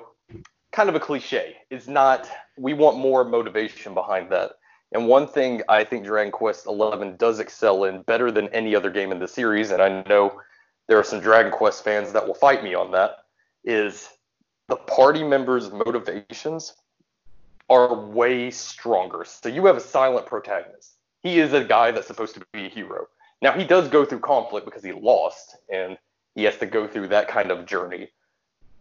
kind 0.71 0.89
of 0.89 0.95
a 0.95 0.99
cliche. 0.99 1.57
It's 1.69 1.87
not. 1.87 2.29
We 2.57 2.73
want 2.73 2.97
more 2.97 3.23
motivation 3.23 3.93
behind 3.93 4.29
that. 4.31 4.53
And 4.93 5.07
one 5.07 5.27
thing 5.27 5.61
I 5.69 5.83
think 5.83 6.05
Dragon 6.05 6.31
Quest 6.31 6.65
XI 6.65 7.13
does 7.17 7.39
excel 7.39 7.85
in 7.85 8.01
better 8.01 8.29
than 8.29 8.49
any 8.49 8.75
other 8.75 8.89
game 8.89 9.11
in 9.11 9.19
the 9.19 9.27
series, 9.27 9.71
and 9.71 9.81
I 9.81 10.03
know 10.07 10.41
there 10.87 10.97
are 10.97 11.03
some 11.03 11.21
Dragon 11.21 11.51
Quest 11.51 11.83
fans 11.83 12.11
that 12.11 12.27
will 12.27 12.33
fight 12.33 12.63
me 12.63 12.73
on 12.73 12.91
that, 12.91 13.19
is 13.63 14.09
the 14.67 14.75
party 14.75 15.23
members' 15.23 15.71
motivations 15.71 16.75
are 17.69 17.93
way 17.93 18.51
stronger. 18.51 19.23
So 19.23 19.47
you 19.47 19.65
have 19.65 19.77
a 19.77 19.81
silent 19.81 20.25
protagonist. 20.25 20.97
He 21.23 21.39
is 21.39 21.53
a 21.53 21.63
guy 21.63 21.91
that's 21.91 22.07
supposed 22.07 22.33
to 22.33 22.45
be 22.51 22.65
a 22.65 22.69
hero. 22.69 23.07
Now 23.41 23.53
he 23.53 23.63
does 23.63 23.87
go 23.87 24.03
through 24.03 24.19
conflict 24.19 24.65
because 24.65 24.83
he 24.83 24.91
lost, 24.91 25.55
and 25.71 25.97
he 26.35 26.43
has 26.43 26.57
to 26.57 26.65
go 26.65 26.85
through 26.85 27.07
that 27.09 27.29
kind 27.29 27.49
of 27.49 27.65
journey 27.65 28.09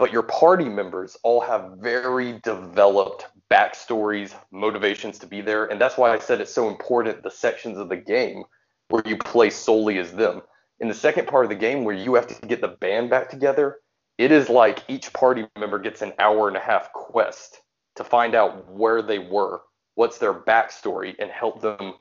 but 0.01 0.15
your 0.15 0.23
party 0.23 0.65
members 0.65 1.19
all 1.23 1.43
have 1.43 1.73
very 1.79 2.41
developed 2.43 3.27
backstories, 3.51 4.35
motivations 4.51 5.19
to 5.19 5.27
be 5.27 5.43
there. 5.43 5.67
And 5.67 5.79
that's 5.79 5.99
why 5.99 6.11
I 6.11 6.19
said 6.19 6.41
it's 6.41 6.55
so 6.55 6.69
important 6.69 7.23
the 7.23 7.31
sections 7.31 7.77
of 7.77 7.91
the 7.91 7.99
game 7.99 8.45
where 8.89 9.03
you 9.05 9.19
play 9.19 9.51
solely 9.51 9.99
as 9.99 10.11
them. 10.13 10.41
In 10.81 10.89
the 10.89 10.95
second 10.95 11.27
part 11.27 11.45
of 11.45 11.51
the 11.51 11.55
game 11.55 11.85
where 11.85 11.95
you 11.95 12.15
have 12.15 12.27
to 12.29 12.47
get 12.47 12.63
the 12.63 12.69
band 12.69 13.11
back 13.11 13.29
together, 13.29 13.81
it 14.17 14.33
is 14.33 14.49
like 14.49 14.83
each 14.89 15.13
party 15.13 15.47
member 15.59 15.79
gets 15.79 16.01
an 16.01 16.15
hour 16.19 16.49
and 16.49 16.57
a 16.57 16.61
half 16.61 16.91
quest 16.95 17.61
to 17.97 18.03
find 18.03 18.35
out 18.35 18.73
where 18.73 19.03
they 19.03 19.19
were, 19.19 19.61
what's 19.97 20.17
their 20.17 20.33
backstory, 20.33 21.15
and 21.19 21.31
help 21.31 21.61
them 21.61 21.93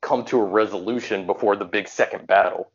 come 0.00 0.24
to 0.26 0.38
a 0.38 0.44
resolution 0.44 1.26
before 1.26 1.56
the 1.56 1.64
big 1.64 1.88
second 1.88 2.24
battle. 2.28 2.70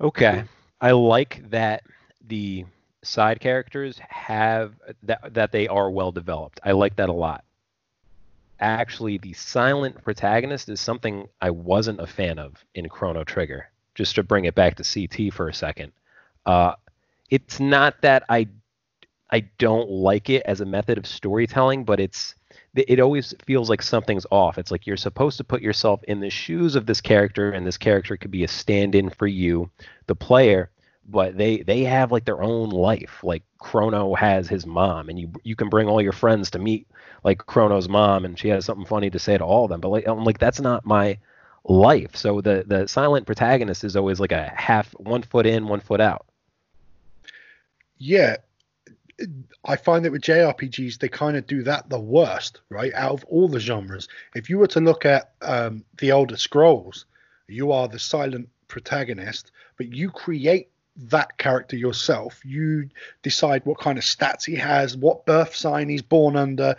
Okay. 0.00 0.44
I 0.80 0.92
like 0.92 1.50
that 1.50 1.82
the 2.26 2.64
side 3.02 3.40
characters 3.40 3.98
have 4.08 4.74
that 5.02 5.34
that 5.34 5.52
they 5.52 5.68
are 5.68 5.90
well 5.90 6.12
developed. 6.12 6.60
I 6.64 6.72
like 6.72 6.96
that 6.96 7.08
a 7.08 7.12
lot. 7.12 7.44
Actually, 8.60 9.18
the 9.18 9.32
silent 9.32 10.02
protagonist 10.04 10.68
is 10.68 10.80
something 10.80 11.28
I 11.40 11.50
wasn't 11.50 12.00
a 12.00 12.06
fan 12.06 12.38
of 12.38 12.64
in 12.74 12.88
Chrono 12.88 13.24
Trigger. 13.24 13.68
Just 13.94 14.14
to 14.14 14.22
bring 14.22 14.46
it 14.46 14.54
back 14.54 14.76
to 14.76 14.84
CT 14.84 15.34
for 15.34 15.48
a 15.48 15.54
second, 15.54 15.92
uh, 16.46 16.74
it's 17.28 17.60
not 17.60 18.00
that 18.02 18.24
I 18.28 18.48
I 19.30 19.40
don't 19.58 19.90
like 19.90 20.30
it 20.30 20.42
as 20.44 20.60
a 20.60 20.66
method 20.66 20.98
of 20.98 21.06
storytelling, 21.06 21.84
but 21.84 22.00
it's 22.00 22.34
it 22.74 23.00
always 23.00 23.34
feels 23.44 23.68
like 23.68 23.82
something's 23.82 24.26
off. 24.30 24.56
It's 24.56 24.70
like 24.70 24.86
you're 24.86 24.96
supposed 24.96 25.36
to 25.38 25.44
put 25.44 25.60
yourself 25.60 26.02
in 26.04 26.20
the 26.20 26.30
shoes 26.30 26.74
of 26.74 26.86
this 26.86 27.00
character, 27.00 27.50
and 27.50 27.66
this 27.66 27.76
character 27.76 28.16
could 28.16 28.30
be 28.30 28.44
a 28.44 28.48
stand-in 28.48 29.10
for 29.10 29.26
you, 29.26 29.70
the 30.06 30.14
player 30.14 30.70
but 31.08 31.36
they 31.36 31.58
they 31.58 31.84
have 31.84 32.12
like 32.12 32.24
their 32.24 32.42
own 32.42 32.70
life. 32.70 33.20
Like 33.22 33.42
Chrono 33.58 34.14
has 34.14 34.48
his 34.48 34.66
mom, 34.66 35.08
and 35.08 35.18
you 35.18 35.32
you 35.42 35.56
can 35.56 35.68
bring 35.68 35.88
all 35.88 36.00
your 36.00 36.12
friends 36.12 36.50
to 36.50 36.58
meet 36.58 36.86
like 37.24 37.38
Chrono's 37.38 37.88
mom, 37.88 38.24
and 38.24 38.38
she 38.38 38.48
has 38.48 38.64
something 38.64 38.86
funny 38.86 39.10
to 39.10 39.18
say 39.18 39.36
to 39.36 39.44
all 39.44 39.64
of 39.64 39.70
them. 39.70 39.80
But 39.80 39.90
like 39.90 40.06
I'm 40.06 40.24
like 40.24 40.38
that's 40.38 40.60
not 40.60 40.86
my 40.86 41.18
life. 41.64 42.16
So 42.16 42.40
the 42.40 42.64
the 42.66 42.86
silent 42.88 43.26
protagonist 43.26 43.84
is 43.84 43.96
always 43.96 44.20
like 44.20 44.32
a 44.32 44.52
half 44.56 44.90
one 44.92 45.22
foot 45.22 45.46
in, 45.46 45.68
one 45.68 45.80
foot 45.80 46.00
out. 46.00 46.26
Yeah, 47.98 48.36
I 49.64 49.76
find 49.76 50.04
that 50.04 50.12
with 50.12 50.22
JRPGs, 50.22 50.98
they 50.98 51.08
kind 51.08 51.36
of 51.36 51.46
do 51.46 51.62
that 51.62 51.88
the 51.88 52.00
worst, 52.00 52.60
right? 52.68 52.92
Out 52.94 53.12
of 53.12 53.24
all 53.26 53.48
the 53.48 53.60
genres. 53.60 54.08
If 54.34 54.50
you 54.50 54.58
were 54.58 54.66
to 54.68 54.80
look 54.80 55.04
at 55.04 55.32
um, 55.40 55.84
the 55.98 56.10
Elder 56.10 56.36
Scrolls, 56.36 57.04
you 57.46 57.70
are 57.70 57.86
the 57.86 57.98
silent 57.98 58.48
protagonist, 58.66 59.52
but 59.76 59.92
you 59.92 60.10
create 60.10 60.71
that 60.96 61.38
character 61.38 61.76
yourself. 61.76 62.44
You 62.44 62.88
decide 63.22 63.64
what 63.64 63.78
kind 63.78 63.96
of 63.96 64.04
stats 64.04 64.44
he 64.44 64.56
has, 64.56 64.96
what 64.96 65.24
birth 65.24 65.54
sign 65.54 65.88
he's 65.88 66.02
born 66.02 66.36
under. 66.36 66.76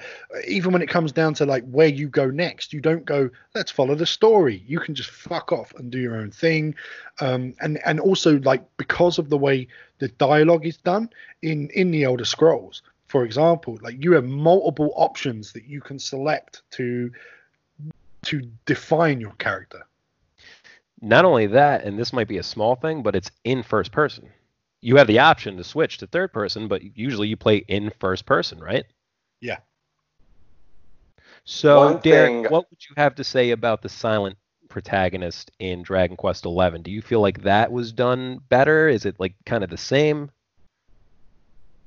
Even 0.48 0.72
when 0.72 0.82
it 0.82 0.90
comes 0.90 1.12
down 1.12 1.34
to 1.36 1.46
like 1.46 1.68
where 1.70 1.88
you 1.88 2.08
go 2.08 2.28
next, 2.28 2.74
you 2.74 2.82
don't 2.82 3.06
go, 3.06 3.30
let's 3.56 3.72
follow 3.72 3.96
the 3.96 4.06
story. 4.06 4.64
You 4.68 4.80
can 4.80 4.94
just 4.94 5.10
fuck 5.10 5.52
off 5.52 5.74
and 5.76 5.92
do 5.92 6.00
your 6.00 6.18
own 6.18 6.32
thing. 6.32 6.76
Um, 7.22 7.56
and 7.60 7.80
and 7.86 8.00
also 8.00 8.40
like 8.40 8.64
because 8.78 9.18
of 9.18 9.30
the 9.30 9.38
way 9.38 9.68
the 10.00 10.10
dialogue 10.10 10.66
is 10.66 10.78
done 10.78 11.10
in 11.42 11.70
in 11.70 11.92
the 11.92 12.04
Elder 12.04 12.26
Scrolls, 12.26 12.84
for 13.08 13.26
example, 13.26 13.80
like 13.82 14.04
you 14.04 14.14
have 14.14 14.26
multiple 14.26 14.94
options 14.96 15.54
that 15.54 15.66
you 15.66 15.82
can 15.82 15.98
select 15.98 16.62
to 16.72 17.12
to 18.26 18.42
define 18.66 19.20
your 19.20 19.34
character 19.34 19.86
not 21.04 21.26
only 21.26 21.48
that, 21.48 21.84
and 21.84 22.00
this 22.00 22.14
might 22.14 22.30
be 22.30 22.38
a 22.38 22.44
small 22.44 22.76
thing, 22.76 23.04
but 23.04 23.16
it's 23.16 23.30
in 23.44 23.62
first 23.62 23.92
person. 23.92 24.30
You 24.82 24.96
have 24.96 25.08
the 25.08 25.20
option 25.20 25.58
to 25.58 25.64
switch 25.64 25.98
to 25.98 26.08
third 26.08 26.32
person, 26.32 26.70
but 26.70 26.82
usually 26.98 27.28
you 27.28 27.36
play 27.36 27.58
in 27.58 27.92
first 28.00 28.26
person, 28.26 28.60
right? 28.60 28.86
Yeah. 29.42 29.58
So, 31.44 31.80
One 31.80 31.98
Derek, 32.00 32.32
thing... 32.32 32.44
what 32.46 32.70
would 32.70 32.80
you 32.90 32.94
have 32.96 33.16
to 33.16 33.24
say 33.24 33.52
about 33.52 33.82
the 33.82 33.90
silent 33.90 34.38
protagonist 34.70 35.52
in 35.60 35.84
Dragon 35.84 36.16
Quest 36.16 36.46
XI? 36.46 36.78
Do 36.82 36.90
you 36.90 37.02
feel 37.02 37.20
like 37.20 37.44
that 37.44 37.72
was 37.72 37.92
done 37.92 38.40
better? 38.48 38.88
Is 38.88 39.06
it 39.06 39.20
like 39.20 39.36
kind 39.46 39.64
of 39.64 39.70
the 39.70 39.78
same? 39.78 40.32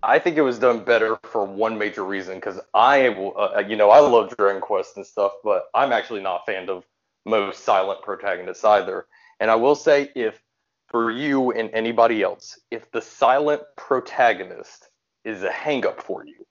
I 0.03 0.19
think 0.19 0.37
it 0.37 0.43
was 0.43 0.59
done 0.59 0.85
better 0.85 1.19
for 1.23 1.45
one 1.45 1.79
major 1.79 2.05
reason 2.05 2.35
because 2.35 2.61
I, 2.75 3.09
uh, 3.09 3.63
you 3.67 3.77
know, 3.77 3.91
I 3.91 3.99
love 4.01 4.37
Dragon 4.37 4.61
Quest 4.61 4.99
and 4.99 5.07
stuff, 5.07 5.33
but 5.43 5.69
I'm 5.75 5.91
actually 5.91 6.21
not 6.21 6.43
a 6.43 6.53
fan 6.53 6.69
of 6.69 6.85
most 7.27 7.65
silent 7.65 8.01
protagonists 8.03 8.65
either. 8.65 9.07
And 9.41 9.51
I 9.51 9.57
will 9.57 9.75
say, 9.75 10.11
if 10.15 10.41
for 10.87 11.11
you 11.11 11.51
and 11.53 11.69
anybody 11.75 12.23
else, 12.23 12.59
if 12.71 12.91
the 12.93 13.03
silent 13.03 13.63
protagonist 13.77 14.89
is 15.25 15.43
a 15.43 15.51
hangup 15.51 16.01
for 16.01 16.25
you, 16.25 16.47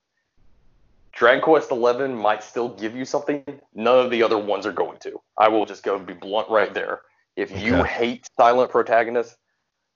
Dragon 1.13 1.41
Quest 1.41 1.69
XI 1.69 2.07
might 2.09 2.43
still 2.43 2.69
give 2.69 2.93
you 2.93 3.05
something. 3.05 3.43
None 3.73 4.05
of 4.05 4.11
the 4.11 4.21
other 4.21 4.37
ones 4.37 4.65
are 4.65 4.73
going 4.73 4.97
to. 4.99 5.21
I 5.37 5.47
will 5.47 5.65
just 5.65 5.81
go 5.81 5.95
and 5.95 6.05
be 6.05 6.13
blunt 6.13 6.49
right 6.49 6.73
there. 6.73 7.01
If 7.37 7.51
you 7.51 7.75
okay. 7.75 7.89
hate 7.89 8.29
silent 8.37 8.69
protagonists, 8.69 9.37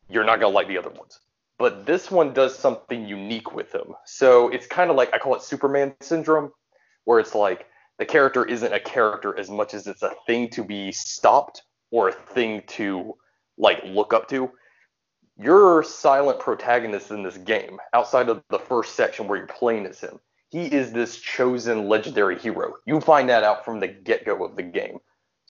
you're 0.09 0.23
not 0.23 0.39
gonna 0.39 0.53
like 0.53 0.69
the 0.69 0.77
other 0.77 0.89
ones. 0.89 1.19
But 1.57 1.85
this 1.85 2.09
one 2.09 2.33
does 2.33 2.57
something 2.57 3.05
unique 3.05 3.53
with 3.53 3.75
him. 3.75 3.95
So 4.05 4.47
it's 4.47 4.65
kind 4.65 4.89
of 4.89 4.95
like 4.95 5.13
I 5.13 5.17
call 5.17 5.35
it 5.35 5.41
Superman 5.41 5.93
syndrome, 5.99 6.53
where 7.03 7.19
it's 7.19 7.35
like 7.35 7.67
the 7.99 8.05
character 8.05 8.45
isn't 8.45 8.73
a 8.73 8.79
character 8.79 9.37
as 9.37 9.49
much 9.49 9.73
as 9.73 9.85
it's 9.85 10.01
a 10.01 10.13
thing 10.25 10.49
to 10.51 10.63
be 10.63 10.91
stopped 10.91 11.63
or 11.91 12.09
a 12.09 12.13
thing 12.13 12.63
to 12.67 13.15
like 13.57 13.83
look 13.85 14.13
up 14.13 14.27
to. 14.29 14.49
Your 15.37 15.83
silent 15.83 16.39
protagonist 16.39 17.11
in 17.11 17.23
this 17.23 17.37
game, 17.37 17.77
outside 17.93 18.29
of 18.29 18.41
the 18.49 18.59
first 18.59 18.95
section 18.95 19.27
where 19.27 19.37
you're 19.37 19.47
playing 19.47 19.85
as 19.85 19.99
him, 19.99 20.19
he 20.49 20.65
is 20.65 20.91
this 20.91 21.17
chosen 21.17 21.87
legendary 21.87 22.39
hero. 22.39 22.73
You 22.85 22.99
find 23.01 23.29
that 23.29 23.43
out 23.43 23.63
from 23.63 23.79
the 23.79 23.87
get 23.87 24.25
go 24.25 24.43
of 24.43 24.55
the 24.55 24.63
game. 24.63 24.99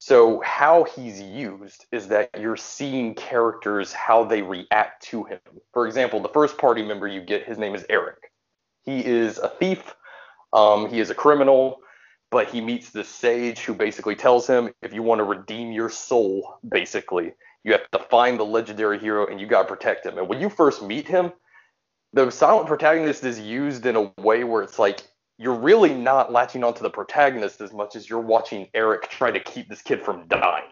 So, 0.01 0.41
how 0.41 0.85
he's 0.85 1.21
used 1.21 1.85
is 1.91 2.07
that 2.07 2.29
you're 2.39 2.55
seeing 2.55 3.15
characters, 3.15 3.91
how 3.91 4.23
they 4.23 4.41
react 4.41 5.03
to 5.07 5.23
him. 5.23 5.39
For 5.73 5.87
example, 5.87 6.21
the 6.21 6.29
first 6.29 6.57
party 6.57 6.83
member 6.83 7.07
you 7.07 7.21
get, 7.21 7.43
his 7.43 7.57
name 7.57 7.75
is 7.75 7.85
Erik. 7.89 8.31
He 8.83 9.05
is 9.05 9.39
a 9.39 9.49
thief, 9.49 9.93
um, 10.53 10.89
he 10.89 11.01
is 11.01 11.09
a 11.09 11.15
criminal, 11.15 11.81
but 12.31 12.49
he 12.49 12.61
meets 12.61 12.91
this 12.91 13.09
sage 13.09 13.59
who 13.59 13.73
basically 13.73 14.15
tells 14.15 14.47
him 14.47 14.71
if 14.81 14.93
you 14.93 15.01
want 15.01 15.19
to 15.19 15.23
redeem 15.23 15.71
your 15.71 15.89
soul, 15.89 16.59
basically, 16.67 17.33
you 17.63 17.71
have 17.71 17.89
to 17.91 17.99
find 18.09 18.39
the 18.39 18.45
legendary 18.45 18.99
hero 18.99 19.27
and 19.27 19.39
you 19.39 19.47
got 19.47 19.63
to 19.63 19.67
protect 19.67 20.05
him. 20.05 20.17
And 20.17 20.27
when 20.27 20.39
you 20.39 20.49
first 20.49 20.81
meet 20.81 21.07
him, 21.07 21.31
the 22.13 22.29
silent 22.29 22.67
protagonist 22.67 23.23
is 23.23 23.39
used 23.39 23.85
in 23.85 23.95
a 23.95 24.11
way 24.21 24.43
where 24.43 24.63
it's 24.63 24.79
like 24.79 25.01
you're 25.37 25.55
really 25.55 25.93
not 25.93 26.31
latching 26.31 26.63
onto 26.63 26.83
the 26.83 26.89
protagonist 26.89 27.61
as 27.61 27.71
much 27.73 27.95
as 27.95 28.09
you're 28.09 28.19
watching 28.19 28.67
Erik 28.73 29.09
try 29.09 29.31
to 29.31 29.39
keep 29.39 29.69
this 29.69 29.81
kid 29.81 30.01
from 30.03 30.27
dying. 30.27 30.65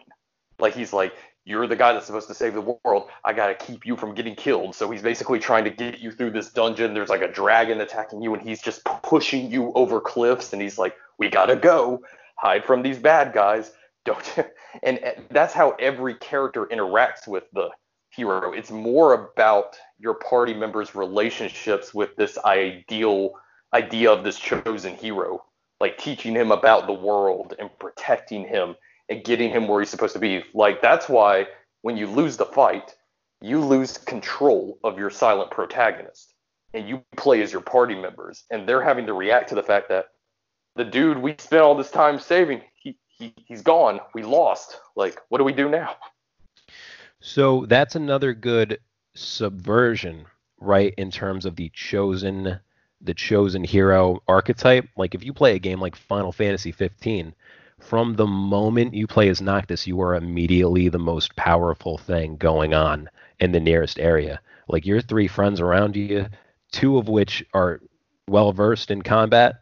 Like 0.60 0.74
he's 0.74 0.93
like, 0.93 1.14
you're 1.45 1.66
the 1.66 1.78
guy 1.78 1.93
that's 1.93 2.05
supposed 2.05 2.28
to 2.28 2.34
save 2.34 2.53
the 2.53 2.78
world. 2.84 3.10
I 3.24 3.32
gotta 3.32 3.55
keep 3.55 3.86
you 3.86 3.95
from 3.95 4.14
getting 4.14 4.36
killed. 4.36 4.76
So 4.76 4.91
he's 4.91 5.01
basically 5.01 5.39
trying 5.39 5.64
to 5.64 5.70
get 5.70 5.99
you 5.99 6.12
through 6.12 6.32
this 6.32 6.51
dungeon. 6.51 6.93
There's 6.93 7.10
like 7.10 7.22
a 7.22 7.32
dragon 7.32 7.80
attacking 7.80 8.22
you, 8.22 8.34
and 8.34 8.43
he's 8.43 8.62
just 8.62 8.84
pushing 8.84 9.49
you 9.49 9.72
over 9.74 10.01
cliffs. 10.01 10.51
And 10.51 10.62
he's 10.62 10.78
like, 10.78 10.93
we 11.18 11.30
gotta 11.30 11.55
go, 11.55 12.01
hide 12.38 12.65
from 12.65 12.82
these 12.82 12.97
bad 12.97 13.34
guys. 13.34 13.72
Don't. 14.05 14.36
And 14.84 14.99
eh, 15.01 15.13
that's 15.32 15.53
how 15.53 15.72
every 15.80 16.13
character 16.15 16.68
interacts 16.68 17.28
with 17.28 17.45
the 17.51 17.70
hero. 18.11 18.51
It's 18.51 18.70
more 18.70 19.13
about 19.13 19.76
your 19.97 20.15
party 20.15 20.53
members' 20.53 20.93
relationships 20.93 21.93
with 21.93 22.15
this 22.15 22.38
ideal 22.45 23.32
idea 23.74 24.11
of 24.11 24.24
this 24.24 24.38
chosen 24.38 24.95
hero, 24.95 25.43
like 25.80 25.97
teaching 25.97 26.34
him 26.34 26.51
about 26.51 26.88
the 26.88 26.93
world 26.93 27.53
and 27.59 27.70
protecting 27.80 28.47
him 28.47 28.76
and 29.09 29.24
getting 29.24 29.49
him 29.49 29.68
where 29.68 29.80
he's 29.80 29.89
supposed 29.89 30.13
to 30.13 30.20
be. 30.20 30.43
Like 30.53 30.82
that's 30.82 31.09
why 31.09 31.47
when 31.82 31.97
you 31.97 32.07
lose 32.07 32.38
the 32.38 32.45
fight, 32.45 32.95
you 33.41 33.61
lose 33.61 33.97
control 33.97 34.80
of 34.84 34.97
your 34.97 35.09
silent 35.09 35.51
protagonist 35.51 36.34
and 36.74 36.88
you 36.88 37.03
play 37.15 37.41
as 37.41 37.51
your 37.51 37.61
party 37.61 37.95
members 37.95 38.43
and 38.51 38.68
they're 38.68 38.84
having 38.84 39.05
to 39.05 39.13
react 39.13 39.49
to 39.49 39.55
the 39.55 39.63
fact 39.63 39.89
that 39.89 40.07
the 40.78 40.86
dude 40.86 41.17
we 41.17 41.36
spent 41.39 41.63
all 41.63 41.75
this 41.75 41.91
time 41.91 42.19
saving, 42.19 42.61
he, 42.75 42.97
he 43.07 43.34
he's 43.36 43.61
gone. 43.61 43.99
We 44.13 44.23
lost. 44.23 44.80
Like 44.95 45.19
what 45.30 45.39
do 45.39 45.43
we 45.43 45.53
do 45.53 45.67
now? 45.67 45.95
So 47.19 47.65
that's 47.65 47.95
another 47.95 48.34
good 48.34 48.80
subversion, 49.15 50.25
right, 50.59 50.93
in 50.97 51.11
terms 51.11 51.45
of 51.45 51.55
the 51.55 51.69
chosen 51.73 52.59
the 53.01 53.13
chosen 53.13 53.63
hero 53.63 54.21
archetype. 54.28 54.88
Like 54.95 55.13
if 55.15 55.23
you 55.23 55.34
play 55.34 55.55
a 55.55 55.59
game 55.59 55.82
like 55.82 55.95
Final 55.95 56.32
Fantasy 56.32 56.71
15, 56.71 57.34
from 57.80 58.15
the 58.15 58.28
moment 58.28 58.93
you 58.93 59.05
play 59.07 59.30
as 59.30 59.41
Noctis, 59.41 59.86
you 59.86 60.01
are 60.01 60.15
immediately 60.15 60.89
the 60.89 60.99
most 60.99 61.36
powerful 61.36 61.97
thing 61.97 62.38
going 62.38 62.73
on 62.73 63.09
in 63.39 63.51
the 63.51 63.59
nearest 63.59 63.99
area. 63.99 64.39
Like 64.67 64.86
your 64.86 65.01
three 65.01 65.28
friends 65.28 65.61
around 65.61 65.95
you, 65.95 66.28
two 66.71 66.97
of 66.97 67.07
which 67.07 67.45
are 67.53 67.82
well 68.28 68.51
versed 68.51 68.91
in 68.91 69.03
combat, 69.03 69.61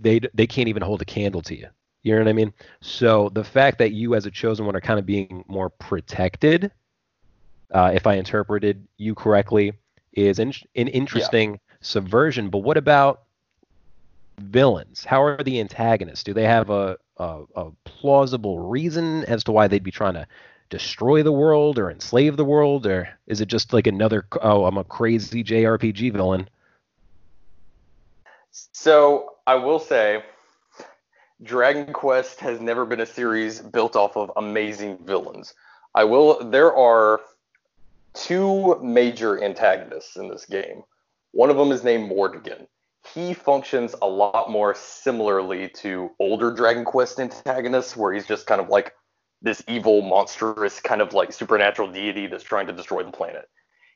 they 0.00 0.20
they 0.34 0.46
can't 0.46 0.68
even 0.68 0.82
hold 0.82 1.02
a 1.02 1.04
candle 1.04 1.42
to 1.42 1.56
you. 1.56 1.68
You 2.02 2.14
know 2.14 2.20
what 2.20 2.28
I 2.28 2.32
mean? 2.32 2.52
So 2.80 3.28
the 3.30 3.44
fact 3.44 3.78
that 3.78 3.92
you 3.92 4.14
as 4.14 4.26
a 4.26 4.30
chosen 4.30 4.66
one 4.66 4.76
are 4.76 4.80
kind 4.80 4.98
of 4.98 5.06
being 5.06 5.44
more 5.48 5.68
protected, 5.68 6.70
uh, 7.72 7.90
if 7.94 8.06
I 8.06 8.14
interpreted 8.14 8.86
you 8.96 9.14
correctly, 9.14 9.72
is 10.12 10.38
in, 10.38 10.52
an 10.76 10.88
interesting 10.88 11.52
yeah. 11.52 11.58
subversion. 11.80 12.50
But 12.50 12.58
what 12.58 12.76
about 12.76 13.22
villains? 14.38 15.04
How 15.04 15.22
are 15.22 15.42
the 15.42 15.60
antagonists? 15.60 16.22
Do 16.22 16.32
they 16.32 16.44
have 16.44 16.70
a, 16.70 16.96
a, 17.16 17.42
a 17.56 17.70
plausible 17.84 18.60
reason 18.60 19.24
as 19.24 19.44
to 19.44 19.52
why 19.52 19.68
they'd 19.68 19.82
be 19.82 19.90
trying 19.90 20.14
to 20.14 20.26
destroy 20.70 21.22
the 21.22 21.32
world 21.32 21.78
or 21.78 21.90
enslave 21.90 22.36
the 22.36 22.44
world, 22.44 22.86
or 22.86 23.08
is 23.26 23.40
it 23.40 23.48
just 23.48 23.72
like 23.72 23.86
another 23.86 24.26
oh 24.42 24.66
I'm 24.66 24.78
a 24.78 24.84
crazy 24.84 25.42
JRPG 25.42 26.12
villain? 26.12 26.48
So 28.50 29.34
I 29.48 29.54
will 29.54 29.78
say, 29.78 30.22
Dragon 31.42 31.92
Quest 31.92 32.40
has 32.40 32.60
never 32.60 32.84
been 32.84 33.00
a 33.00 33.06
series 33.06 33.60
built 33.60 33.96
off 33.96 34.16
of 34.16 34.30
amazing 34.36 34.98
villains. 35.04 35.54
I 35.94 36.04
will. 36.04 36.50
There 36.50 36.74
are 36.76 37.20
two 38.12 38.78
major 38.82 39.42
antagonists 39.42 40.16
in 40.16 40.28
this 40.28 40.44
game. 40.44 40.82
One 41.32 41.50
of 41.50 41.56
them 41.56 41.72
is 41.72 41.82
named 41.82 42.10
Mordegon 42.10 42.66
he 43.14 43.32
functions 43.32 43.94
a 44.02 44.06
lot 44.06 44.50
more 44.50 44.74
similarly 44.74 45.68
to 45.68 46.10
older 46.18 46.52
Dragon 46.52 46.84
Quest 46.84 47.20
antagonists, 47.20 47.96
where 47.96 48.12
he's 48.12 48.26
just 48.26 48.46
kind 48.46 48.60
of 48.60 48.68
like 48.68 48.94
this 49.40 49.62
evil, 49.68 50.02
monstrous, 50.02 50.80
kind 50.80 51.00
of 51.00 51.14
like 51.14 51.32
supernatural 51.32 51.90
deity 51.90 52.26
that's 52.26 52.44
trying 52.44 52.66
to 52.66 52.72
destroy 52.72 53.02
the 53.02 53.12
planet. 53.12 53.48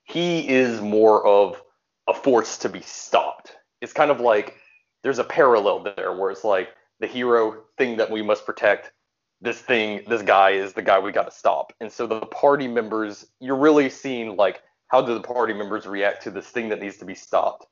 He 0.04 0.48
is 0.48 0.80
more 0.80 1.26
of 1.26 1.60
a 2.08 2.14
force 2.14 2.58
to 2.58 2.68
be 2.68 2.80
stopped. 2.80 3.52
It's 3.80 3.92
kind 3.92 4.10
of 4.10 4.20
like 4.20 4.56
there's 5.02 5.18
a 5.18 5.24
parallel 5.24 5.82
there 5.96 6.12
where 6.12 6.30
it's 6.30 6.44
like 6.44 6.70
the 7.00 7.06
hero 7.06 7.64
thing 7.76 7.96
that 7.96 8.10
we 8.10 8.22
must 8.22 8.46
protect. 8.46 8.92
This 9.40 9.60
thing, 9.60 10.02
this 10.08 10.22
guy 10.22 10.50
is 10.50 10.72
the 10.72 10.82
guy 10.82 11.00
we 11.00 11.10
got 11.10 11.24
to 11.24 11.36
stop. 11.36 11.72
And 11.80 11.90
so 11.90 12.06
the 12.06 12.20
party 12.20 12.68
members, 12.68 13.26
you're 13.40 13.56
really 13.56 13.90
seeing 13.90 14.36
like 14.36 14.62
how 14.86 15.02
do 15.02 15.14
the 15.14 15.20
party 15.20 15.52
members 15.52 15.86
react 15.86 16.22
to 16.24 16.30
this 16.30 16.46
thing 16.46 16.68
that 16.68 16.80
needs 16.80 16.98
to 16.98 17.04
be 17.04 17.14
stopped 17.14 17.66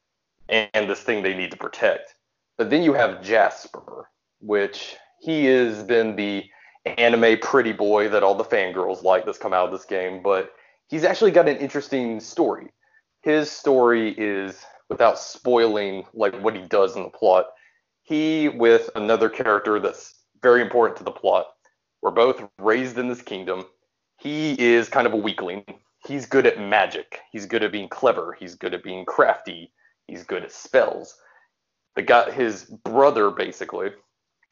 and 0.49 0.91
this 0.91 1.01
thing 1.01 1.23
they 1.23 1.35
need 1.35 1.53
to 1.53 1.57
protect. 1.57 2.15
But 2.59 2.71
then 2.71 2.83
you 2.83 2.93
have 2.95 3.23
Jasper, 3.23 4.11
which 4.41 4.97
he 5.21 5.45
has 5.47 5.83
been 5.85 6.17
the 6.17 6.45
anime 6.85 7.39
pretty 7.41 7.73
boy 7.73 8.09
that 8.09 8.23
all 8.23 8.35
the 8.35 8.45
fangirls 8.45 9.03
like 9.03 9.25
that's 9.25 9.39
come 9.39 9.53
out 9.53 9.67
of 9.67 9.73
this 9.73 9.85
game, 9.85 10.23
but 10.23 10.53
he's 10.89 11.05
actually 11.05 11.31
got 11.31 11.49
an 11.49 11.59
interesting 11.59 12.21
story. 12.21 12.73
His 13.23 13.51
story 13.51 14.15
is 14.17 14.65
without 14.91 15.19
spoiling 15.19 16.05
like 16.13 16.39
what 16.43 16.55
he 16.55 16.63
does 16.63 16.97
in 16.97 17.05
the 17.05 17.09
plot. 17.09 17.47
He 18.03 18.49
with 18.49 18.91
another 18.97 19.31
character 19.31 19.81
that's 19.81 20.17
very 20.43 20.61
important 20.61 20.99
to 20.99 21.05
the 21.05 21.11
plot. 21.13 21.47
We're 22.03 22.11
both 22.11 22.43
raised 22.59 22.99
in 22.99 23.09
this 23.09 23.23
kingdom. 23.23 23.65
He 24.19 24.61
is 24.61 24.89
kind 24.89 25.07
of 25.07 25.13
a 25.15 25.19
weakling. 25.19 25.65
He's 26.07 26.27
good 26.27 26.47
at 26.47 26.59
magic. 26.59 27.21
He's 27.31 27.47
good 27.47 27.63
at 27.63 27.73
being 27.73 27.89
clever. 27.89 28.37
He's 28.39 28.55
good 28.55 28.75
at 28.75 28.83
being 28.83 29.05
crafty. 29.05 29.73
He's 30.07 30.25
good 30.25 30.43
at 30.43 30.53
spells. 30.53 31.17
The 31.95 32.03
guy, 32.03 32.31
his 32.31 32.65
brother, 32.65 33.31
basically, 33.31 33.91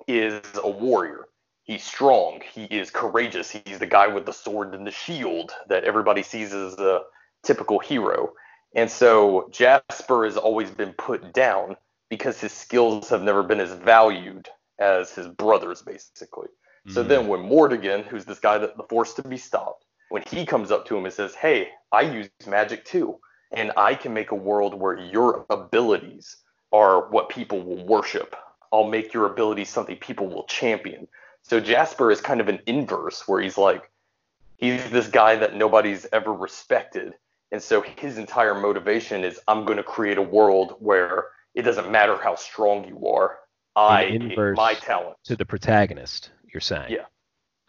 is 0.06 0.42
a 0.62 0.70
warrior. 0.70 1.26
He's 1.64 1.84
strong. 1.84 2.40
He 2.52 2.64
is 2.64 2.90
courageous. 2.90 3.50
He's 3.50 3.78
the 3.78 3.86
guy 3.86 4.06
with 4.06 4.24
the 4.24 4.32
sword 4.32 4.74
and 4.74 4.86
the 4.86 4.90
shield 4.90 5.52
that 5.68 5.84
everybody 5.84 6.22
sees 6.22 6.52
as 6.52 6.74
a 6.78 7.02
typical 7.44 7.78
hero. 7.78 8.32
And 8.74 8.90
so 8.90 9.48
Jasper 9.50 10.24
has 10.24 10.36
always 10.36 10.70
been 10.70 10.92
put 10.92 11.32
down 11.32 11.76
because 12.10 12.40
his 12.40 12.52
skills 12.52 13.08
have 13.08 13.22
never 13.22 13.42
been 13.42 13.60
as 13.60 13.72
valued 13.72 14.48
as 14.78 15.12
his 15.12 15.26
brothers, 15.26 15.82
basically. 15.82 16.48
Mm-hmm. 16.48 16.92
So 16.92 17.02
then 17.02 17.28
when 17.28 17.40
Mordegon, 17.40 18.04
who's 18.04 18.24
this 18.24 18.38
guy 18.38 18.58
that 18.58 18.76
the 18.76 18.84
force 18.84 19.14
to 19.14 19.22
be 19.22 19.36
stopped, 19.36 19.84
when 20.10 20.22
he 20.26 20.46
comes 20.46 20.70
up 20.70 20.86
to 20.86 20.96
him 20.96 21.04
and 21.04 21.12
says, 21.12 21.34
Hey, 21.34 21.68
I 21.92 22.02
use 22.02 22.30
magic 22.46 22.84
too 22.84 23.18
and 23.52 23.72
I 23.76 23.94
can 23.94 24.12
make 24.12 24.30
a 24.30 24.36
world 24.36 24.74
where 24.74 24.98
your 24.98 25.46
abilities 25.50 26.36
are 26.72 27.08
what 27.08 27.28
people 27.28 27.62
will 27.62 27.86
worship. 27.86 28.36
I'll 28.72 28.88
make 28.88 29.14
your 29.14 29.26
abilities 29.26 29.70
something 29.70 29.96
people 29.96 30.28
will 30.28 30.44
champion. 30.44 31.08
So 31.42 31.60
Jasper 31.60 32.10
is 32.10 32.20
kind 32.20 32.40
of 32.40 32.48
an 32.48 32.60
inverse 32.66 33.26
where 33.26 33.40
he's 33.40 33.56
like, 33.56 33.90
he's 34.56 34.90
this 34.90 35.08
guy 35.08 35.36
that 35.36 35.56
nobody's 35.56 36.06
ever 36.12 36.32
respected. 36.32 37.14
And 37.50 37.62
so 37.62 37.80
his 37.80 38.18
entire 38.18 38.54
motivation 38.54 39.24
is 39.24 39.40
I'm 39.48 39.64
going 39.64 39.78
to 39.78 39.82
create 39.82 40.18
a 40.18 40.22
world 40.22 40.76
where 40.80 41.26
it 41.54 41.62
doesn't 41.62 41.90
matter 41.90 42.16
how 42.16 42.34
strong 42.34 42.86
you 42.86 43.06
are. 43.08 43.38
I 43.74 44.18
my 44.56 44.74
talent 44.74 45.16
to 45.24 45.36
the 45.36 45.44
protagonist, 45.44 46.30
you're 46.52 46.60
saying. 46.60 46.90
Yeah. 46.90 47.06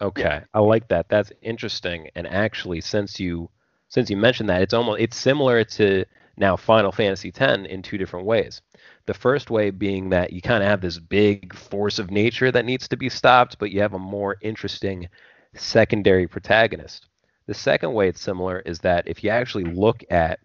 Okay. 0.01 0.21
Yeah. 0.21 0.43
I 0.53 0.59
like 0.59 0.87
that. 0.89 1.07
That's 1.09 1.31
interesting. 1.41 2.09
And 2.15 2.27
actually, 2.27 2.81
since 2.81 3.19
you 3.19 3.49
since 3.89 4.09
you 4.09 4.17
mentioned 4.17 4.49
that, 4.49 4.61
it's 4.61 4.73
almost 4.73 5.01
it's 5.01 5.17
similar 5.17 5.63
to 5.63 6.05
now 6.37 6.55
Final 6.55 6.91
Fantasy 6.91 7.31
X 7.35 7.67
in 7.69 7.81
two 7.81 7.97
different 7.97 8.25
ways. 8.25 8.61
The 9.05 9.13
first 9.13 9.49
way 9.49 9.69
being 9.69 10.09
that 10.09 10.33
you 10.33 10.41
kind 10.41 10.63
of 10.63 10.69
have 10.69 10.81
this 10.81 10.97
big 10.97 11.55
force 11.55 11.99
of 11.99 12.11
nature 12.11 12.51
that 12.51 12.65
needs 12.65 12.87
to 12.87 12.97
be 12.97 13.09
stopped, 13.09 13.59
but 13.59 13.71
you 13.71 13.81
have 13.81 13.93
a 13.93 13.99
more 13.99 14.37
interesting 14.41 15.09
secondary 15.55 16.27
protagonist. 16.27 17.07
The 17.49 17.55
second 17.55 17.93
way 17.93 18.07
it's 18.07 18.21
similar 18.21 18.59
is 18.59 18.77
that 18.81 19.07
if 19.07 19.23
you 19.23 19.31
actually 19.31 19.63
look 19.63 20.03
at 20.11 20.39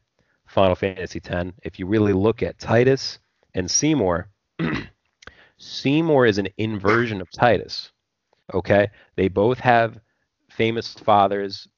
Final 0.47 0.75
Fantasy 0.75 1.21
X, 1.23 1.53
if 1.63 1.79
you 1.79 1.87
really 1.87 2.15
look 2.15 2.43
at 2.43 2.57
Tidus 2.57 3.19
and 3.53 3.71
Seymour, 3.71 4.31
Seymour 5.59 6.25
is 6.25 6.39
an 6.39 6.49
inversion 6.57 7.21
of 7.21 7.29
Tidus. 7.31 7.91
Okay? 8.55 8.89
They 9.17 9.29
both 9.29 9.59
have 9.59 10.01
famous 10.49 10.95
fathers 10.95 11.69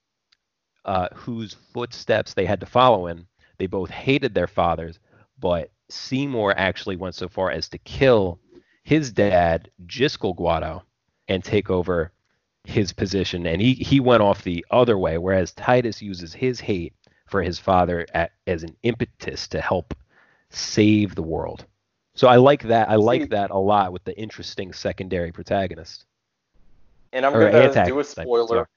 uh, 0.85 1.09
whose 1.12 1.57
footsteps 1.74 2.33
they 2.33 2.47
had 2.47 2.61
to 2.61 2.66
follow 2.66 3.09
in. 3.09 3.27
They 3.59 3.66
both 3.66 3.91
hated 3.91 4.33
their 4.33 4.47
fathers, 4.47 5.01
but 5.41 5.72
Seymour 5.89 6.55
actually 6.57 6.95
went 6.95 7.16
so 7.16 7.27
far 7.29 7.51
as 7.51 7.68
to 7.70 7.79
kill 7.79 8.39
his 8.85 9.11
dad, 9.11 9.72
Jyscal 9.87 10.37
Guado, 10.37 10.83
and 11.27 11.43
take 11.43 11.68
over 11.68 12.12
his 12.67 12.93
position. 12.93 13.47
And 13.47 13.61
he, 13.61 13.75
he 13.75 14.01
went 14.01 14.23
off 14.23 14.43
the 14.43 14.64
other 14.71 14.99
way, 14.99 15.19
whereas 15.19 15.53
Tidus 15.53 16.03
uses 16.03 16.35
his 16.35 16.61
hate 16.61 16.95
for 17.27 17.43
his 17.43 17.59
father 17.59 18.07
at, 18.14 18.33
as 18.47 18.62
an 18.62 18.77
impetus 18.83 19.49
to 19.49 19.61
help 19.61 19.95
save 20.51 21.14
the 21.14 21.23
world. 21.23 21.64
So 22.14 22.29
I 22.29 22.37
like 22.37 22.62
that. 22.64 22.89
I 22.89 22.97
like 22.97 23.31
that 23.31 23.51
a 23.51 23.59
lot 23.59 23.93
with 23.93 24.05
the 24.05 24.19
interesting 24.19 24.73
secondary 24.73 25.33
protagonist. 25.33 26.07
And 27.12 27.25
I'm 27.25 27.33
going 27.33 27.53
to 27.53 27.85
do 27.85 28.01
a 28.01 28.05
spoiler. 28.05 28.69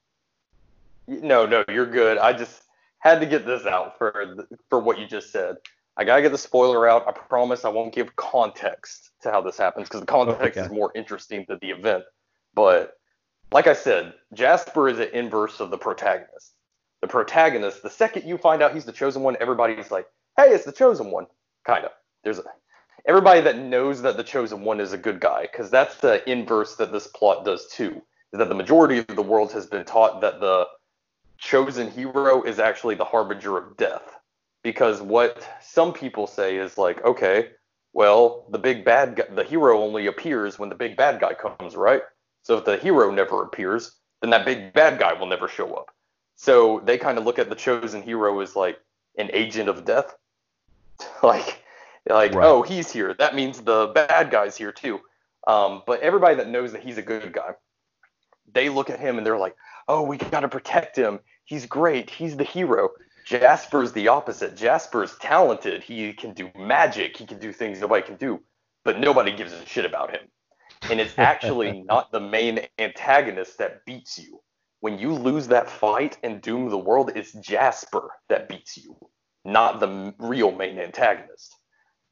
No, 1.07 1.45
no, 1.45 1.63
you're 1.67 1.85
good. 1.85 2.17
I 2.17 2.33
just 2.33 2.63
had 2.99 3.19
to 3.21 3.25
get 3.25 3.45
this 3.45 3.65
out 3.65 3.97
for 3.97 4.45
for 4.69 4.79
what 4.79 4.99
you 4.99 5.07
just 5.07 5.31
said. 5.31 5.55
I 5.97 6.03
gotta 6.03 6.21
get 6.21 6.31
the 6.31 6.37
spoiler 6.37 6.87
out. 6.87 7.07
I 7.07 7.11
promise 7.11 7.65
I 7.65 7.69
won't 7.69 7.93
give 7.93 8.15
context 8.15 9.11
to 9.21 9.31
how 9.31 9.41
this 9.41 9.57
happens 9.57 9.87
because 9.87 10.01
the 10.01 10.05
context 10.05 10.57
Okay. 10.57 10.65
is 10.65 10.71
more 10.71 10.91
interesting 10.95 11.45
than 11.47 11.57
the 11.61 11.71
event. 11.71 12.03
But 12.53 12.98
like 13.51 13.67
I 13.67 13.73
said, 13.73 14.13
Jasper 14.33 14.89
is 14.89 14.99
an 14.99 15.09
inverse 15.13 15.59
of 15.59 15.71
the 15.71 15.77
protagonist. 15.77 16.53
The 17.01 17.07
protagonist, 17.07 17.81
the 17.81 17.89
second 17.89 18.25
you 18.25 18.37
find 18.37 18.61
out 18.61 18.73
he's 18.73 18.85
the 18.85 18.91
chosen 18.91 19.23
one, 19.23 19.37
everybody's 19.39 19.91
like, 19.91 20.07
"Hey, 20.37 20.49
it's 20.49 20.65
the 20.65 20.71
chosen 20.71 21.11
one." 21.11 21.27
Kind 21.65 21.85
of. 21.85 21.91
There's 22.23 22.39
a, 22.39 22.43
everybody 23.05 23.41
that 23.41 23.57
knows 23.57 24.01
that 24.01 24.17
the 24.17 24.23
chosen 24.23 24.61
one 24.61 24.79
is 24.79 24.93
a 24.93 24.97
good 24.97 25.19
guy 25.19 25.43
because 25.43 25.69
that's 25.69 25.95
the 25.95 26.29
inverse 26.29 26.75
that 26.75 26.91
this 26.91 27.07
plot 27.07 27.45
does 27.45 27.67
too. 27.67 28.01
Is 28.33 28.37
that 28.37 28.49
the 28.49 28.55
majority 28.55 28.99
of 28.99 29.15
the 29.15 29.23
world 29.23 29.51
has 29.53 29.65
been 29.65 29.85
taught 29.85 30.21
that 30.21 30.39
the 30.39 30.67
chosen 31.39 31.89
hero 31.89 32.43
is 32.43 32.59
actually 32.59 32.95
the 32.95 33.05
harbinger 33.05 33.57
of 33.57 33.77
death. 33.77 34.17
Because 34.61 35.01
what 35.01 35.47
some 35.61 35.93
people 35.93 36.27
say 36.27 36.57
is 36.57 36.77
like, 36.77 37.03
okay, 37.05 37.51
well, 37.93 38.45
the 38.51 38.59
big 38.59 38.83
bad 38.83 39.15
guy, 39.15 39.23
the 39.33 39.43
hero 39.43 39.79
only 39.79 40.07
appears 40.07 40.59
when 40.59 40.69
the 40.69 40.75
big 40.75 40.97
bad 40.97 41.19
guy 41.19 41.33
comes, 41.33 41.75
right? 41.75 42.01
So 42.49 42.57
if 42.57 42.65
the 42.65 42.77
hero 42.77 43.11
never 43.11 43.43
appears, 43.43 43.91
then 44.21 44.31
that 44.31 44.43
big 44.43 44.73
bad 44.73 44.97
guy 44.97 45.13
will 45.13 45.27
never 45.27 45.47
show 45.47 45.75
up. 45.75 45.91
So 46.35 46.81
they 46.83 46.97
kind 46.97 47.19
of 47.19 47.23
look 47.23 47.37
at 47.37 47.47
the 47.47 47.55
chosen 47.55 48.01
hero 48.01 48.39
as 48.39 48.55
like 48.55 48.79
an 49.19 49.29
agent 49.33 49.69
of 49.69 49.85
death. 49.85 50.15
like, 51.21 51.63
like, 52.09 52.33
Right. 52.33 52.47
oh, 52.47 52.63
he's 52.63 52.91
here. 52.91 53.13
That 53.13 53.35
means 53.35 53.61
the 53.61 53.91
bad 53.93 54.31
guy's 54.31 54.57
here 54.57 54.71
too. 54.71 54.99
Um, 55.45 55.83
but 55.85 55.99
everybody 55.99 56.33
that 56.37 56.49
knows 56.49 56.71
that 56.71 56.81
he's 56.81 56.97
a 56.97 57.03
good 57.03 57.31
guy, 57.33 57.51
they 58.51 58.69
look 58.69 58.89
at 58.89 58.99
him 58.99 59.19
and 59.19 59.27
they're 59.27 59.37
like, 59.37 59.55
oh, 59.87 60.01
we 60.01 60.17
got 60.17 60.39
to 60.39 60.49
protect 60.49 60.95
him. 60.95 61.19
He's 61.45 61.67
great. 61.67 62.09
He's 62.09 62.35
the 62.35 62.43
hero. 62.43 62.89
Jasper's 63.27 63.91
the 63.91 64.07
opposite. 64.07 64.57
Jasper's 64.57 65.15
talented. 65.19 65.83
He 65.83 66.13
can 66.13 66.33
do 66.33 66.49
magic. 66.57 67.15
He 67.15 67.27
can 67.27 67.37
do 67.37 67.53
things 67.53 67.79
nobody 67.79 68.01
can 68.01 68.15
do, 68.15 68.39
but 68.83 68.99
nobody 68.99 69.35
gives 69.35 69.53
a 69.53 69.63
shit 69.67 69.85
about 69.85 70.09
him. 70.09 70.21
And 70.83 70.99
it's 70.99 71.17
actually 71.17 71.81
not 71.81 72.11
the 72.11 72.19
main 72.19 72.61
antagonist 72.77 73.57
that 73.57 73.85
beats 73.85 74.17
you. 74.17 74.41
When 74.79 74.97
you 74.97 75.13
lose 75.13 75.47
that 75.49 75.69
fight 75.69 76.17
and 76.23 76.41
doom 76.41 76.69
the 76.69 76.77
world, 76.77 77.11
it's 77.15 77.33
Jasper 77.33 78.11
that 78.29 78.47
beats 78.47 78.77
you, 78.77 78.95
not 79.43 79.79
the 79.79 80.13
real 80.19 80.51
main 80.51 80.79
antagonist. 80.79 81.55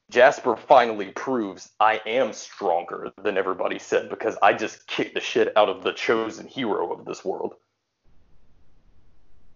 Jasper 0.10 0.56
finally 0.56 1.12
proves 1.12 1.70
I 1.80 2.02
am 2.06 2.32
stronger 2.34 3.12
than 3.24 3.38
everybody 3.38 3.80
said 3.80 4.10
because 4.10 4.38
I 4.42 4.54
just 4.54 4.88
kicked 4.88 5.16
the 5.16 5.22
shit 5.22 5.56
out 5.58 5.70
of 5.70 5.84
the 5.84 5.92
chosen 5.92 6.48
hero 6.48 6.94
of 6.94 7.06
this 7.06 7.26
world. 7.26 7.56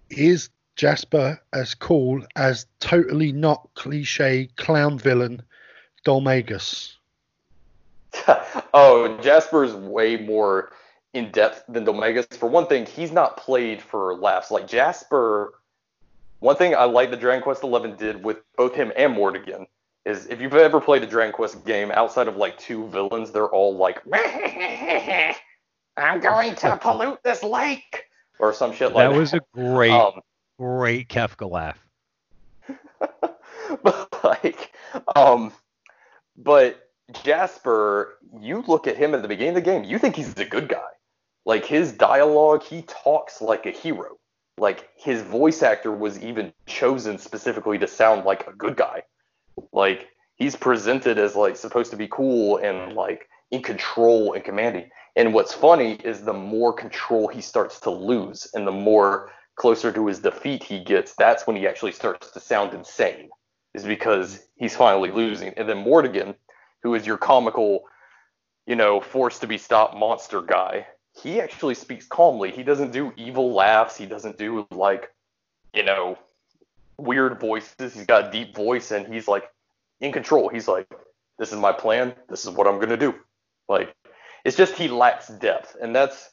Is 0.09 0.49
Jasper 0.75 1.39
as 1.53 1.73
cool 1.73 2.25
as 2.35 2.65
totally 2.79 3.31
not 3.31 3.69
cliche 3.75 4.49
clown 4.57 4.97
villain 4.97 5.41
Dhoulmagus? 6.05 6.95
oh, 8.73 9.17
Jasper's 9.21 9.73
way 9.73 10.17
more 10.17 10.71
in 11.13 11.31
depth 11.31 11.63
than 11.67 11.85
Dhoulmagus. 11.85 12.37
For 12.37 12.47
one 12.47 12.67
thing, 12.67 12.85
he's 12.85 13.11
not 13.11 13.37
played 13.37 13.81
for 13.81 14.15
laughs. 14.15 14.51
Like 14.51 14.67
Jasper, 14.67 15.53
one 16.39 16.55
thing 16.55 16.75
I 16.75 16.85
like 16.85 17.11
that 17.11 17.19
Dragon 17.19 17.43
Quest 17.43 17.61
XI 17.61 17.93
did 17.97 18.23
with 18.23 18.37
both 18.55 18.73
him 18.75 18.91
and 18.95 19.15
Mordegon 19.15 19.67
is 20.05 20.27
if 20.27 20.41
you've 20.41 20.53
ever 20.53 20.81
played 20.81 21.03
a 21.03 21.07
Dragon 21.07 21.33
Quest 21.33 21.63
game 21.65 21.91
outside 21.91 22.27
of 22.27 22.37
like 22.37 22.57
two 22.57 22.87
villains, 22.87 23.31
they're 23.31 23.49
all 23.49 23.75
like, 23.75 24.01
"I'm 25.97 26.19
going 26.19 26.55
to 26.55 26.77
pollute 26.81 27.19
this 27.23 27.43
lake," 27.43 28.05
or 28.39 28.53
some 28.53 28.73
shit 28.73 28.93
like 28.93 29.07
that 29.07 29.13
that. 29.13 29.19
was 29.19 29.33
a 29.33 29.41
great, 29.53 29.91
um, 29.91 30.21
great 30.57 31.09
Kefka 31.09 31.49
laugh. 31.49 31.77
but 33.83 34.23
like 34.23 34.73
um 35.15 35.51
but 36.37 36.90
Jasper, 37.23 38.17
you 38.39 38.63
look 38.67 38.87
at 38.87 38.97
him 38.97 39.13
at 39.13 39.21
the 39.21 39.27
beginning 39.27 39.57
of 39.57 39.63
the 39.63 39.69
game, 39.69 39.83
you 39.83 39.99
think 39.99 40.15
he's 40.15 40.37
a 40.37 40.45
good 40.45 40.67
guy. 40.67 40.89
Like 41.45 41.65
his 41.65 41.91
dialogue, 41.91 42.63
he 42.63 42.83
talks 42.83 43.41
like 43.41 43.65
a 43.65 43.71
hero. 43.71 44.17
Like 44.57 44.89
his 44.95 45.21
voice 45.21 45.63
actor 45.63 45.91
was 45.91 46.21
even 46.21 46.53
chosen 46.67 47.17
specifically 47.17 47.77
to 47.79 47.87
sound 47.87 48.25
like 48.25 48.47
a 48.47 48.53
good 48.53 48.75
guy. 48.75 49.03
Like 49.71 50.09
he's 50.35 50.55
presented 50.55 51.17
as 51.17 51.35
like 51.35 51.55
supposed 51.55 51.91
to 51.91 51.97
be 51.97 52.07
cool 52.07 52.57
and 52.57 52.93
like 52.93 53.27
in 53.49 53.61
control 53.61 54.33
and 54.33 54.43
commanding. 54.43 54.89
And 55.15 55.33
what's 55.33 55.53
funny 55.53 55.93
is 56.03 56.21
the 56.21 56.33
more 56.33 56.73
control 56.73 57.27
he 57.27 57.41
starts 57.41 57.79
to 57.81 57.89
lose 57.89 58.47
and 58.53 58.65
the 58.65 58.71
more 58.71 59.31
closer 59.55 59.91
to 59.91 60.07
his 60.07 60.19
defeat 60.19 60.63
he 60.63 60.79
gets, 60.79 61.13
that's 61.15 61.45
when 61.45 61.55
he 61.55 61.67
actually 61.67 61.91
starts 61.91 62.31
to 62.31 62.39
sound 62.39 62.73
insane. 62.73 63.29
Is 63.73 63.83
because 63.85 64.47
he's 64.55 64.75
finally 64.75 65.11
losing. 65.11 65.53
And 65.55 65.67
then 65.67 65.85
Mordegon, 65.85 66.35
who 66.83 66.95
is 66.95 67.05
your 67.05 67.17
comical, 67.17 67.83
you 68.65 68.75
know, 68.75 69.01
forced 69.01 69.41
to 69.41 69.47
be 69.47 69.57
stopped 69.57 69.95
monster 69.95 70.41
guy, 70.41 70.87
he 71.21 71.41
actually 71.41 71.75
speaks 71.75 72.07
calmly. 72.07 72.51
He 72.51 72.63
doesn't 72.63 72.91
do 72.91 73.13
evil 73.17 73.53
laughs. 73.53 73.97
He 73.97 74.05
doesn't 74.05 74.37
do 74.37 74.67
like, 74.71 75.11
you 75.73 75.83
know, 75.83 76.17
weird 76.97 77.39
voices. 77.39 77.93
He's 77.93 78.05
got 78.05 78.27
a 78.27 78.31
deep 78.31 78.55
voice 78.55 78.91
and 78.91 79.11
he's 79.11 79.27
like 79.27 79.49
in 79.99 80.11
control. 80.11 80.49
He's 80.49 80.67
like, 80.67 80.87
this 81.41 81.51
is 81.51 81.57
my 81.57 81.71
plan. 81.71 82.13
This 82.29 82.45
is 82.45 82.51
what 82.51 82.67
I'm 82.67 82.79
gonna 82.79 82.97
do. 82.97 83.15
Like, 83.67 83.95
it's 84.45 84.55
just 84.55 84.75
he 84.75 84.87
lacks 84.87 85.27
depth, 85.27 85.75
and 85.81 85.95
that's. 85.95 86.29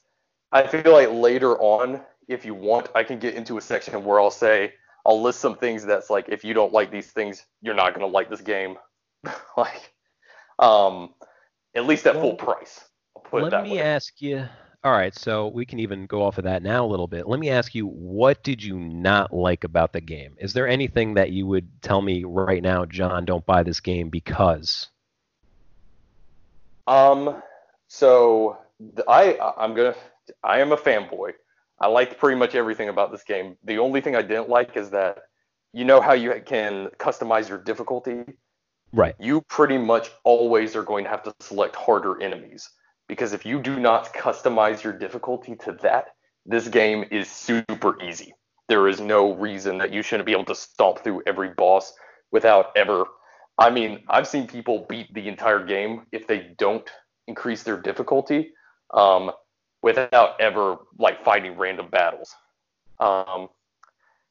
I 0.53 0.67
feel 0.67 0.93
like 0.93 1.11
later 1.11 1.57
on, 1.59 2.03
if 2.27 2.45
you 2.45 2.55
want, 2.55 2.89
I 2.95 3.05
can 3.05 3.19
get 3.19 3.35
into 3.35 3.59
a 3.59 3.61
section 3.61 4.05
where 4.05 4.21
I'll 4.21 4.31
say 4.31 4.75
I'll 5.07 5.23
list 5.23 5.41
some 5.41 5.57
things 5.57 5.85
that's 5.85 6.11
like 6.11 6.29
if 6.29 6.45
you 6.45 6.53
don't 6.53 6.75
like 6.75 6.91
these 6.91 7.11
things, 7.11 7.45
you're 7.63 7.75
not 7.75 7.95
gonna 7.95 8.07
like 8.07 8.29
this 8.29 8.43
game. 8.43 8.77
like, 9.57 9.95
um, 10.59 11.15
at 11.75 11.87
least 11.87 12.07
at 12.07 12.15
full 12.15 12.35
price. 12.35 12.85
I'll 13.17 13.23
put 13.23 13.41
it 13.41 13.45
Let 13.45 13.51
that 13.51 13.65
me 13.65 13.73
way. 13.73 13.83
ask 13.83 14.21
you. 14.21 14.47
All 14.85 14.93
right, 14.93 15.15
so 15.15 15.49
we 15.49 15.67
can 15.67 15.81
even 15.81 16.07
go 16.07 16.23
off 16.23 16.39
of 16.39 16.45
that 16.45 16.63
now 16.63 16.85
a 16.85 16.87
little 16.87 17.09
bit. 17.09 17.27
Let 17.27 17.41
me 17.41 17.51
ask 17.51 17.75
you, 17.75 17.87
what 17.87 18.45
did 18.45 18.63
you 18.63 18.79
not 18.79 19.33
like 19.33 19.65
about 19.65 19.93
the 19.93 20.01
game? 20.01 20.37
Is 20.39 20.53
there 20.53 20.69
anything 20.69 21.15
that 21.15 21.31
you 21.31 21.47
would 21.47 21.69
tell 21.83 22.01
me 22.01 22.23
right 22.25 22.63
now, 22.63 22.85
John, 22.85 23.25
don't 23.25 23.45
buy 23.45 23.65
this 23.65 23.81
game 23.81 24.09
because? 24.09 24.89
Um, 26.87 27.43
so 27.89 28.59
I 29.09 29.37
I'm 29.59 29.75
gonna 29.75 29.95
I 30.45 30.61
am 30.61 30.73
a 30.73 30.77
fanboy. 30.77 31.33
I 31.81 31.89
liked 31.89 32.19
pretty 32.19 32.39
much 32.39 32.55
everything 32.55 32.89
about 32.89 33.11
this 33.11 33.25
game. 33.25 33.57
The 33.65 33.79
only 33.79 34.01
thing 34.01 34.17
I 34.17 34.23
didn't 34.23 34.49
like 34.49 34.77
is 34.77 34.91
that 34.91 35.19
you 35.73 35.85
know 35.85 36.01
how 36.01 36.13
you 36.13 36.41
can 36.47 36.89
customize 36.99 37.49
your 37.49 37.59
difficulty. 37.59 38.25
Right. 38.93 39.15
You 39.19 39.43
pretty 39.43 39.79
much 39.79 40.11
always 40.25 40.75
are 40.75 40.83
going 40.83 41.05
to 41.05 41.11
have 41.11 41.23
to 41.25 41.35
select 41.41 41.77
harder 41.77 42.21
enemies 42.23 42.69
because 43.09 43.33
if 43.33 43.45
you 43.45 43.61
do 43.61 43.79
not 43.79 44.13
customize 44.15 44.83
your 44.83 44.93
difficulty 44.93 45.57
to 45.65 45.73
that, 45.83 46.09
this 46.47 46.69
game 46.69 47.05
is 47.11 47.31
super 47.31 48.03
easy. 48.03 48.35
There 48.69 48.89
is 48.89 49.01
no 49.01 49.35
reason 49.35 49.79
that 49.79 49.93
you 49.93 50.03
shouldn't 50.03 50.27
be 50.27 50.33
able 50.33 50.45
to 50.47 50.55
stomp 50.55 51.01
through 51.01 51.23
every 51.27 51.51
boss 51.51 51.93
without 52.31 52.67
ever. 52.77 53.05
I 53.59 53.71
mean, 53.71 54.05
I've 54.09 54.29
seen 54.29 54.47
people 54.47 54.87
beat 54.89 55.13
the 55.13 55.29
entire 55.29 55.65
game 55.65 56.07
if 56.13 56.27
they 56.27 56.55
don't 56.59 56.89
increase 57.27 57.63
their 57.63 57.81
difficulty 57.81 58.53
um, 58.93 59.33
without 59.83 60.41
ever 60.41 60.77
like 60.99 61.25
fighting 61.25 61.57
random 61.57 61.89
battles. 61.91 62.35
Um, 63.01 63.49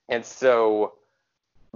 and 0.10 0.26
so 0.26 0.94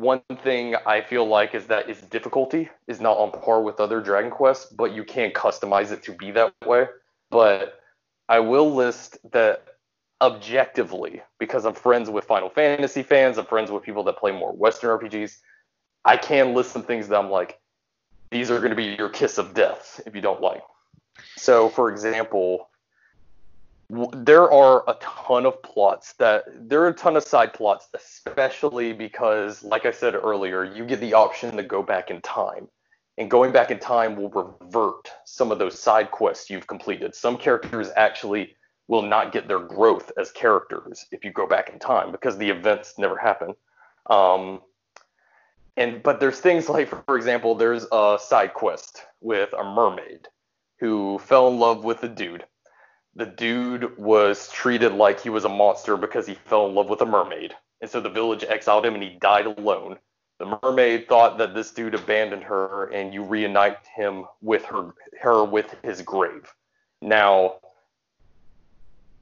one 0.01 0.21
thing 0.43 0.75
I 0.85 1.01
feel 1.01 1.25
like 1.25 1.55
is 1.55 1.67
that 1.67 1.89
its 1.89 2.01
difficulty 2.01 2.69
is 2.87 2.99
not 2.99 3.17
on 3.17 3.31
par 3.31 3.61
with 3.61 3.79
other 3.79 4.01
Dragon 4.01 4.31
Quests, 4.31 4.71
but 4.71 4.93
you 4.93 5.03
can't 5.03 5.33
customize 5.33 5.91
it 5.91 6.03
to 6.03 6.13
be 6.13 6.31
that 6.31 6.53
way. 6.65 6.87
But 7.29 7.79
I 8.27 8.39
will 8.39 8.73
list 8.73 9.17
that 9.31 9.63
objectively, 10.19 11.21
because 11.39 11.65
I'm 11.65 11.73
friends 11.73 12.09
with 12.09 12.25
Final 12.25 12.49
Fantasy 12.49 13.03
fans, 13.03 13.37
I'm 13.37 13.45
friends 13.45 13.71
with 13.71 13.83
people 13.83 14.03
that 14.05 14.17
play 14.17 14.31
more 14.31 14.51
Western 14.51 14.97
RPGs. 14.99 15.37
I 16.03 16.17
can 16.17 16.53
list 16.53 16.71
some 16.71 16.83
things 16.83 17.07
that 17.07 17.17
I'm 17.17 17.29
like, 17.29 17.59
these 18.31 18.49
are 18.49 18.57
going 18.57 18.71
to 18.71 18.75
be 18.75 18.95
your 18.97 19.09
kiss 19.09 19.37
of 19.37 19.53
death 19.53 20.01
if 20.05 20.15
you 20.15 20.21
don't 20.21 20.41
like. 20.41 20.63
So, 21.37 21.69
for 21.69 21.91
example, 21.91 22.69
there 24.13 24.49
are 24.49 24.83
a 24.87 24.95
ton 25.01 25.45
of 25.45 25.61
plots 25.63 26.13
that 26.13 26.45
there 26.55 26.81
are 26.83 26.89
a 26.89 26.93
ton 26.93 27.17
of 27.17 27.23
side 27.23 27.53
plots, 27.53 27.89
especially 27.93 28.93
because, 28.93 29.63
like 29.63 29.85
I 29.85 29.91
said 29.91 30.15
earlier, 30.15 30.63
you 30.63 30.85
get 30.85 31.01
the 31.01 31.13
option 31.13 31.57
to 31.57 31.63
go 31.63 31.83
back 31.83 32.09
in 32.09 32.21
time. 32.21 32.67
And 33.17 33.29
going 33.29 33.51
back 33.51 33.69
in 33.69 33.79
time 33.79 34.15
will 34.15 34.29
revert 34.29 35.11
some 35.25 35.51
of 35.51 35.59
those 35.59 35.77
side 35.77 36.11
quests 36.11 36.49
you've 36.49 36.67
completed. 36.67 37.13
Some 37.13 37.37
characters 37.37 37.89
actually 37.97 38.55
will 38.87 39.01
not 39.01 39.31
get 39.31 39.47
their 39.47 39.59
growth 39.59 40.11
as 40.17 40.31
characters 40.31 41.05
if 41.11 41.25
you 41.25 41.31
go 41.31 41.45
back 41.45 41.69
in 41.69 41.77
time 41.77 42.11
because 42.11 42.37
the 42.37 42.49
events 42.49 42.95
never 42.97 43.17
happen. 43.17 43.53
Um, 44.09 44.61
and 45.75 46.01
but 46.01 46.19
there's 46.19 46.39
things 46.39 46.69
like, 46.69 46.89
for 47.05 47.17
example, 47.17 47.55
there's 47.55 47.85
a 47.91 48.17
side 48.21 48.53
quest 48.53 49.03
with 49.19 49.53
a 49.53 49.63
mermaid 49.63 50.27
who 50.79 51.19
fell 51.19 51.49
in 51.49 51.59
love 51.59 51.83
with 51.83 52.03
a 52.03 52.09
dude. 52.09 52.45
The 53.15 53.25
dude 53.25 53.97
was 53.97 54.49
treated 54.49 54.93
like 54.93 55.19
he 55.19 55.29
was 55.29 55.45
a 55.45 55.49
monster 55.49 55.97
because 55.97 56.25
he 56.25 56.33
fell 56.33 56.67
in 56.67 56.75
love 56.75 56.89
with 56.89 57.01
a 57.01 57.05
mermaid, 57.05 57.53
and 57.81 57.89
so 57.89 57.99
the 57.99 58.09
village 58.09 58.43
exiled 58.43 58.85
him 58.85 58.93
and 58.93 59.03
he 59.03 59.17
died 59.19 59.45
alone. 59.45 59.97
The 60.39 60.57
mermaid 60.63 61.07
thought 61.07 61.37
that 61.37 61.53
this 61.53 61.71
dude 61.71 61.93
abandoned 61.93 62.43
her, 62.43 62.85
and 62.87 63.13
you 63.13 63.23
reunite 63.23 63.77
him 63.95 64.25
with 64.41 64.65
her, 64.65 64.95
her 65.21 65.43
with 65.43 65.75
his 65.83 66.01
grave. 66.01 66.51
Now, 67.01 67.55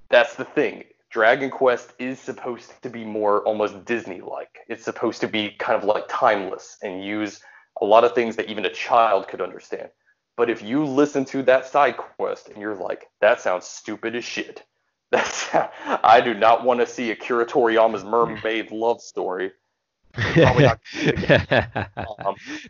that's 0.10 0.36
the 0.36 0.46
thing. 0.46 0.86
Dragon 1.10 1.50
Quest 1.50 1.94
is 2.00 2.20
supposed 2.20 2.72
to 2.84 2.90
be 2.90 3.04
more 3.04 3.42
almost 3.42 3.84
Disney-like. 3.84 4.60
It's 4.70 4.86
supposed 4.86 5.20
to 5.22 5.28
be 5.28 5.50
kind 5.58 5.76
of 5.76 5.84
like 5.84 6.06
timeless 6.08 6.78
and 6.84 7.04
use 7.04 7.42
a 7.82 7.86
lot 7.86 8.04
of 8.04 8.14
things 8.14 8.36
that 8.36 8.50
even 8.50 8.66
a 8.66 8.74
child 8.74 9.28
could 9.28 9.42
understand. 9.42 9.90
But 10.40 10.50
if 10.50 10.62
you 10.62 10.86
listen 10.86 11.26
to 11.26 11.44
that 11.44 11.68
side 11.68 11.98
quest 11.98 12.48
and 12.48 12.62
you're 12.62 12.74
like, 12.74 13.10
that 13.20 13.42
sounds 13.42 13.66
stupid 13.66 14.16
as 14.16 14.24
shit. 14.24 14.64
That's 15.12 15.50
I 15.54 16.22
do 16.22 16.34
not 16.34 16.64
want 16.64 16.80
to 16.80 16.88
see 16.88 17.12
Akira 17.12 17.46
Toriyama's 17.46 18.06
mermaid 18.06 18.72
love 18.72 19.02
story. 19.02 19.52
um, 20.16 20.78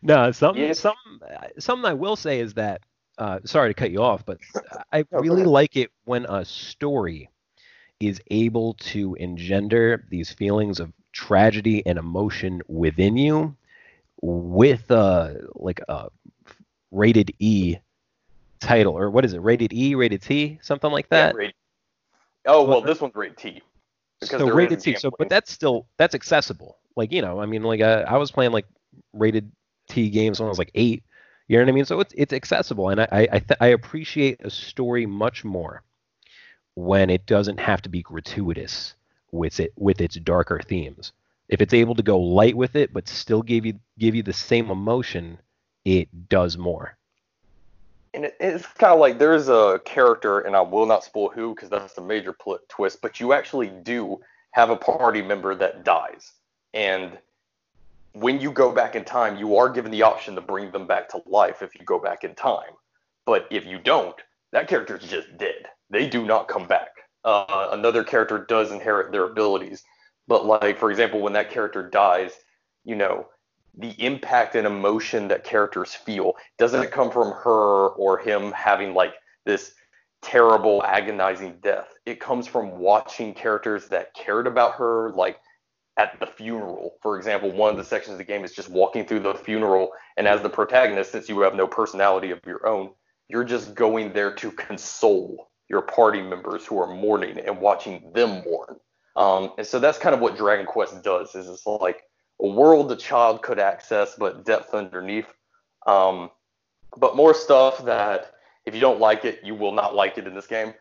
no, 0.01 0.32
something, 0.32 0.74
something, 0.74 1.20
something 1.59 1.86
I 1.86 1.93
will 1.93 2.15
say 2.15 2.39
is 2.39 2.55
that. 2.55 2.82
Uh, 3.20 3.38
sorry 3.43 3.70
to 3.70 3.76
cut 3.76 3.91
you 3.91 4.01
off, 4.01 4.26
but 4.26 4.39
I 4.91 5.05
no, 5.11 5.20
really 5.20 5.43
like 5.43 5.78
it 5.78 5.91
when 6.05 6.26
a 6.26 6.45
story 6.45 7.30
is 7.99 8.20
able 8.32 8.74
to 8.76 9.13
engender 9.20 10.07
these 10.09 10.32
feelings 10.32 10.80
of 10.80 10.91
tragedy 11.11 11.86
and 11.86 11.99
emotion 11.99 12.63
within 12.67 13.15
you 13.15 13.55
with 14.22 14.91
uh 14.91 15.34
like 15.55 15.80
a 15.88 16.09
rated 16.92 17.34
E 17.40 17.78
title 18.60 18.98
or 18.98 19.10
what 19.10 19.24
is 19.24 19.34
it 19.34 19.42
rated 19.42 19.74
E 19.74 19.96
rated 19.96 20.22
T 20.22 20.60
something 20.62 20.92
like 20.92 21.10
that? 21.10 21.36
Yeah, 21.40 21.50
oh 22.46 22.64
well, 22.64 22.82
this 22.82 23.00
one's 23.00 23.16
rated 23.16 23.38
T 23.38 23.62
so 24.22 24.50
rated 24.50 24.80
T 24.80 24.96
so 24.96 25.12
but 25.18 25.30
that's 25.30 25.52
still 25.52 25.88
that's 25.98 26.16
accessible. 26.16 26.78
Like 26.96 27.12
you 27.12 27.22
know 27.22 27.40
I 27.40 27.46
mean 27.46 27.64
like 27.64 27.82
uh, 27.82 28.06
I 28.08 28.18
was 28.18 28.32
playing 28.32 28.52
like 28.52 28.66
rated 29.14 29.52
T 29.88 30.10
games 30.10 30.40
when 30.40 30.48
I 30.48 30.50
was 30.50 30.60
like 30.60 30.72
eight 30.76 31.04
you 31.48 31.58
know 31.58 31.64
what 31.64 31.70
I 31.70 31.74
mean? 31.74 31.86
So 31.86 32.00
it's 32.00 32.14
it's 32.18 32.34
accessible 32.34 32.90
and 32.90 33.02
I 33.02 33.08
I 33.12 33.22
I, 33.22 33.40
th- 33.40 33.58
I 33.60 33.68
appreciate 33.68 34.42
a 34.44 34.50
story 34.50 35.06
much 35.06 35.44
more 35.44 35.84
when 36.76 37.10
it 37.10 37.26
doesn't 37.26 37.60
have 37.60 37.82
to 37.84 37.90
be 37.90 38.02
gratuitous 38.02 38.96
with 39.32 39.60
it 39.60 39.74
with 39.78 40.02
its 40.02 40.16
darker 40.16 40.60
themes. 40.68 41.12
If 41.48 41.62
it's 41.62 41.74
able 41.74 41.96
to 41.96 42.04
go 42.04 42.20
light 42.20 42.56
with 42.56 42.76
it 42.76 42.94
but 42.94 43.08
still 43.08 43.42
give 43.42 43.66
you 43.66 43.80
give 43.98 44.16
you 44.16 44.24
the 44.24 44.34
same 44.34 44.70
emotion, 44.70 45.40
it 45.98 46.30
does 46.30 46.58
more. 46.58 46.98
And 48.14 48.26
it, 48.26 48.36
it's 48.40 48.66
kind 48.66 48.94
of 48.94 49.00
like 49.00 49.20
there's 49.20 49.50
a 49.50 49.80
character, 49.86 50.40
and 50.40 50.56
I 50.56 50.62
will 50.62 50.86
not 50.86 51.04
spoil 51.04 51.30
who 51.30 51.54
because 51.54 51.70
that's 51.70 51.94
the 51.94 52.02
major 52.02 52.34
pl- 52.34 52.60
twist. 52.70 53.02
But 53.02 53.20
you 53.20 53.34
actually 53.34 53.68
do 53.68 54.20
have 54.52 54.70
a 54.70 54.76
party 54.76 55.22
member 55.22 55.56
that 55.56 55.84
dies, 55.84 56.32
and 56.74 57.18
when 58.14 58.40
you 58.40 58.52
go 58.52 58.72
back 58.72 58.96
in 58.96 59.06
time, 59.06 59.38
you 59.38 59.56
are 59.58 59.70
given 59.70 59.92
the 59.92 60.02
option 60.02 60.34
to 60.36 60.42
bring 60.42 60.72
them 60.72 60.88
back 60.88 61.10
to 61.10 61.22
life 61.28 61.62
if 61.62 61.76
you 61.76 61.86
go 61.86 62.00
back 62.00 62.24
in 62.24 62.34
time. 62.34 62.72
But 63.26 63.48
if 63.52 63.66
you 63.66 63.78
don't, 63.78 64.16
that 64.52 64.68
character 64.68 64.98
is 64.98 65.08
just 65.08 65.38
dead 65.38 65.68
they 65.90 66.08
do 66.08 66.26
not 66.26 66.48
come 66.48 66.68
back. 66.68 66.90
Uh, 67.24 67.70
another 67.72 68.04
character 68.04 68.46
does 68.48 68.72
inherit 68.72 69.12
their 69.12 69.26
abilities, 69.26 69.84
but 70.28 70.46
like 70.46 70.78
for 70.78 70.92
example, 70.92 71.20
when 71.20 71.34
that 71.34 71.52
character 71.52 71.88
dies, 71.88 72.32
you 72.86 72.96
know, 72.96 73.28
the 73.80 73.96
impact 74.04 74.56
and 74.56 74.68
emotion 74.68 75.30
that 75.30 75.44
characters 75.44 75.94
feel 75.94 76.34
doesn't 76.58 76.92
come 76.92 77.10
from 77.10 77.32
her 77.32 77.88
or 77.90 78.18
him 78.18 78.52
having 78.52 78.94
like 78.94 79.14
this 79.46 79.74
terrible 80.22 80.84
agonizing 80.84 81.58
death. 81.62 81.88
It 82.06 82.20
comes 82.20 82.46
from 82.46 82.78
watching 82.78 83.34
characters 83.34 83.88
that 83.88 84.14
cared 84.14 84.48
about 84.48 84.76
her 84.76 85.12
like 85.12 85.40
at 85.98 86.20
the 86.20 86.28
funeral. 86.28 86.96
For 87.02 87.18
example, 87.18 87.52
one 87.52 87.72
of 87.72 87.78
the 87.78 87.84
sections 87.84 88.14
of 88.14 88.18
the 88.18 88.26
game 88.26 88.44
is 88.44 88.54
just 88.54 88.70
walking 88.70 89.06
through 89.06 89.22
the 89.22 89.34
funeral 89.34 89.92
and 90.18 90.28
as 90.28 90.42
the 90.42 90.50
protagonist 90.50 91.12
since 91.12 91.30
you 91.30 91.40
have 91.42 91.56
no 91.56 91.68
personality 91.68 92.32
of 92.32 92.40
your 92.46 92.68
own, 92.68 92.92
you're 93.30 93.46
just 93.46 93.76
going 93.76 94.12
there 94.12 94.34
to 94.36 94.52
console 94.52 95.50
your 95.70 95.84
party 95.84 96.22
members 96.22 96.66
who 96.66 96.82
are 96.82 96.94
mourning 96.94 97.40
and 97.40 97.62
watching 97.62 98.12
them 98.14 98.44
mourn. 98.44 98.76
Um, 99.16 99.54
and 99.58 99.66
so 99.66 99.80
that's 99.80 100.00
kind 100.00 100.16
of 100.16 100.22
what 100.22 100.36
Dragon 100.36 100.66
Quest 100.66 101.02
does. 101.04 101.36
Is 101.36 101.48
it's 101.48 101.66
like 101.66 102.04
a 102.42 102.48
world 102.48 102.90
the 102.90 102.96
child 102.96 103.42
could 103.42 103.60
access, 103.60 104.16
but 104.16 104.46
depth 104.46 104.74
underneath. 104.74 105.28
Um, 105.86 106.30
but 106.98 107.16
more 107.16 107.34
stuff 107.34 107.84
that 107.86 108.32
if 108.66 108.74
you 108.74 108.82
don't 108.82 109.00
like 109.00 109.26
it, 109.26 109.42
you 109.44 109.56
will 109.56 109.72
not 109.72 109.96
like 109.96 110.18
it 110.18 110.28
in 110.28 110.34
this 110.34 110.48
game. 110.48 110.74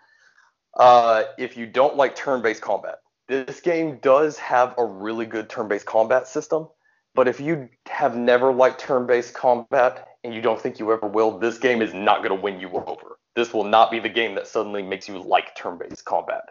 Uh, 0.78 1.24
if 1.38 1.56
you 1.56 1.66
don't 1.66 1.96
like 1.96 2.14
turn-based 2.14 2.62
combat, 2.62 2.98
this 3.26 3.60
game 3.60 3.98
does 4.00 4.38
have 4.38 4.74
a 4.78 4.84
really 4.84 5.26
good 5.26 5.48
turn-based 5.48 5.86
combat 5.86 6.28
system. 6.28 6.68
But 7.14 7.26
if 7.26 7.40
you 7.40 7.68
have 7.86 8.16
never 8.16 8.52
liked 8.52 8.80
turn-based 8.80 9.34
combat 9.34 10.08
and 10.22 10.32
you 10.32 10.40
don't 10.40 10.60
think 10.60 10.78
you 10.78 10.92
ever 10.92 11.06
will, 11.06 11.38
this 11.38 11.58
game 11.58 11.82
is 11.82 11.92
not 11.92 12.18
going 12.18 12.36
to 12.36 12.40
win 12.40 12.60
you 12.60 12.70
over 12.70 13.18
this 13.38 13.54
will 13.54 13.64
not 13.64 13.90
be 13.90 14.00
the 14.00 14.08
game 14.08 14.34
that 14.34 14.48
suddenly 14.48 14.82
makes 14.82 15.08
you 15.08 15.16
like 15.16 15.54
turn-based 15.54 16.04
combat 16.04 16.42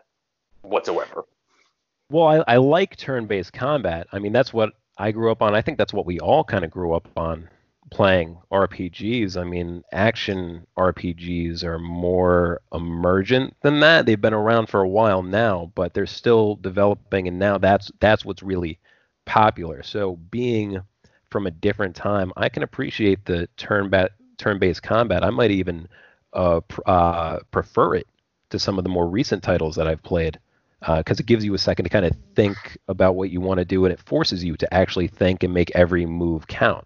whatsoever. 0.61 1.25
Well, 2.09 2.27
I, 2.47 2.53
I 2.53 2.57
like 2.57 2.95
turn-based 2.95 3.51
combat. 3.51 4.07
I 4.13 4.19
mean, 4.19 4.31
that's 4.31 4.53
what 4.53 4.71
I 4.97 5.11
grew 5.11 5.31
up 5.31 5.41
on. 5.41 5.55
I 5.55 5.61
think 5.61 5.77
that's 5.77 5.93
what 5.93 6.05
we 6.05 6.19
all 6.19 6.43
kind 6.43 6.65
of 6.65 6.71
grew 6.71 6.93
up 6.93 7.07
on 7.15 7.49
playing 7.89 8.37
RPGs. 8.51 9.37
I 9.37 9.43
mean, 9.43 9.83
action 9.91 10.65
RPGs 10.77 11.63
are 11.63 11.79
more 11.79 12.61
emergent 12.73 13.55
than 13.61 13.79
that. 13.81 14.05
They've 14.05 14.19
been 14.19 14.33
around 14.33 14.67
for 14.67 14.81
a 14.81 14.89
while 14.89 15.23
now, 15.23 15.71
but 15.75 15.93
they're 15.93 16.05
still 16.05 16.55
developing 16.55 17.27
and 17.27 17.39
now 17.39 17.57
that's 17.57 17.91
that's 17.99 18.25
what's 18.25 18.43
really 18.43 18.79
popular. 19.25 19.83
So, 19.83 20.17
being 20.31 20.81
from 21.29 21.47
a 21.47 21.51
different 21.51 21.95
time, 21.95 22.31
I 22.37 22.49
can 22.49 22.63
appreciate 22.63 23.25
the 23.25 23.47
turn 23.57 23.91
turn-based 24.37 24.83
combat. 24.83 25.23
I 25.23 25.29
might 25.29 25.51
even 25.51 25.87
uh, 26.33 26.61
pr- 26.61 26.81
uh, 26.85 27.39
prefer 27.51 27.95
it 27.95 28.07
to 28.49 28.59
some 28.59 28.77
of 28.77 28.83
the 28.83 28.89
more 28.89 29.07
recent 29.07 29.43
titles 29.43 29.75
that 29.75 29.87
I've 29.87 30.03
played 30.03 30.39
because 30.79 31.19
uh, 31.19 31.21
it 31.21 31.25
gives 31.25 31.43
you 31.43 31.53
a 31.53 31.57
second 31.57 31.83
to 31.83 31.89
kind 31.89 32.05
of 32.05 32.13
think 32.35 32.77
about 32.87 33.15
what 33.15 33.29
you 33.29 33.41
want 33.41 33.57
to 33.57 33.65
do 33.65 33.85
and 33.85 33.93
it 33.93 33.99
forces 33.99 34.43
you 34.43 34.55
to 34.55 34.71
actually 34.73 35.07
think 35.07 35.43
and 35.43 35.53
make 35.53 35.71
every 35.75 36.05
move 36.05 36.47
count 36.47 36.85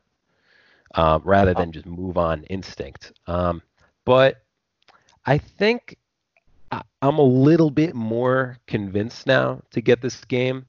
um, 0.96 1.22
rather 1.26 1.54
than 1.54 1.72
just 1.72 1.86
move 1.86 2.18
on 2.18 2.44
instinct. 2.44 3.12
Um, 3.28 3.62
but 4.06 4.44
I 5.26 5.38
think 5.38 5.98
I'm 7.02 7.18
a 7.18 7.24
little 7.24 7.70
bit 7.70 7.96
more 7.96 8.58
convinced 8.68 9.28
now 9.28 9.62
to 9.72 9.82
get 9.82 10.02
this 10.02 10.24
game. 10.26 10.66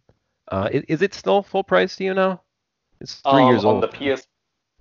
Uh, 0.49 0.69
is, 0.73 0.83
is, 0.89 1.03
it 1.03 1.15
still 1.15 1.43
full 1.43 1.63
price? 1.63 1.97
Do 1.97 2.05
you 2.05 2.15
know? 2.15 2.41
It's 3.01 3.15
three 3.21 3.43
um, 3.43 3.51
years 3.51 3.65
old. 3.65 3.83
On 3.85 3.91
the 3.91 4.15
PS 4.17 4.27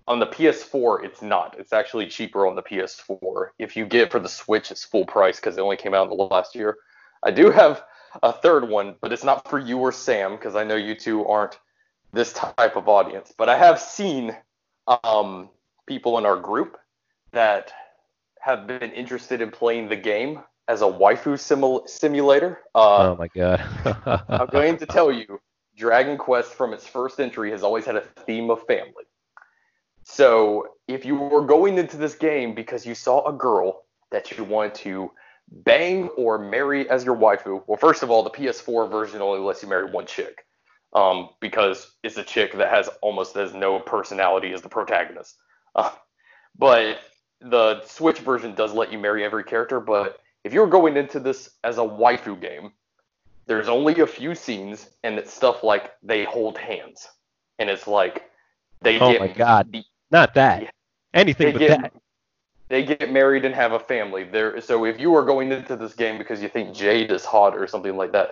on 0.07 0.19
the 0.19 0.27
PS4, 0.27 1.05
it's 1.05 1.21
not. 1.21 1.55
It's 1.57 1.71
actually 1.71 2.07
cheaper 2.07 2.47
on 2.47 2.55
the 2.55 2.63
PS4. 2.63 3.49
If 3.59 3.77
you 3.77 3.85
get 3.85 4.01
it 4.01 4.11
for 4.11 4.19
the 4.19 4.27
Switch, 4.27 4.71
it's 4.71 4.83
full 4.83 5.05
price 5.05 5.39
because 5.39 5.57
it 5.57 5.61
only 5.61 5.77
came 5.77 5.93
out 5.93 6.09
in 6.11 6.17
the 6.17 6.23
last 6.23 6.55
year. 6.55 6.77
I 7.23 7.31
do 7.31 7.51
have 7.51 7.83
a 8.22 8.34
third 8.34 8.68
one, 8.68 8.95
but 9.01 9.12
it's 9.14 9.24
not 9.24 9.49
for 9.49 9.59
you 9.59 9.78
or 9.80 9.91
Sam 9.91 10.32
because 10.36 10.55
I 10.55 10.64
know 10.64 10.76
you 10.76 10.95
two 10.95 11.26
aren't 11.26 11.59
this 12.14 12.34
type 12.34 12.76
of 12.76 12.88
audience. 12.88 13.34
But 13.38 13.49
I 13.49 13.57
have 13.57 13.80
seen 13.80 14.36
um, 15.03 15.49
people 15.86 16.18
in 16.18 16.26
our 16.26 16.36
group 16.36 16.78
that 17.32 17.72
have 18.39 18.68
been 18.68 18.91
interested 18.91 19.41
in 19.41 19.51
playing 19.51 19.89
the 19.89 19.95
game 19.95 20.41
as 20.68 20.82
a 20.82 20.86
waifu 20.86 21.39
simul- 21.39 21.88
simulator. 21.88 22.59
Uh, 22.76 23.12
oh 23.12 23.16
my 23.18 23.28
god! 23.28 23.62
I'm 24.30 24.47
going 24.47 24.78
to 24.78 24.86
tell 24.86 25.12
you, 25.12 25.39
Dragon 25.76 26.18
Quest 26.18 26.53
from 26.53 26.74
its 26.74 26.86
first 26.86 27.20
entry 27.20 27.51
has 27.51 27.64
always 27.64 27.86
had 27.86 27.95
a 27.95 28.01
theme 28.01 28.49
of 28.49 28.66
family. 28.66 29.05
So 30.03 30.68
if 30.88 31.05
you 31.05 31.16
were 31.16 31.45
going 31.45 31.78
into 31.78 31.97
this 31.97 32.16
game 32.16 32.55
because 32.55 32.86
you 32.86 32.95
saw 32.95 33.28
a 33.28 33.34
girl 33.34 33.84
that 34.12 34.32
you 34.32 34.43
wanted 34.43 34.76
to 34.76 35.12
bang 35.51 36.07
or 36.09 36.37
marry 36.37 36.89
as 36.89 37.03
your 37.03 37.15
waifu, 37.15 37.63
well, 37.67 37.77
first 37.77 38.03
of 38.03 38.09
all, 38.09 38.23
the 38.23 38.29
PS4 38.29 38.89
version 38.89 39.21
only 39.21 39.39
lets 39.39 39.61
you 39.61 39.69
marry 39.69 39.89
one 39.89 40.05
chick 40.05 40.45
um, 40.93 41.29
because 41.39 41.91
it's 42.03 42.17
a 42.17 42.23
chick 42.23 42.57
that 42.57 42.69
has 42.69 42.89
almost 43.01 43.35
as 43.35 43.53
no 43.53 43.79
personality 43.79 44.53
as 44.53 44.61
the 44.61 44.69
protagonist. 44.69 45.37
Uh, 45.75 45.91
but 46.57 46.99
the 47.41 47.83
Switch 47.85 48.19
version 48.19 48.55
does 48.55 48.73
let 48.73 48.91
you 48.91 48.99
marry 48.99 49.23
every 49.23 49.43
character. 49.43 49.79
But 49.79 50.19
if 50.43 50.53
you're 50.53 50.67
going 50.67 50.97
into 50.97 51.19
this 51.19 51.49
as 51.63 51.77
a 51.77 51.81
waifu 51.81 52.39
game, 52.39 52.71
there's 53.47 53.67
only 53.67 53.99
a 53.99 54.07
few 54.07 54.35
scenes, 54.35 54.89
and 55.03 55.17
it's 55.17 55.33
stuff 55.33 55.63
like 55.63 55.91
they 56.03 56.23
hold 56.23 56.57
hands, 56.57 57.07
and 57.59 57.69
it's 57.69 57.87
like 57.87 58.29
they 58.81 58.99
oh 58.99 59.11
get 59.11 59.19
my 59.19 59.27
god, 59.27 59.75
not 60.11 60.33
that. 60.35 60.73
Anything 61.13 61.53
but 61.53 61.59
get, 61.59 61.81
that. 61.81 61.93
They 62.72 62.84
get 62.84 63.11
married 63.11 63.43
and 63.43 63.53
have 63.53 63.74
a 63.74 63.80
family. 63.80 64.24
There. 64.24 64.61
So 64.61 64.86
if 64.86 64.97
you 64.97 65.13
are 65.15 65.26
going 65.26 65.51
into 65.51 65.76
this 65.76 65.93
game 65.93 66.17
because 66.17 66.41
you 66.41 66.47
think 66.47 66.74
Jade 66.74 67.11
is 67.11 67.26
hot 67.26 67.53
or 67.53 67.67
something 67.67 67.97
like 67.97 68.13
that, 68.13 68.32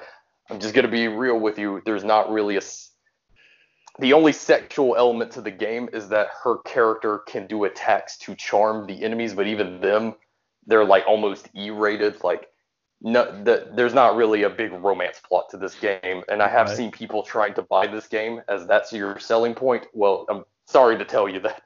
I'm 0.50 0.62
just 0.62 0.74
gonna 0.74 0.88
be 0.88 1.10
real 1.10 1.38
with 1.38 1.60
you. 1.60 1.82
There's 1.86 2.06
not 2.06 2.32
really 2.32 2.56
a. 2.56 2.62
The 4.00 4.14
only 4.14 4.32
sexual 4.32 4.96
element 4.96 5.32
to 5.32 5.42
the 5.42 5.52
game 5.52 5.90
is 5.92 6.08
that 6.08 6.30
her 6.42 6.60
character 6.60 7.18
can 7.28 7.48
do 7.48 7.66
attacks 7.66 8.18
to 8.20 8.34
charm 8.34 8.88
the 8.88 9.04
enemies, 9.04 9.34
but 9.34 9.46
even 9.46 9.82
them, 9.82 10.16
they're 10.66 10.86
like 10.86 11.04
almost 11.06 11.50
E-rated. 11.54 12.24
Like 12.24 12.48
no, 13.02 13.44
the, 13.44 13.68
there's 13.74 13.94
not 13.94 14.16
really 14.16 14.44
a 14.44 14.50
big 14.50 14.72
romance 14.72 15.20
plot 15.28 15.50
to 15.50 15.58
this 15.58 15.76
game, 15.76 16.24
and 16.30 16.42
I 16.42 16.48
have 16.48 16.68
Right. 16.68 16.78
seen 16.78 16.92
people 16.92 17.24
trying 17.24 17.56
to 17.56 17.62
buy 17.64 17.88
this 17.88 18.08
game 18.08 18.42
as 18.48 18.66
that's 18.66 18.94
your 18.94 19.20
selling 19.20 19.54
point. 19.54 19.88
Well, 19.92 20.26
I'm 20.30 20.46
sorry 20.66 20.98
to 20.98 21.04
tell 21.04 21.28
you 21.28 21.42
that 21.42 21.62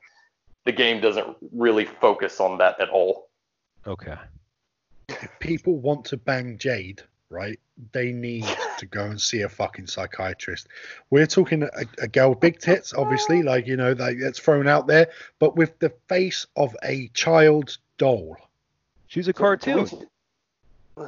the 0.65 0.71
game 0.71 1.01
doesn't 1.01 1.35
really 1.51 1.85
focus 1.85 2.39
on 2.39 2.57
that 2.59 2.79
at 2.79 2.89
all. 2.89 3.29
Okay. 3.85 4.15
if 5.09 5.29
people 5.39 5.77
want 5.77 6.05
to 6.05 6.17
bang 6.17 6.57
Jade, 6.57 7.01
right, 7.29 7.59
they 7.91 8.11
need 8.11 8.45
to 8.77 8.85
go 8.85 9.05
and 9.05 9.19
see 9.19 9.41
a 9.41 9.49
fucking 9.49 9.87
psychiatrist. 9.87 10.67
We're 11.09 11.27
talking 11.27 11.63
a, 11.63 11.85
a 12.01 12.07
girl 12.07 12.29
with 12.29 12.39
big 12.39 12.59
tits, 12.59 12.93
obviously, 12.93 13.43
like 13.43 13.67
you 13.67 13.75
know, 13.75 13.93
like 13.93 14.19
that's 14.19 14.39
thrown 14.39 14.67
out 14.67 14.87
there, 14.87 15.09
but 15.39 15.55
with 15.55 15.77
the 15.79 15.89
face 16.07 16.45
of 16.55 16.75
a 16.83 17.09
child's 17.09 17.79
doll. 17.97 18.37
She's 19.07 19.27
a 19.27 19.33
cartoon. 19.33 19.87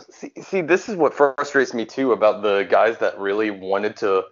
See, 0.09 0.31
see, 0.41 0.61
this 0.61 0.89
is 0.89 0.95
what 0.95 1.13
frustrates 1.13 1.73
me 1.73 1.85
too 1.85 2.11
about 2.11 2.41
the 2.41 2.67
guys 2.69 2.97
that 2.97 3.19
really 3.19 3.51
wanted 3.51 3.95
to 3.97 4.25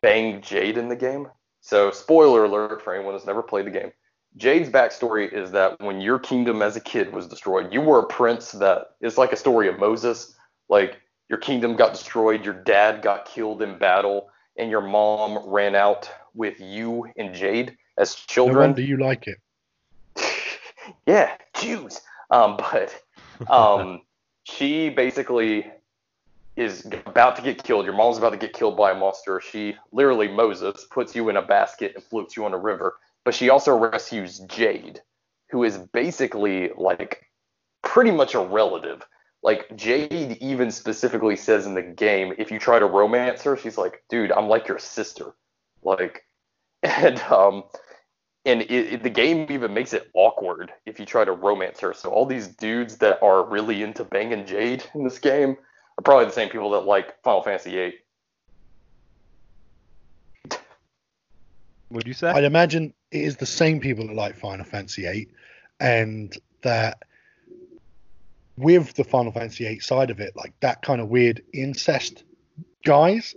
bang 0.00 0.40
Jade 0.40 0.78
in 0.78 0.88
the 0.88 0.96
game. 0.96 1.28
So, 1.60 1.90
spoiler 1.90 2.44
alert 2.44 2.82
for 2.82 2.94
anyone 2.94 3.14
who's 3.14 3.26
never 3.26 3.42
played 3.42 3.66
the 3.66 3.70
game. 3.70 3.92
Jade's 4.36 4.68
backstory 4.68 5.32
is 5.32 5.52
that 5.52 5.80
when 5.80 6.00
your 6.00 6.18
kingdom 6.18 6.60
as 6.60 6.74
a 6.76 6.80
kid 6.80 7.12
was 7.12 7.28
destroyed, 7.28 7.72
you 7.72 7.80
were 7.80 8.00
a 8.00 8.06
prince 8.06 8.52
that 8.52 8.96
is 9.00 9.16
like 9.16 9.32
a 9.32 9.36
story 9.36 9.68
of 9.68 9.78
Moses. 9.78 10.34
Like, 10.68 11.00
your 11.28 11.38
kingdom 11.38 11.76
got 11.76 11.92
destroyed, 11.92 12.44
your 12.44 12.54
dad 12.54 13.00
got 13.00 13.26
killed 13.26 13.62
in 13.62 13.78
battle, 13.78 14.30
and 14.58 14.70
your 14.70 14.80
mom 14.80 15.48
ran 15.48 15.74
out 15.74 16.10
with 16.34 16.60
you 16.60 17.06
and 17.16 17.34
Jade 17.34 17.76
as 17.96 18.14
No 18.14 18.34
children 18.34 18.70
wonder 18.70 18.82
you 18.82 18.96
like 18.96 19.28
it. 19.28 19.38
yeah, 21.06 21.36
Jews. 21.56 22.00
Um, 22.30 22.56
but 22.56 22.94
um, 23.48 24.02
she 24.44 24.90
basically 24.90 25.70
is 26.56 26.86
about 27.06 27.36
to 27.36 27.42
get 27.42 27.62
killed. 27.62 27.84
Your 27.84 27.94
mom's 27.94 28.18
about 28.18 28.30
to 28.30 28.36
get 28.36 28.52
killed 28.52 28.76
by 28.76 28.92
a 28.92 28.94
monster. 28.94 29.40
She 29.40 29.76
literally 29.92 30.28
Moses 30.28 30.86
puts 30.90 31.14
you 31.14 31.28
in 31.28 31.36
a 31.36 31.42
basket 31.42 31.92
and 31.94 32.04
floats 32.04 32.36
you 32.36 32.44
on 32.44 32.52
a 32.52 32.58
river. 32.58 32.96
But 33.24 33.34
she 33.34 33.50
also 33.50 33.76
rescues 33.76 34.40
Jade, 34.40 35.00
who 35.50 35.64
is 35.64 35.78
basically 35.78 36.70
like 36.76 37.24
pretty 37.82 38.10
much 38.10 38.34
a 38.34 38.40
relative. 38.40 39.06
Like 39.42 39.76
Jade 39.76 40.38
even 40.40 40.70
specifically 40.70 41.36
says 41.36 41.66
in 41.66 41.74
the 41.74 41.82
game, 41.82 42.34
if 42.38 42.50
you 42.50 42.58
try 42.58 42.78
to 42.78 42.86
romance 42.86 43.42
her, 43.42 43.56
she's 43.56 43.78
like, 43.78 44.02
dude, 44.08 44.32
I'm 44.32 44.48
like 44.48 44.68
your 44.68 44.78
sister. 44.78 45.34
Like, 45.82 46.22
and 46.82 47.18
um, 47.30 47.64
and 48.44 48.62
it, 48.62 48.70
it, 48.70 49.02
the 49.02 49.10
game 49.10 49.46
even 49.50 49.72
makes 49.72 49.92
it 49.92 50.10
awkward 50.14 50.72
if 50.84 51.00
you 51.00 51.06
try 51.06 51.24
to 51.24 51.32
romance 51.32 51.80
her. 51.80 51.94
So 51.94 52.10
all 52.10 52.26
these 52.26 52.48
dudes 52.48 52.98
that 52.98 53.22
are 53.22 53.44
really 53.44 53.82
into 53.82 54.04
banging 54.04 54.46
Jade 54.46 54.84
in 54.94 55.04
this 55.04 55.18
game 55.18 55.56
are 55.98 56.02
probably 56.02 56.26
the 56.26 56.32
same 56.32 56.50
people 56.50 56.70
that 56.70 56.80
like 56.80 57.22
Final 57.22 57.42
Fantasy 57.42 57.70
VIII. 57.70 57.94
Would 61.94 62.06
you 62.06 62.12
say? 62.12 62.28
I'd 62.28 62.44
imagine 62.44 62.92
it 63.10 63.22
is 63.22 63.36
the 63.36 63.46
same 63.46 63.80
people 63.80 64.06
that 64.08 64.14
like 64.14 64.36
Final 64.36 64.64
Fantasy 64.64 65.02
VIII, 65.02 65.28
and 65.80 66.36
that 66.62 67.02
with 68.56 68.94
the 68.94 69.04
Final 69.04 69.32
Fantasy 69.32 69.64
VIII 69.64 69.80
side 69.80 70.10
of 70.10 70.20
it, 70.20 70.34
like 70.36 70.52
that 70.60 70.82
kind 70.82 71.00
of 71.00 71.08
weird 71.08 71.42
incest 71.52 72.24
guys, 72.84 73.34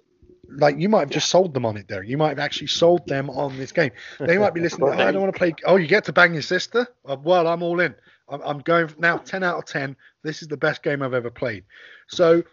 like 0.50 0.80
you 0.80 0.90
might 0.90 1.02
have 1.02 1.10
just 1.10 1.30
sold 1.30 1.54
them 1.54 1.66
on 1.66 1.78
it 1.78 1.88
there. 1.88 2.04
You 2.04 2.18
might 2.18 2.30
have 2.30 2.40
actually 2.40 2.68
sold 2.68 3.06
them 3.08 3.30
on 3.30 3.58
this 3.58 3.72
game. 3.72 3.92
They 4.20 4.38
might 4.38 4.54
be 4.54 4.62
listening. 4.62 4.90
I 4.90 5.12
don't 5.12 5.22
want 5.22 5.34
to 5.34 5.38
play. 5.38 5.54
Oh, 5.66 5.76
you 5.76 5.88
get 5.88 6.06
to 6.06 6.14
bang 6.14 6.34
your 6.34 6.42
sister? 6.42 6.88
Uh, 7.06 7.18
well, 7.22 7.48
I'm 7.48 7.62
all 7.62 7.80
in. 7.80 7.94
I'm, 8.30 8.42
I'm 8.42 8.60
going 8.60 8.90
now. 8.98 9.18
Ten 9.18 9.44
out 9.44 9.58
of 9.58 9.66
ten. 9.66 9.96
This 10.24 10.42
is 10.42 10.48
the 10.48 10.58
best 10.58 10.84
game 10.84 11.02
I've 11.02 11.14
ever 11.14 11.30
played. 11.30 11.64
So 12.08 12.44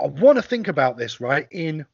I 0.00 0.06
want 0.06 0.36
to 0.36 0.42
think 0.42 0.68
about 0.68 0.96
this 0.96 1.20
right 1.20 1.46
in. 1.50 1.84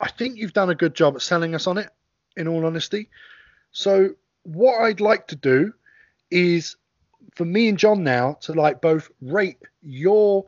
I 0.00 0.08
think 0.10 0.36
you've 0.36 0.52
done 0.52 0.70
a 0.70 0.74
good 0.74 0.94
job 0.94 1.14
at 1.14 1.22
selling 1.22 1.54
us 1.54 1.66
on 1.66 1.78
it. 1.78 1.88
In 2.36 2.48
all 2.48 2.64
honesty, 2.64 3.08
so 3.72 4.10
what 4.44 4.80
I'd 4.80 5.00
like 5.00 5.26
to 5.28 5.36
do 5.36 5.72
is 6.30 6.76
for 7.34 7.44
me 7.44 7.68
and 7.68 7.78
John 7.78 8.02
now 8.02 8.34
to 8.42 8.52
like 8.52 8.80
both 8.80 9.10
rate 9.20 9.58
your 9.82 10.46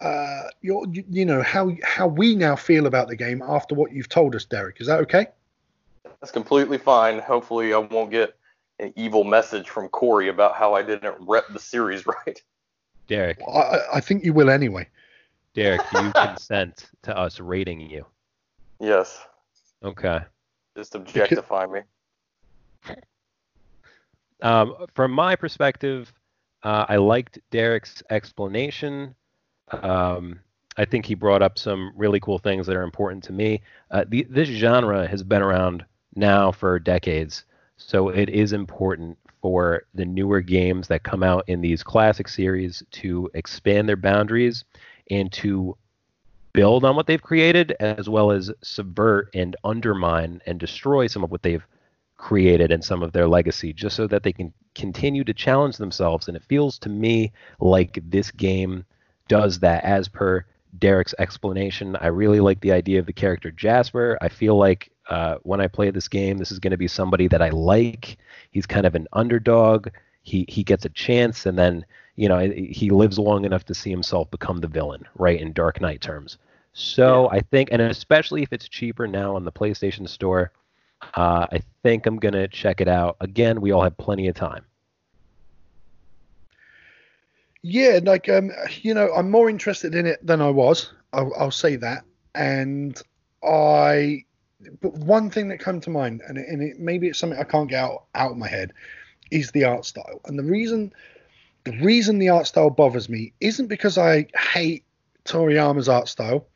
uh 0.00 0.44
your 0.62 0.86
you, 0.90 1.04
you 1.10 1.24
know 1.26 1.42
how 1.42 1.72
how 1.82 2.06
we 2.06 2.34
now 2.34 2.56
feel 2.56 2.86
about 2.86 3.08
the 3.08 3.16
game 3.16 3.42
after 3.42 3.74
what 3.74 3.92
you've 3.92 4.08
told 4.08 4.34
us 4.34 4.44
Derek 4.44 4.80
is 4.80 4.86
that 4.86 5.00
okay 5.00 5.26
That's 6.20 6.30
completely 6.32 6.78
fine. 6.78 7.18
Hopefully, 7.18 7.74
I 7.74 7.78
won't 7.78 8.10
get 8.10 8.36
an 8.78 8.92
evil 8.96 9.24
message 9.24 9.68
from 9.68 9.88
Corey 9.88 10.28
about 10.28 10.54
how 10.54 10.72
I 10.74 10.82
didn't 10.82 11.16
rep 11.20 11.44
the 11.52 11.58
series 11.58 12.06
right. 12.26 12.42
Derek, 13.06 13.40
I, 13.46 13.58
I- 13.60 13.96
I 13.96 14.00
think 14.00 14.24
you 14.24 14.32
will 14.32 14.50
anyway 14.50 14.88
Derek, 15.54 15.80
you 15.92 16.12
consent 16.14 16.90
to 17.02 17.16
us 17.16 17.40
rating 17.40 17.80
you? 17.80 18.06
Yes, 18.80 19.20
Okay. 19.84 20.20
Just 20.78 20.94
objectify 20.94 21.66
me. 21.66 21.80
Um, 24.40 24.86
from 24.94 25.10
my 25.10 25.34
perspective, 25.34 26.12
uh, 26.62 26.86
I 26.88 26.96
liked 26.96 27.40
Derek's 27.50 28.04
explanation. 28.10 29.16
Um, 29.70 30.38
I 30.76 30.84
think 30.84 31.04
he 31.04 31.16
brought 31.16 31.42
up 31.42 31.58
some 31.58 31.92
really 31.96 32.20
cool 32.20 32.38
things 32.38 32.64
that 32.68 32.76
are 32.76 32.84
important 32.84 33.24
to 33.24 33.32
me. 33.32 33.60
Uh, 33.90 34.04
the, 34.08 34.24
this 34.30 34.48
genre 34.48 35.08
has 35.08 35.24
been 35.24 35.42
around 35.42 35.84
now 36.14 36.52
for 36.52 36.78
decades, 36.78 37.44
so 37.76 38.10
it 38.10 38.28
is 38.28 38.52
important 38.52 39.18
for 39.42 39.82
the 39.94 40.04
newer 40.04 40.40
games 40.40 40.86
that 40.86 41.02
come 41.02 41.24
out 41.24 41.42
in 41.48 41.60
these 41.60 41.82
classic 41.82 42.28
series 42.28 42.84
to 42.92 43.28
expand 43.34 43.88
their 43.88 43.96
boundaries 43.96 44.64
and 45.10 45.32
to 45.32 45.76
build 46.52 46.84
on 46.84 46.96
what 46.96 47.06
they've 47.06 47.22
created, 47.22 47.76
as 47.80 48.08
well 48.08 48.30
as 48.30 48.50
subvert 48.62 49.30
and 49.34 49.56
undermine 49.64 50.40
and 50.46 50.58
destroy 50.58 51.06
some 51.06 51.24
of 51.24 51.30
what 51.30 51.42
they've 51.42 51.66
created 52.16 52.72
and 52.72 52.84
some 52.84 53.02
of 53.02 53.12
their 53.12 53.28
legacy 53.28 53.72
just 53.72 53.96
so 53.96 54.06
that 54.06 54.24
they 54.24 54.32
can 54.32 54.52
continue 54.74 55.24
to 55.24 55.32
challenge 55.32 55.76
themselves. 55.76 56.28
And 56.28 56.36
it 56.36 56.42
feels 56.42 56.78
to 56.80 56.88
me 56.88 57.32
like 57.60 57.98
this 58.10 58.30
game 58.30 58.84
does 59.28 59.60
that 59.60 59.84
as 59.84 60.08
per 60.08 60.44
Derek's 60.78 61.14
explanation. 61.18 61.96
I 61.96 62.08
really 62.08 62.40
like 62.40 62.60
the 62.60 62.72
idea 62.72 62.98
of 62.98 63.06
the 63.06 63.12
character 63.12 63.50
Jasper. 63.50 64.18
I 64.20 64.28
feel 64.28 64.56
like 64.56 64.90
uh, 65.08 65.36
when 65.42 65.60
I 65.60 65.68
play 65.68 65.90
this 65.90 66.08
game 66.08 66.38
this 66.38 66.52
is 66.52 66.58
going 66.58 66.72
to 66.72 66.76
be 66.76 66.88
somebody 66.88 67.28
that 67.28 67.40
I 67.40 67.50
like. 67.50 68.18
He's 68.50 68.66
kind 68.66 68.84
of 68.84 68.94
an 68.94 69.06
underdog. 69.12 69.88
He 70.22 70.44
he 70.48 70.62
gets 70.62 70.84
a 70.84 70.90
chance 70.90 71.46
and 71.46 71.58
then 71.58 71.86
you 72.18 72.28
know 72.28 72.38
he 72.50 72.90
lives 72.90 73.18
long 73.18 73.44
enough 73.44 73.64
to 73.64 73.74
see 73.74 73.90
himself 73.90 74.30
become 74.30 74.60
the 74.60 74.66
villain 74.66 75.04
right 75.14 75.40
in 75.40 75.52
Dark 75.52 75.80
Knight 75.80 76.00
terms. 76.00 76.38
So 76.72 77.30
I 77.30 77.40
think 77.40 77.70
and 77.72 77.80
especially 77.80 78.42
if 78.42 78.52
it's 78.52 78.68
cheaper 78.68 79.06
now 79.06 79.36
on 79.36 79.44
the 79.44 79.52
PlayStation 79.52 80.08
Store 80.08 80.52
uh, 81.14 81.46
I 81.52 81.60
think 81.82 82.06
I'm 82.06 82.18
gonna 82.18 82.48
check 82.48 82.80
it 82.80 82.88
out. 82.88 83.16
Again, 83.20 83.60
we 83.60 83.70
all 83.70 83.82
have 83.82 83.96
plenty 83.96 84.26
of 84.28 84.34
time. 84.34 84.64
yeah 87.62 87.98
like 88.04 88.28
um 88.28 88.50
you 88.82 88.94
know 88.94 89.12
I'm 89.14 89.30
more 89.30 89.50
interested 89.50 89.94
in 89.94 90.06
it 90.06 90.24
than 90.24 90.40
I 90.40 90.50
was. 90.50 90.92
I'll, 91.12 91.32
I'll 91.38 91.50
say 91.50 91.76
that. 91.76 92.04
And 92.34 93.00
I 93.42 94.24
but 94.80 94.92
one 94.94 95.30
thing 95.30 95.48
that 95.48 95.60
comes 95.60 95.84
to 95.84 95.90
mind 95.90 96.22
and, 96.26 96.38
it, 96.38 96.48
and 96.48 96.62
it 96.62 96.78
maybe 96.78 97.08
it's 97.08 97.18
something 97.18 97.38
I 97.38 97.44
can't 97.44 97.68
get 97.68 97.82
out, 97.82 98.04
out 98.14 98.32
of 98.32 98.36
my 98.36 98.48
head 98.48 98.72
is 99.30 99.50
the 99.50 99.64
art 99.64 99.84
style. 99.84 100.20
And 100.24 100.38
the 100.38 100.44
reason 100.44 100.92
the 101.68 101.84
reason 101.84 102.18
the 102.18 102.30
art 102.30 102.46
style 102.46 102.70
bothers 102.70 103.10
me 103.10 103.34
isn't 103.40 103.66
because 103.66 103.98
I 103.98 104.26
hate 104.34 104.84
Toriyama's 105.26 105.88
art 105.88 106.08
style. 106.08 106.46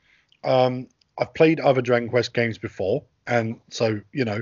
Um, 0.42 0.88
I've 1.18 1.34
played 1.34 1.60
other 1.60 1.82
Dragon 1.82 2.08
Quest 2.08 2.32
games 2.32 2.56
before, 2.56 3.04
and 3.26 3.60
so 3.68 4.00
you 4.12 4.24
know, 4.24 4.40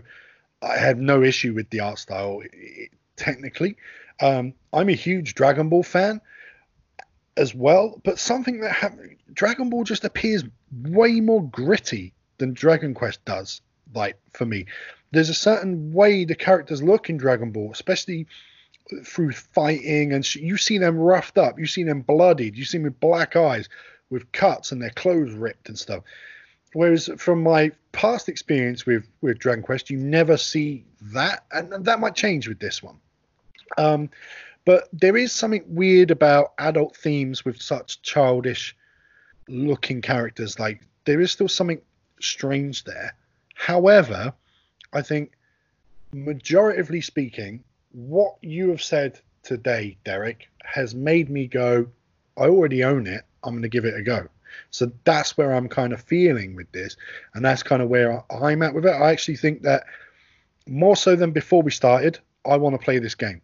I 0.62 0.76
have 0.76 0.98
no 0.98 1.24
issue 1.24 1.54
with 1.54 1.68
the 1.70 1.80
art 1.80 1.98
style 1.98 2.40
technically. 3.16 3.76
Um, 4.20 4.54
I'm 4.72 4.88
a 4.88 4.94
huge 4.94 5.34
Dragon 5.34 5.68
Ball 5.68 5.82
fan 5.82 6.20
as 7.36 7.52
well, 7.52 8.00
but 8.04 8.20
something 8.20 8.60
that 8.60 8.72
happened, 8.72 9.16
Dragon 9.32 9.70
Ball 9.70 9.82
just 9.82 10.04
appears 10.04 10.44
way 10.82 11.20
more 11.20 11.42
gritty 11.42 12.14
than 12.38 12.54
Dragon 12.54 12.94
Quest 12.94 13.24
does. 13.24 13.60
Like 13.92 14.16
for 14.34 14.46
me, 14.46 14.66
there's 15.10 15.30
a 15.30 15.34
certain 15.34 15.92
way 15.92 16.24
the 16.24 16.36
characters 16.36 16.80
look 16.80 17.10
in 17.10 17.16
Dragon 17.16 17.50
Ball, 17.50 17.72
especially 17.72 18.28
through 19.04 19.32
fighting, 19.32 20.12
and 20.12 20.34
you 20.34 20.56
see 20.56 20.78
them 20.78 20.96
roughed 20.96 21.38
up, 21.38 21.58
you 21.58 21.66
see 21.66 21.82
them 21.82 22.00
bloodied, 22.00 22.56
you 22.56 22.64
see 22.64 22.78
them 22.78 22.84
with 22.84 23.00
black 23.00 23.36
eyes, 23.36 23.68
with 24.10 24.30
cuts 24.32 24.72
and 24.72 24.82
their 24.82 24.90
clothes 24.90 25.32
ripped 25.32 25.68
and 25.68 25.78
stuff. 25.78 26.02
Whereas 26.72 27.10
from 27.16 27.42
my 27.42 27.72
past 27.92 28.28
experience 28.28 28.86
with 28.86 29.08
with 29.20 29.38
Dragon 29.38 29.62
Quest, 29.62 29.90
you 29.90 29.98
never 29.98 30.36
see 30.36 30.84
that, 31.12 31.44
and 31.52 31.84
that 31.84 32.00
might 32.00 32.14
change 32.14 32.48
with 32.48 32.60
this 32.60 32.82
one. 32.82 32.96
Um, 33.78 34.10
but 34.64 34.88
there 34.92 35.16
is 35.16 35.32
something 35.32 35.64
weird 35.66 36.10
about 36.10 36.52
adult 36.58 36.96
themes 36.96 37.44
with 37.44 37.60
such 37.60 38.02
childish 38.02 38.76
looking 39.48 40.00
characters. 40.00 40.58
Like 40.58 40.82
there 41.04 41.20
is 41.20 41.32
still 41.32 41.48
something 41.48 41.80
strange 42.20 42.84
there. 42.84 43.14
However, 43.54 44.32
I 44.92 45.02
think 45.02 45.32
majoritively 46.14 47.02
speaking, 47.02 47.64
what 47.92 48.36
you 48.40 48.70
have 48.70 48.82
said 48.82 49.20
today, 49.42 49.96
Derek, 50.04 50.48
has 50.64 50.94
made 50.94 51.30
me 51.30 51.46
go, 51.46 51.86
I 52.36 52.44
already 52.44 52.84
own 52.84 53.06
it. 53.06 53.22
I'm 53.42 53.52
going 53.52 53.62
to 53.62 53.68
give 53.68 53.84
it 53.84 53.94
a 53.94 54.02
go. 54.02 54.28
So 54.70 54.90
that's 55.04 55.36
where 55.36 55.54
I'm 55.54 55.68
kind 55.68 55.92
of 55.92 56.00
feeling 56.00 56.54
with 56.54 56.70
this, 56.72 56.96
and 57.34 57.44
that's 57.44 57.62
kind 57.62 57.82
of 57.82 57.88
where 57.88 58.22
I'm 58.30 58.62
at 58.62 58.74
with 58.74 58.86
it. 58.86 58.90
I 58.90 59.10
actually 59.10 59.36
think 59.36 59.62
that 59.62 59.84
more 60.66 60.96
so 60.96 61.16
than 61.16 61.30
before 61.30 61.62
we 61.62 61.70
started, 61.70 62.18
I 62.44 62.56
want 62.56 62.74
to 62.74 62.84
play 62.84 62.98
this 62.98 63.14
game. 63.14 63.42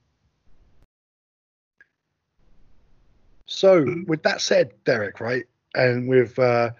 So, 3.46 3.86
with 4.06 4.22
that 4.24 4.40
said, 4.40 4.72
Derek, 4.84 5.20
right, 5.20 5.44
and 5.74 6.08
with 6.08 6.38
uh, 6.38 6.70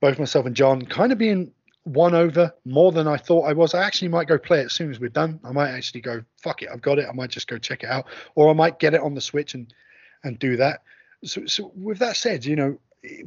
both 0.00 0.18
myself 0.18 0.46
and 0.46 0.56
John 0.56 0.82
kind 0.82 1.12
of 1.12 1.18
being 1.18 1.52
one 1.84 2.14
over 2.14 2.54
more 2.64 2.92
than 2.92 3.08
I 3.08 3.16
thought 3.16 3.48
I 3.48 3.52
was, 3.52 3.74
I 3.74 3.82
actually 3.82 4.08
might 4.08 4.28
go 4.28 4.38
play 4.38 4.60
it 4.60 4.66
as 4.66 4.72
soon 4.72 4.90
as 4.90 5.00
we're 5.00 5.10
done. 5.10 5.40
I 5.44 5.52
might 5.52 5.70
actually 5.70 6.00
go, 6.00 6.22
fuck 6.40 6.62
it, 6.62 6.68
I've 6.72 6.82
got 6.82 6.98
it. 6.98 7.06
I 7.08 7.12
might 7.12 7.30
just 7.30 7.48
go 7.48 7.58
check 7.58 7.82
it 7.82 7.90
out, 7.90 8.06
or 8.34 8.50
I 8.50 8.52
might 8.52 8.78
get 8.78 8.94
it 8.94 9.00
on 9.00 9.14
the 9.14 9.20
Switch 9.20 9.54
and 9.54 9.72
and 10.24 10.38
do 10.38 10.56
that. 10.56 10.82
So, 11.24 11.46
so 11.46 11.72
with 11.74 11.98
that 11.98 12.16
said, 12.16 12.44
you 12.44 12.56
know, 12.56 12.78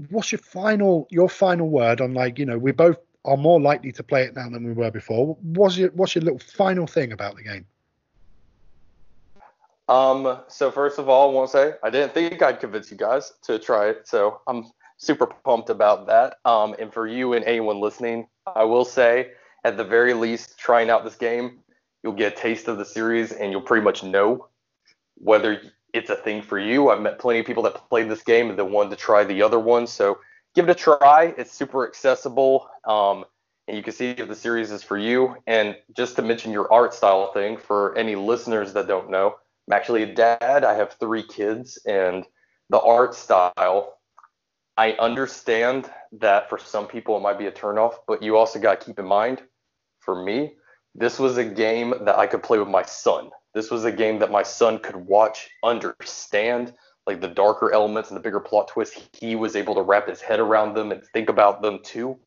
what's 0.10 0.32
your 0.32 0.40
final 0.40 1.08
your 1.10 1.30
final 1.30 1.70
word 1.70 2.02
on 2.02 2.14
like, 2.14 2.40
you 2.40 2.46
know, 2.46 2.58
we 2.58 2.72
both 2.72 2.98
are 3.26 3.38
more 3.38 3.60
likely 3.60 3.92
to 3.92 4.04
play 4.04 4.24
it 4.24 4.36
now 4.36 4.50
than 4.50 4.64
we 4.66 4.74
were 4.74 4.92
before. 4.92 5.36
What's 5.42 5.78
your 5.78 5.90
what's 5.92 6.16
your 6.16 6.24
little 6.24 6.40
final 6.40 6.88
thing 6.88 7.12
about 7.12 7.36
the 7.36 7.44
game? 7.44 7.66
Um, 9.88 10.40
so 10.48 10.72
first 10.72 10.98
of 10.98 11.10
all, 11.10 11.30
I 11.30 11.34
want 11.34 11.52
to 11.52 11.58
say 11.58 11.74
I 11.84 11.90
didn't 11.90 12.14
think 12.14 12.42
I'd 12.42 12.60
convince 12.60 12.90
you 12.90 12.98
guys 12.98 13.34
to 13.44 13.60
try 13.60 13.90
it, 13.90 14.08
so 14.08 14.42
I'm 14.48 14.66
super 14.98 15.28
pumped 15.28 15.70
about 15.70 16.08
that. 16.08 16.38
Um, 16.46 16.76
and 16.80 16.92
for 16.92 17.08
you 17.08 17.34
and 17.34 17.46
anyone 17.46 17.80
listening, 17.80 18.28
I 18.48 18.64
will 18.64 18.86
say 18.86 19.32
at 19.64 19.78
the 19.78 19.84
very 19.84 20.14
least, 20.14 20.58
trying 20.58 20.90
out 20.90 21.04
this 21.04 21.16
game, 21.16 21.60
you'll 22.04 22.14
get 22.14 22.34
a 22.34 22.36
taste 22.36 22.68
of 22.68 22.78
the 22.78 22.86
series 22.86 23.32
and 23.32 23.52
you'll 23.52 23.62
pretty 23.62 23.84
much 23.84 24.04
know 24.04 24.48
whether 25.16 25.62
it's 25.94 26.10
a 26.10 26.16
thing 26.16 26.42
for 26.42 26.60
you. 26.60 26.90
I've 26.90 27.02
met 27.02 27.20
plenty 27.20 27.40
of 27.40 27.46
people 27.46 27.64
that 27.64 27.90
played 27.90 28.10
this 28.10 28.22
game 28.22 28.50
and 28.50 28.60
then 28.60 28.72
wanted 28.72 28.92
to 28.92 28.96
try 28.98 29.24
the 29.24 29.42
other 29.42 29.60
one. 29.60 29.88
So 29.88 30.20
give 30.54 30.68
it 30.68 30.72
a 30.72 30.76
try. 30.76 31.34
It's 31.38 31.52
super 31.52 31.88
accessible. 31.88 32.70
Um, 32.86 33.26
and 33.68 33.76
you 33.76 33.82
can 33.82 33.94
see 33.94 34.12
if 34.12 34.28
the 34.28 34.36
series 34.36 34.72
is 34.72 34.84
for 34.84 34.98
you. 34.98 35.36
And 35.48 35.76
just 35.96 36.16
to 36.18 36.22
mention 36.22 36.52
your 36.52 36.72
art 36.72 36.94
style 36.94 37.32
thing 37.32 37.58
for 37.58 37.98
any 37.98 38.16
listeners 38.16 38.74
that 38.74 38.88
don't 38.88 39.10
know, 39.10 39.36
I'm 39.68 39.74
actually 39.74 40.04
a 40.04 40.14
dad. 40.14 40.64
I 40.64 40.76
have 40.76 40.94
three 40.94 41.24
kids, 41.24 41.80
and 41.86 42.26
the 42.70 42.80
art 42.80 43.16
style, 43.16 43.95
I 44.78 44.92
understand 44.94 45.90
that 46.14 46.50
for 46.50 46.58
some 46.58 46.88
people 46.88 47.16
it 47.18 47.22
might 47.22 47.40
be 47.40 47.48
a 47.48 47.52
turnoff, 47.52 47.96
but 48.08 48.22
you 48.22 48.38
also 48.38 48.60
got 48.60 48.80
to 48.80 48.86
keep 48.86 49.00
in 49.00 49.06
mind, 49.06 49.42
for 50.00 50.22
me, 50.24 50.54
this 50.94 51.18
was 51.18 51.38
a 51.38 51.46
game 51.46 51.94
that 52.02 52.18
I 52.18 52.28
could 52.28 52.44
play 52.44 52.60
with 52.60 52.68
my 52.68 52.84
son. 52.84 53.30
This 53.54 53.72
was 53.72 53.86
a 53.86 53.92
game 53.92 54.20
that 54.20 54.32
my 54.32 54.44
son 54.44 54.80
could 54.80 54.96
watch, 54.96 55.50
understand, 55.64 56.74
like 57.08 57.22
the 57.22 57.28
darker 57.28 57.72
elements 57.72 58.10
and 58.10 58.18
the 58.18 58.22
bigger 58.22 58.40
plot 58.40 58.68
twists. 58.68 59.02
He 59.14 59.36
was 59.36 59.56
able 59.56 59.76
to 59.76 59.82
wrap 59.82 60.08
his 60.08 60.22
head 60.22 60.40
around 60.40 60.74
them 60.74 60.92
and 60.92 61.04
think 61.14 61.30
about 61.30 61.62
them 61.62 61.80
too. 61.84 62.18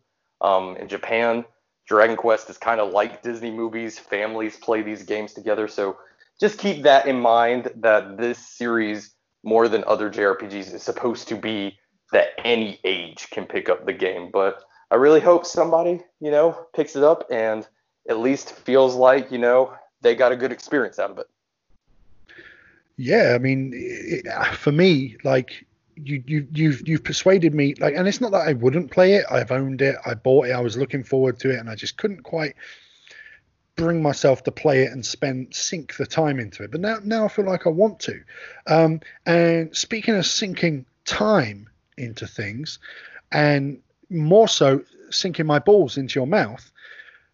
Um, 0.41 0.77
in 0.77 0.89
Japan, 0.89 1.45
Dragon 1.87 2.17
Quest 2.17 2.49
is 2.49 2.59
kind 2.59 2.81
of 2.81 2.93
like 2.93 3.23
Disney 3.23 3.51
movies. 3.51 3.99
Families 3.99 4.57
play 4.57 4.83
these 4.83 5.03
games 5.03 5.35
together. 5.35 5.69
So 5.69 5.99
just 6.41 6.59
keep 6.59 6.83
that 6.85 7.07
in 7.07 7.19
mind 7.21 7.71
that 7.77 8.17
this 8.17 8.39
series, 8.39 9.15
more 9.43 9.69
than 9.69 9.85
other 9.87 10.11
JRPGs, 10.11 10.73
is 10.75 10.83
supposed 10.83 11.29
to 11.29 11.37
be 11.37 11.79
that 12.13 12.29
any 12.45 12.81
age 12.85 13.29
can 13.31 13.45
pick 13.45 13.69
up 13.69 13.87
the 13.87 13.93
game. 13.93 14.31
But 14.33 14.63
I 14.91 14.97
really 14.97 15.21
hope 15.21 15.45
somebody, 15.47 16.03
you 16.21 16.31
know, 16.31 16.67
picks 16.75 16.97
it 16.97 17.05
up 17.05 17.27
and 17.31 17.67
at 18.09 18.19
least 18.19 18.53
feels 18.53 18.95
like, 18.95 19.31
you 19.31 19.39
know, 19.39 19.75
they 20.01 20.15
got 20.15 20.33
a 20.33 20.37
good 20.37 20.53
experience 20.53 20.99
out 20.99 21.11
of 21.11 21.19
it. 21.19 21.27
Yeah, 22.97 23.33
I 23.35 23.39
mean, 23.39 23.73
it, 23.75 24.27
for 24.55 24.73
me, 24.73 25.17
like 25.23 25.67
you 26.05 26.23
you 26.27 26.47
you've 26.53 26.87
you've 26.87 27.05
persuaded 27.05 27.55
me 27.55 27.75
like 27.75 27.95
and 27.95 28.07
it's 28.07 28.21
not 28.21 28.33
that 28.33 28.47
I 28.47 28.53
wouldn't 28.53 28.91
play 28.91 29.15
it 29.15 29.25
I've 29.31 29.51
owned 29.51 29.83
it 29.83 29.97
I 30.07 30.15
bought 30.15 30.47
it 30.47 30.53
I 30.53 30.61
was 30.61 30.77
looking 30.77 31.03
forward 31.03 31.39
to 31.41 31.51
it 31.51 31.59
and 31.59 31.69
I 31.69 31.75
just 31.75 31.97
couldn't 31.97 32.23
quite 32.23 32.55
bring 33.77 34.03
myself 34.03 34.43
to 34.45 34.53
play 34.53 34.83
it 34.83 34.93
and 34.93 35.05
spend 35.05 35.55
sink 35.55 35.97
the 35.97 36.07
time 36.07 36.39
into 36.39 36.63
it 36.63 36.71
but 36.71 36.81
now 36.81 36.99
now 37.03 37.25
I 37.25 37.29
feel 37.29 37.47
like 37.47 37.67
I 37.67 37.71
want 37.71 38.01
to 38.01 38.21
um, 38.67 39.01
and 39.27 39.75
speaking 39.77 40.15
of 40.15 40.27
sinking 40.27 40.85
time 41.05 41.69
into 41.99 42.27
things 42.27 42.79
and 43.33 43.81
more 44.11 44.49
so 44.49 44.83
sinking 45.11 45.47
my 45.47 45.59
balls 45.59 45.99
into 45.99 46.19
your 46.19 46.27
mouth 46.27 46.71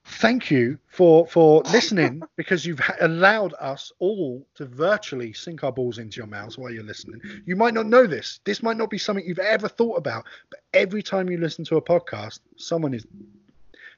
thank 0.05 0.51
you 0.51 0.79
for 0.89 1.27
for 1.27 1.63
listening 1.73 2.23
because 2.37 2.67
you've 2.67 2.81
allowed 3.01 3.55
us 3.61 3.93
all 3.99 4.47
to 4.55 4.67
virtually 4.67 5.33
sink 5.33 5.65
our 5.65 5.73
balls 5.73 5.99
into 5.99 6.19
your 6.19 6.27
mouths 6.27 6.59
while 6.59 6.71
you're 6.71 6.85
listening. 6.85 7.21
You 7.47 7.57
might 7.57 7.75
not 7.75 7.87
know 7.87 8.07
this. 8.07 8.41
This 8.45 8.63
might 8.63 8.77
not 8.77 8.91
be 8.91 8.99
something 8.99 9.25
you've 9.27 9.39
ever 9.39 9.69
thought 9.69 9.97
about, 9.97 10.25
but 10.51 10.61
every 10.73 11.03
time 11.03 11.31
you 11.31 11.39
listen 11.39 11.65
to 11.67 11.77
a 11.77 11.83
podcast, 11.83 12.41
someone 12.57 12.95
is 12.95 13.07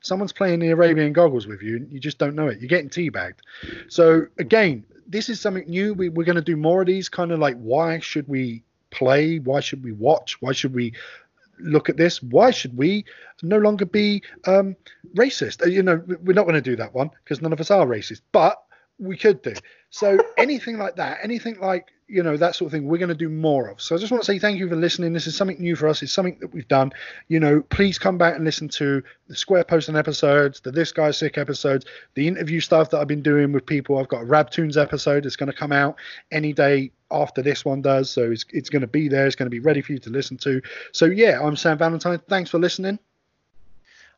someone's 0.01 0.33
playing 0.33 0.61
the 0.61 0.71
Arabian 0.71 1.13
goggles 1.13 1.47
with 1.47 1.63
you, 1.63 1.77
and 1.77 1.93
you 1.93 1.99
just 1.99 2.19
don't 2.19 2.35
know 2.35 2.49
it. 2.49 2.61
You're 2.61 2.69
getting 2.69 2.91
teabagged. 2.91 3.41
So 3.89 4.27
again, 4.39 4.85
this 5.09 5.29
is 5.29 5.41
something 5.41 5.69
new. 5.69 5.95
We, 5.95 6.09
we're 6.09 6.25
going 6.25 6.37
to 6.37 6.43
do 6.43 6.57
more 6.57 6.83
of 6.83 6.87
these. 6.87 7.09
Kind 7.09 7.33
of 7.33 7.39
like 7.39 7.57
why 7.57 7.99
should 7.99 8.29
we 8.29 8.63
play? 8.97 9.39
Why 9.39 9.61
should 9.61 9.85
we 9.85 9.93
watch? 9.93 10.41
Why 10.41 10.53
should 10.53 10.75
we 10.75 10.93
look 11.59 11.89
at 11.89 11.97
this. 11.97 12.23
Why 12.23 12.51
should 12.51 12.77
we 12.77 13.05
no 13.43 13.59
longer 13.59 13.87
be 13.87 14.23
um, 14.47 14.77
racist? 15.15 15.63
Uh, 15.63 15.67
you 15.67 15.83
know, 15.83 16.03
we're 16.23 16.35
not 16.35 16.45
going 16.45 16.55
to 16.55 16.61
do 16.61 16.77
that 16.77 16.95
one 16.95 17.11
because 17.25 17.43
none 17.43 17.53
of 17.53 17.61
us 17.61 17.71
are 17.71 17.87
racist, 17.87 18.21
but 18.33 18.63
we 18.99 19.17
could 19.17 19.43
do. 19.43 19.55
So 19.91 20.19
anything 20.39 20.79
like 20.79 20.97
that, 20.97 21.19
anything 21.23 21.59
like 21.61 21.87
you 22.09 22.23
know 22.23 22.37
that 22.37 22.55
sort 22.55 22.67
of 22.67 22.73
thing, 22.73 22.87
we're 22.87 22.99
going 22.99 23.09
to 23.09 23.15
do 23.15 23.29
more 23.29 23.69
of. 23.69 23.81
So 23.81 23.95
I 23.97 23.99
just 23.99 24.13
want 24.13 24.23
to 24.23 24.27
say 24.27 24.39
thank 24.39 24.59
you 24.59 24.69
for 24.69 24.77
listening. 24.77 25.13
This 25.13 25.27
is 25.27 25.37
something 25.37 25.61
new 25.61 25.75
for 25.75 25.89
us. 25.89 26.03
It's 26.03 26.13
something 26.13 26.37
that 26.41 26.53
we've 26.53 26.69
done. 26.69 26.93
You 27.29 27.41
know, 27.41 27.63
please 27.63 27.99
come 27.99 28.17
back 28.17 28.37
and 28.37 28.45
listen 28.45 28.69
to 28.71 29.03
the 29.29 29.35
Square 29.35 29.65
Posting 29.65 29.97
episodes, 29.97 30.61
the 30.61 30.71
This 30.71 30.93
Guy's 30.93 31.17
Sick 31.17 31.37
episodes, 31.37 31.85
the 32.15 32.29
interview 32.29 32.61
stuff 32.61 32.91
that 32.91 33.01
I've 33.01 33.09
been 33.09 33.23
doing 33.23 33.53
with 33.53 33.67
people. 33.67 33.99
I've 33.99 34.09
got 34.09 34.23
a 34.23 34.27
Rabtoons 34.27 34.81
episode. 34.81 35.27
It's 35.27 35.37
going 35.37 35.51
to 35.51 35.57
come 35.57 35.73
out 35.73 35.97
any 36.31 36.53
day 36.53 36.93
after 37.11 37.43
this 37.43 37.65
one 37.65 37.83
does. 37.83 38.11
So 38.11 38.31
it's 38.31 38.45
it's 38.51 38.71
going 38.71 38.83
to 38.83 38.89
be 38.89 39.09
there. 39.09 39.27
It's 39.27 39.37
going 39.37 39.47
to 39.47 39.51
be 39.51 39.61
ready 39.61 39.83
for 39.83 39.93
you 39.93 39.99
to 40.01 40.11
listen 40.11 40.37
to. 40.39 40.63
So 40.93 41.07
yeah, 41.07 41.41
I'm 41.43 41.57
Sam 41.57 41.79
Valentine. 41.79 42.21
Thanks 42.29 42.51
for 42.51 42.59
listening. 42.59 42.99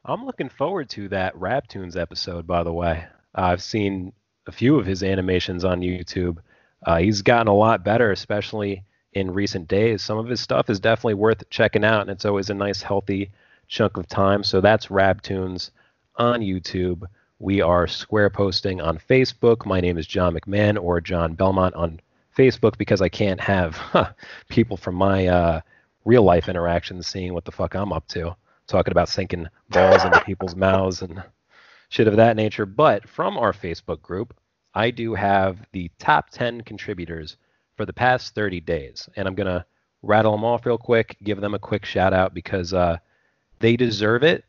I'm 0.05 0.25
looking 0.25 0.49
forward 0.49 0.89
to 0.91 1.09
that 1.09 1.35
Rabtoons 1.35 1.97
episode. 1.97 2.47
By 2.47 2.63
the 2.63 2.73
way, 2.73 3.05
I've 3.35 3.63
seen 3.63 4.13
a 4.47 4.53
few 4.53 4.79
of 4.79 4.87
his 4.87 5.03
animations 5.03 5.65
on 5.65 5.81
YouTube. 5.81 6.39
Uh, 6.83 6.99
he's 6.99 7.23
gotten 7.23 7.49
a 7.49 7.55
lot 7.55 7.85
better, 7.85 8.13
especially 8.13 8.85
in 9.13 9.33
recent 9.33 9.69
days. 9.69 10.03
Some 10.03 10.19
of 10.19 10.29
his 10.29 10.41
stuff 10.41 10.71
is 10.71 10.81
definitely 10.81 11.15
worth 11.15 11.49
checking 11.51 11.85
out, 11.85 12.03
and 12.03 12.11
it's 12.11 12.25
always 12.25 12.51
a 12.51 12.55
nice, 12.55 12.83
healthy 12.83 13.31
chunk 13.67 13.97
of 13.97 14.09
time. 14.09 14.45
So 14.45 14.61
that's 14.61 14.87
Rabtoons 14.87 15.71
on 16.17 16.41
YouTube. 16.41 17.05
We 17.39 17.61
are 17.61 17.87
square 17.87 18.31
posting 18.31 18.81
on 18.81 18.99
Facebook. 18.99 19.65
My 19.65 19.81
name 19.81 19.99
is 19.99 20.07
John 20.07 20.35
McMahon 20.35 20.83
or 20.83 21.01
John 21.01 21.35
Belmont 21.35 21.75
on 21.75 22.01
Facebook 22.37 22.79
because 22.79 23.01
I 23.03 23.09
can't 23.09 23.41
have 23.41 23.77
huh, 23.77 24.11
people 24.49 24.77
from 24.77 24.95
my 24.95 25.27
uh, 25.27 25.61
real 26.05 26.23
life 26.23 26.49
interactions 26.49 27.07
seeing 27.07 27.35
what 27.35 27.45
the 27.45 27.53
fuck 27.53 27.75
I'm 27.75 27.93
up 27.93 28.07
to, 28.09 28.35
talking 28.67 28.93
about 28.93 29.09
sinking 29.09 29.49
balls 29.71 30.05
into 30.05 30.21
people's 30.27 30.57
mouths 30.57 31.03
and 31.03 31.23
shit 31.89 32.09
of 32.09 32.17
that 32.17 32.37
nature. 32.37 32.67
But 32.67 33.09
from 33.09 33.37
our 33.37 33.53
Facebook 33.53 34.03
group, 34.03 34.35
I 34.75 34.91
do 34.91 35.15
have 35.15 35.59
the 35.73 35.91
top 35.99 36.31
10 36.31 36.63
contributors 36.63 37.37
for 37.77 37.87
the 37.87 37.93
past 37.93 38.35
30 38.35 38.61
days. 38.61 39.09
And 39.17 39.27
I'm 39.27 39.35
going 39.35 39.47
to 39.47 39.65
rattle 40.03 40.33
them 40.33 40.45
off 40.45 40.67
real 40.67 40.79
quick, 40.79 41.17
give 41.23 41.41
them 41.41 41.55
a 41.55 41.59
quick 41.59 41.85
shout 41.85 42.13
out 42.13 42.35
because 42.35 42.75
uh, 42.75 42.99
they 43.61 43.77
deserve 43.77 44.23
it, 44.23 44.45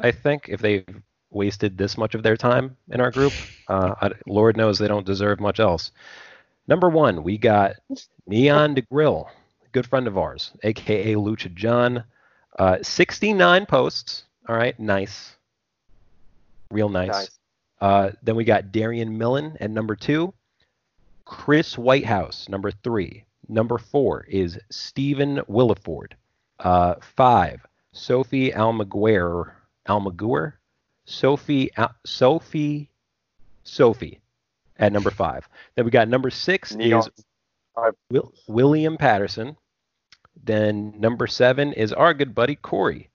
I 0.00 0.12
think, 0.12 0.48
if 0.48 0.60
they've 0.60 0.86
wasted 1.30 1.76
this 1.76 1.98
much 1.98 2.14
of 2.14 2.22
their 2.22 2.36
time 2.36 2.76
in 2.90 3.00
our 3.00 3.10
group. 3.10 3.32
Uh, 3.68 3.94
I, 4.00 4.10
Lord 4.26 4.56
knows 4.56 4.78
they 4.78 4.88
don't 4.88 5.04
deserve 5.04 5.40
much 5.40 5.60
else. 5.60 5.92
Number 6.68 6.88
one, 6.88 7.22
we 7.22 7.36
got 7.36 7.74
Neon 8.26 8.72
de 8.72 8.80
Grill, 8.80 9.28
good 9.72 9.86
friend 9.86 10.06
of 10.06 10.16
ours, 10.16 10.52
aka 10.62 11.12
Lucha 11.16 11.54
John. 11.54 12.02
Uh, 12.58 12.78
69 12.80 13.66
posts. 13.66 14.24
All 14.48 14.56
right, 14.56 14.80
nice. 14.80 15.36
Real 16.70 16.88
nice. 16.88 17.08
nice. 17.08 17.37
Uh, 17.80 18.10
then 18.22 18.36
we 18.36 18.44
got 18.44 18.72
Darian 18.72 19.16
Millen 19.16 19.56
at 19.60 19.70
number 19.70 19.94
two. 19.94 20.32
Chris 21.24 21.76
Whitehouse, 21.76 22.48
number 22.48 22.70
three. 22.70 23.24
Number 23.48 23.78
four 23.78 24.24
is 24.28 24.58
Stephen 24.70 25.38
Williford. 25.48 26.12
Uh, 26.58 26.94
five, 27.00 27.64
Sophie 27.92 28.50
Almaguer. 28.50 29.52
Almaguer? 29.88 30.54
Sophie, 31.04 31.70
Al- 31.76 31.94
Sophie, 32.04 32.90
Sophie 33.64 34.20
at 34.78 34.92
number 34.92 35.10
five. 35.10 35.48
Then 35.74 35.84
we 35.84 35.90
got 35.90 36.08
number 36.08 36.30
six 36.30 36.72
is 36.72 37.08
Will, 38.10 38.32
William 38.46 38.96
Patterson. 38.96 39.56
Then 40.44 40.94
number 40.98 41.26
seven 41.26 41.72
is 41.72 41.92
our 41.92 42.12
good 42.14 42.34
buddy 42.34 42.56
Corey. 42.56 43.08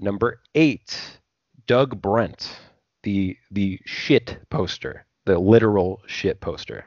Number 0.00 0.40
eight, 0.54 1.18
Doug 1.66 2.00
Brent, 2.02 2.56
the 3.04 3.36
the 3.50 3.78
shit 3.84 4.38
poster, 4.50 5.06
the 5.24 5.38
literal 5.38 6.02
shit 6.06 6.40
poster. 6.40 6.84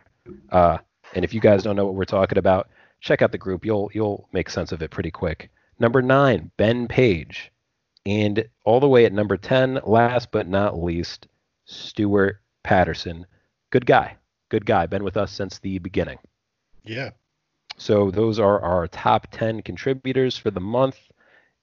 Uh, 0.51 0.77
and 1.15 1.23
if 1.23 1.33
you 1.33 1.39
guys 1.39 1.63
don't 1.63 1.75
know 1.77 1.85
what 1.85 1.95
we're 1.95 2.05
talking 2.05 2.37
about, 2.37 2.69
check 2.99 3.21
out 3.21 3.31
the 3.31 3.37
group. 3.37 3.65
You'll 3.65 3.89
you'll 3.93 4.27
make 4.33 4.49
sense 4.49 4.71
of 4.71 4.81
it 4.81 4.91
pretty 4.91 5.11
quick. 5.11 5.49
Number 5.79 6.01
nine, 6.01 6.51
Ben 6.57 6.87
Page, 6.87 7.51
and 8.05 8.47
all 8.65 8.79
the 8.79 8.89
way 8.89 9.05
at 9.05 9.13
number 9.13 9.37
ten, 9.37 9.79
last 9.85 10.31
but 10.31 10.47
not 10.47 10.77
least, 10.83 11.27
Stuart 11.65 12.41
Patterson. 12.63 13.25
Good 13.69 13.85
guy, 13.85 14.17
good 14.49 14.65
guy. 14.65 14.85
Been 14.87 15.03
with 15.03 15.17
us 15.17 15.31
since 15.31 15.59
the 15.59 15.79
beginning. 15.79 16.17
Yeah. 16.83 17.11
So 17.77 18.09
those 18.09 18.39
are 18.39 18.59
our 18.61 18.87
top 18.87 19.27
ten 19.31 19.61
contributors 19.61 20.37
for 20.37 20.51
the 20.51 20.59
month. 20.59 20.99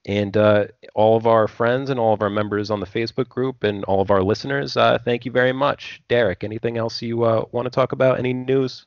And 0.06 0.36
uh, 0.36 0.66
all 0.94 1.16
of 1.16 1.26
our 1.26 1.48
friends 1.48 1.88
and 1.88 1.98
all 1.98 2.12
of 2.12 2.20
our 2.20 2.28
members 2.28 2.70
on 2.70 2.80
the 2.80 2.86
Facebook 2.86 3.28
group 3.28 3.64
and 3.64 3.84
all 3.84 4.02
of 4.02 4.10
our 4.10 4.22
listeners, 4.22 4.76
uh, 4.76 4.98
thank 4.98 5.24
you 5.24 5.32
very 5.32 5.52
much. 5.52 6.02
Derek, 6.08 6.44
anything 6.44 6.76
else 6.76 7.00
you 7.00 7.24
uh, 7.24 7.44
want 7.52 7.64
to 7.64 7.70
talk 7.70 7.92
about? 7.92 8.18
Any 8.18 8.34
news? 8.34 8.84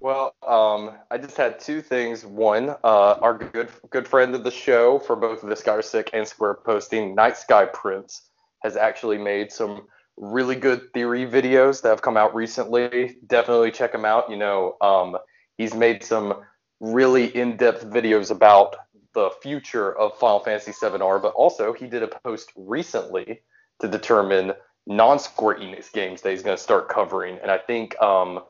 Well, 0.00 0.34
um, 0.44 0.92
I 1.12 1.18
just 1.18 1.36
had 1.36 1.60
two 1.60 1.80
things. 1.80 2.26
One, 2.26 2.70
uh, 2.82 3.18
our 3.20 3.38
good 3.38 3.68
good 3.90 4.08
friend 4.08 4.34
of 4.34 4.42
the 4.42 4.50
show 4.50 4.98
for 4.98 5.14
both 5.14 5.42
This 5.42 5.62
Guy 5.62 5.80
Sick 5.80 6.10
and 6.12 6.26
Square 6.26 6.54
Posting, 6.64 7.14
Night 7.14 7.36
Sky 7.36 7.66
Prince, 7.66 8.22
has 8.64 8.76
actually 8.76 9.18
made 9.18 9.52
some 9.52 9.86
really 10.16 10.56
good 10.56 10.92
theory 10.92 11.24
videos 11.24 11.82
that 11.82 11.90
have 11.90 12.02
come 12.02 12.16
out 12.16 12.34
recently. 12.34 13.16
Definitely 13.28 13.70
check 13.70 13.92
them 13.92 14.04
out. 14.04 14.28
You 14.28 14.36
know, 14.36 14.76
um, 14.80 15.16
he's 15.56 15.72
made 15.72 16.02
some 16.02 16.34
really 16.80 17.26
in-depth 17.36 17.86
videos 17.86 18.32
about 18.32 18.74
the 19.14 19.30
future 19.42 19.96
of 19.96 20.18
Final 20.18 20.40
Fantasy 20.40 20.72
7R, 20.72 21.20
but 21.20 21.34
also 21.34 21.72
he 21.72 21.86
did 21.86 22.02
a 22.02 22.08
post 22.08 22.52
recently 22.56 23.40
to 23.80 23.88
determine 23.88 24.52
non-Square 24.86 25.60
Enix 25.60 25.92
games 25.92 26.22
that 26.22 26.30
he's 26.30 26.42
going 26.42 26.56
to 26.56 26.62
start 26.62 26.88
covering, 26.88 27.38
and 27.40 27.50
I 27.50 27.58
think 27.58 28.00
um, 28.00 28.40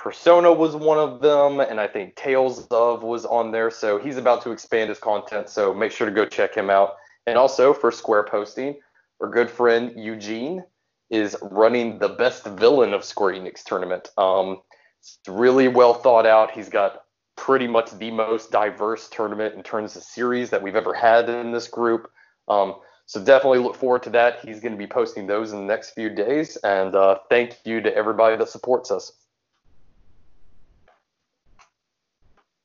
Persona 0.00 0.50
was 0.50 0.74
one 0.74 0.96
of 0.96 1.20
them, 1.20 1.60
and 1.60 1.78
I 1.78 1.86
think 1.86 2.16
Tales 2.16 2.66
of 2.68 3.02
was 3.02 3.26
on 3.26 3.52
there. 3.52 3.70
So 3.70 3.98
he's 3.98 4.16
about 4.16 4.40
to 4.42 4.50
expand 4.50 4.88
his 4.88 4.98
content. 4.98 5.50
So 5.50 5.74
make 5.74 5.92
sure 5.92 6.08
to 6.08 6.12
go 6.12 6.24
check 6.24 6.54
him 6.54 6.70
out. 6.70 6.94
And 7.26 7.36
also 7.36 7.74
for 7.74 7.92
Square 7.92 8.24
Posting, 8.24 8.76
our 9.20 9.28
good 9.28 9.50
friend 9.50 9.92
Eugene 9.94 10.64
is 11.10 11.36
running 11.42 11.98
the 11.98 12.08
best 12.08 12.46
villain 12.46 12.94
of 12.94 13.04
Square 13.04 13.34
Enix 13.34 13.62
tournament. 13.62 14.08
Um, 14.16 14.62
it's 15.00 15.18
really 15.28 15.68
well 15.68 15.92
thought 15.92 16.24
out. 16.24 16.50
He's 16.50 16.70
got 16.70 17.02
pretty 17.40 17.66
much 17.66 17.90
the 17.92 18.10
most 18.10 18.50
diverse 18.50 19.08
tournament 19.08 19.54
in 19.54 19.62
terms 19.62 19.96
of 19.96 20.02
series 20.02 20.50
that 20.50 20.62
we've 20.62 20.76
ever 20.76 20.92
had 20.92 21.26
in 21.30 21.52
this 21.52 21.68
group. 21.68 22.10
Um, 22.48 22.74
so 23.06 23.24
definitely 23.24 23.60
look 23.60 23.76
forward 23.76 24.02
to 24.02 24.10
that. 24.10 24.40
He's 24.44 24.60
going 24.60 24.72
to 24.72 24.78
be 24.78 24.86
posting 24.86 25.26
those 25.26 25.50
in 25.52 25.58
the 25.58 25.64
next 25.64 25.92
few 25.92 26.10
days. 26.10 26.56
And 26.56 26.94
uh, 26.94 27.20
thank 27.30 27.56
you 27.64 27.80
to 27.80 27.96
everybody 27.96 28.36
that 28.36 28.50
supports 28.50 28.90
us. 28.90 29.10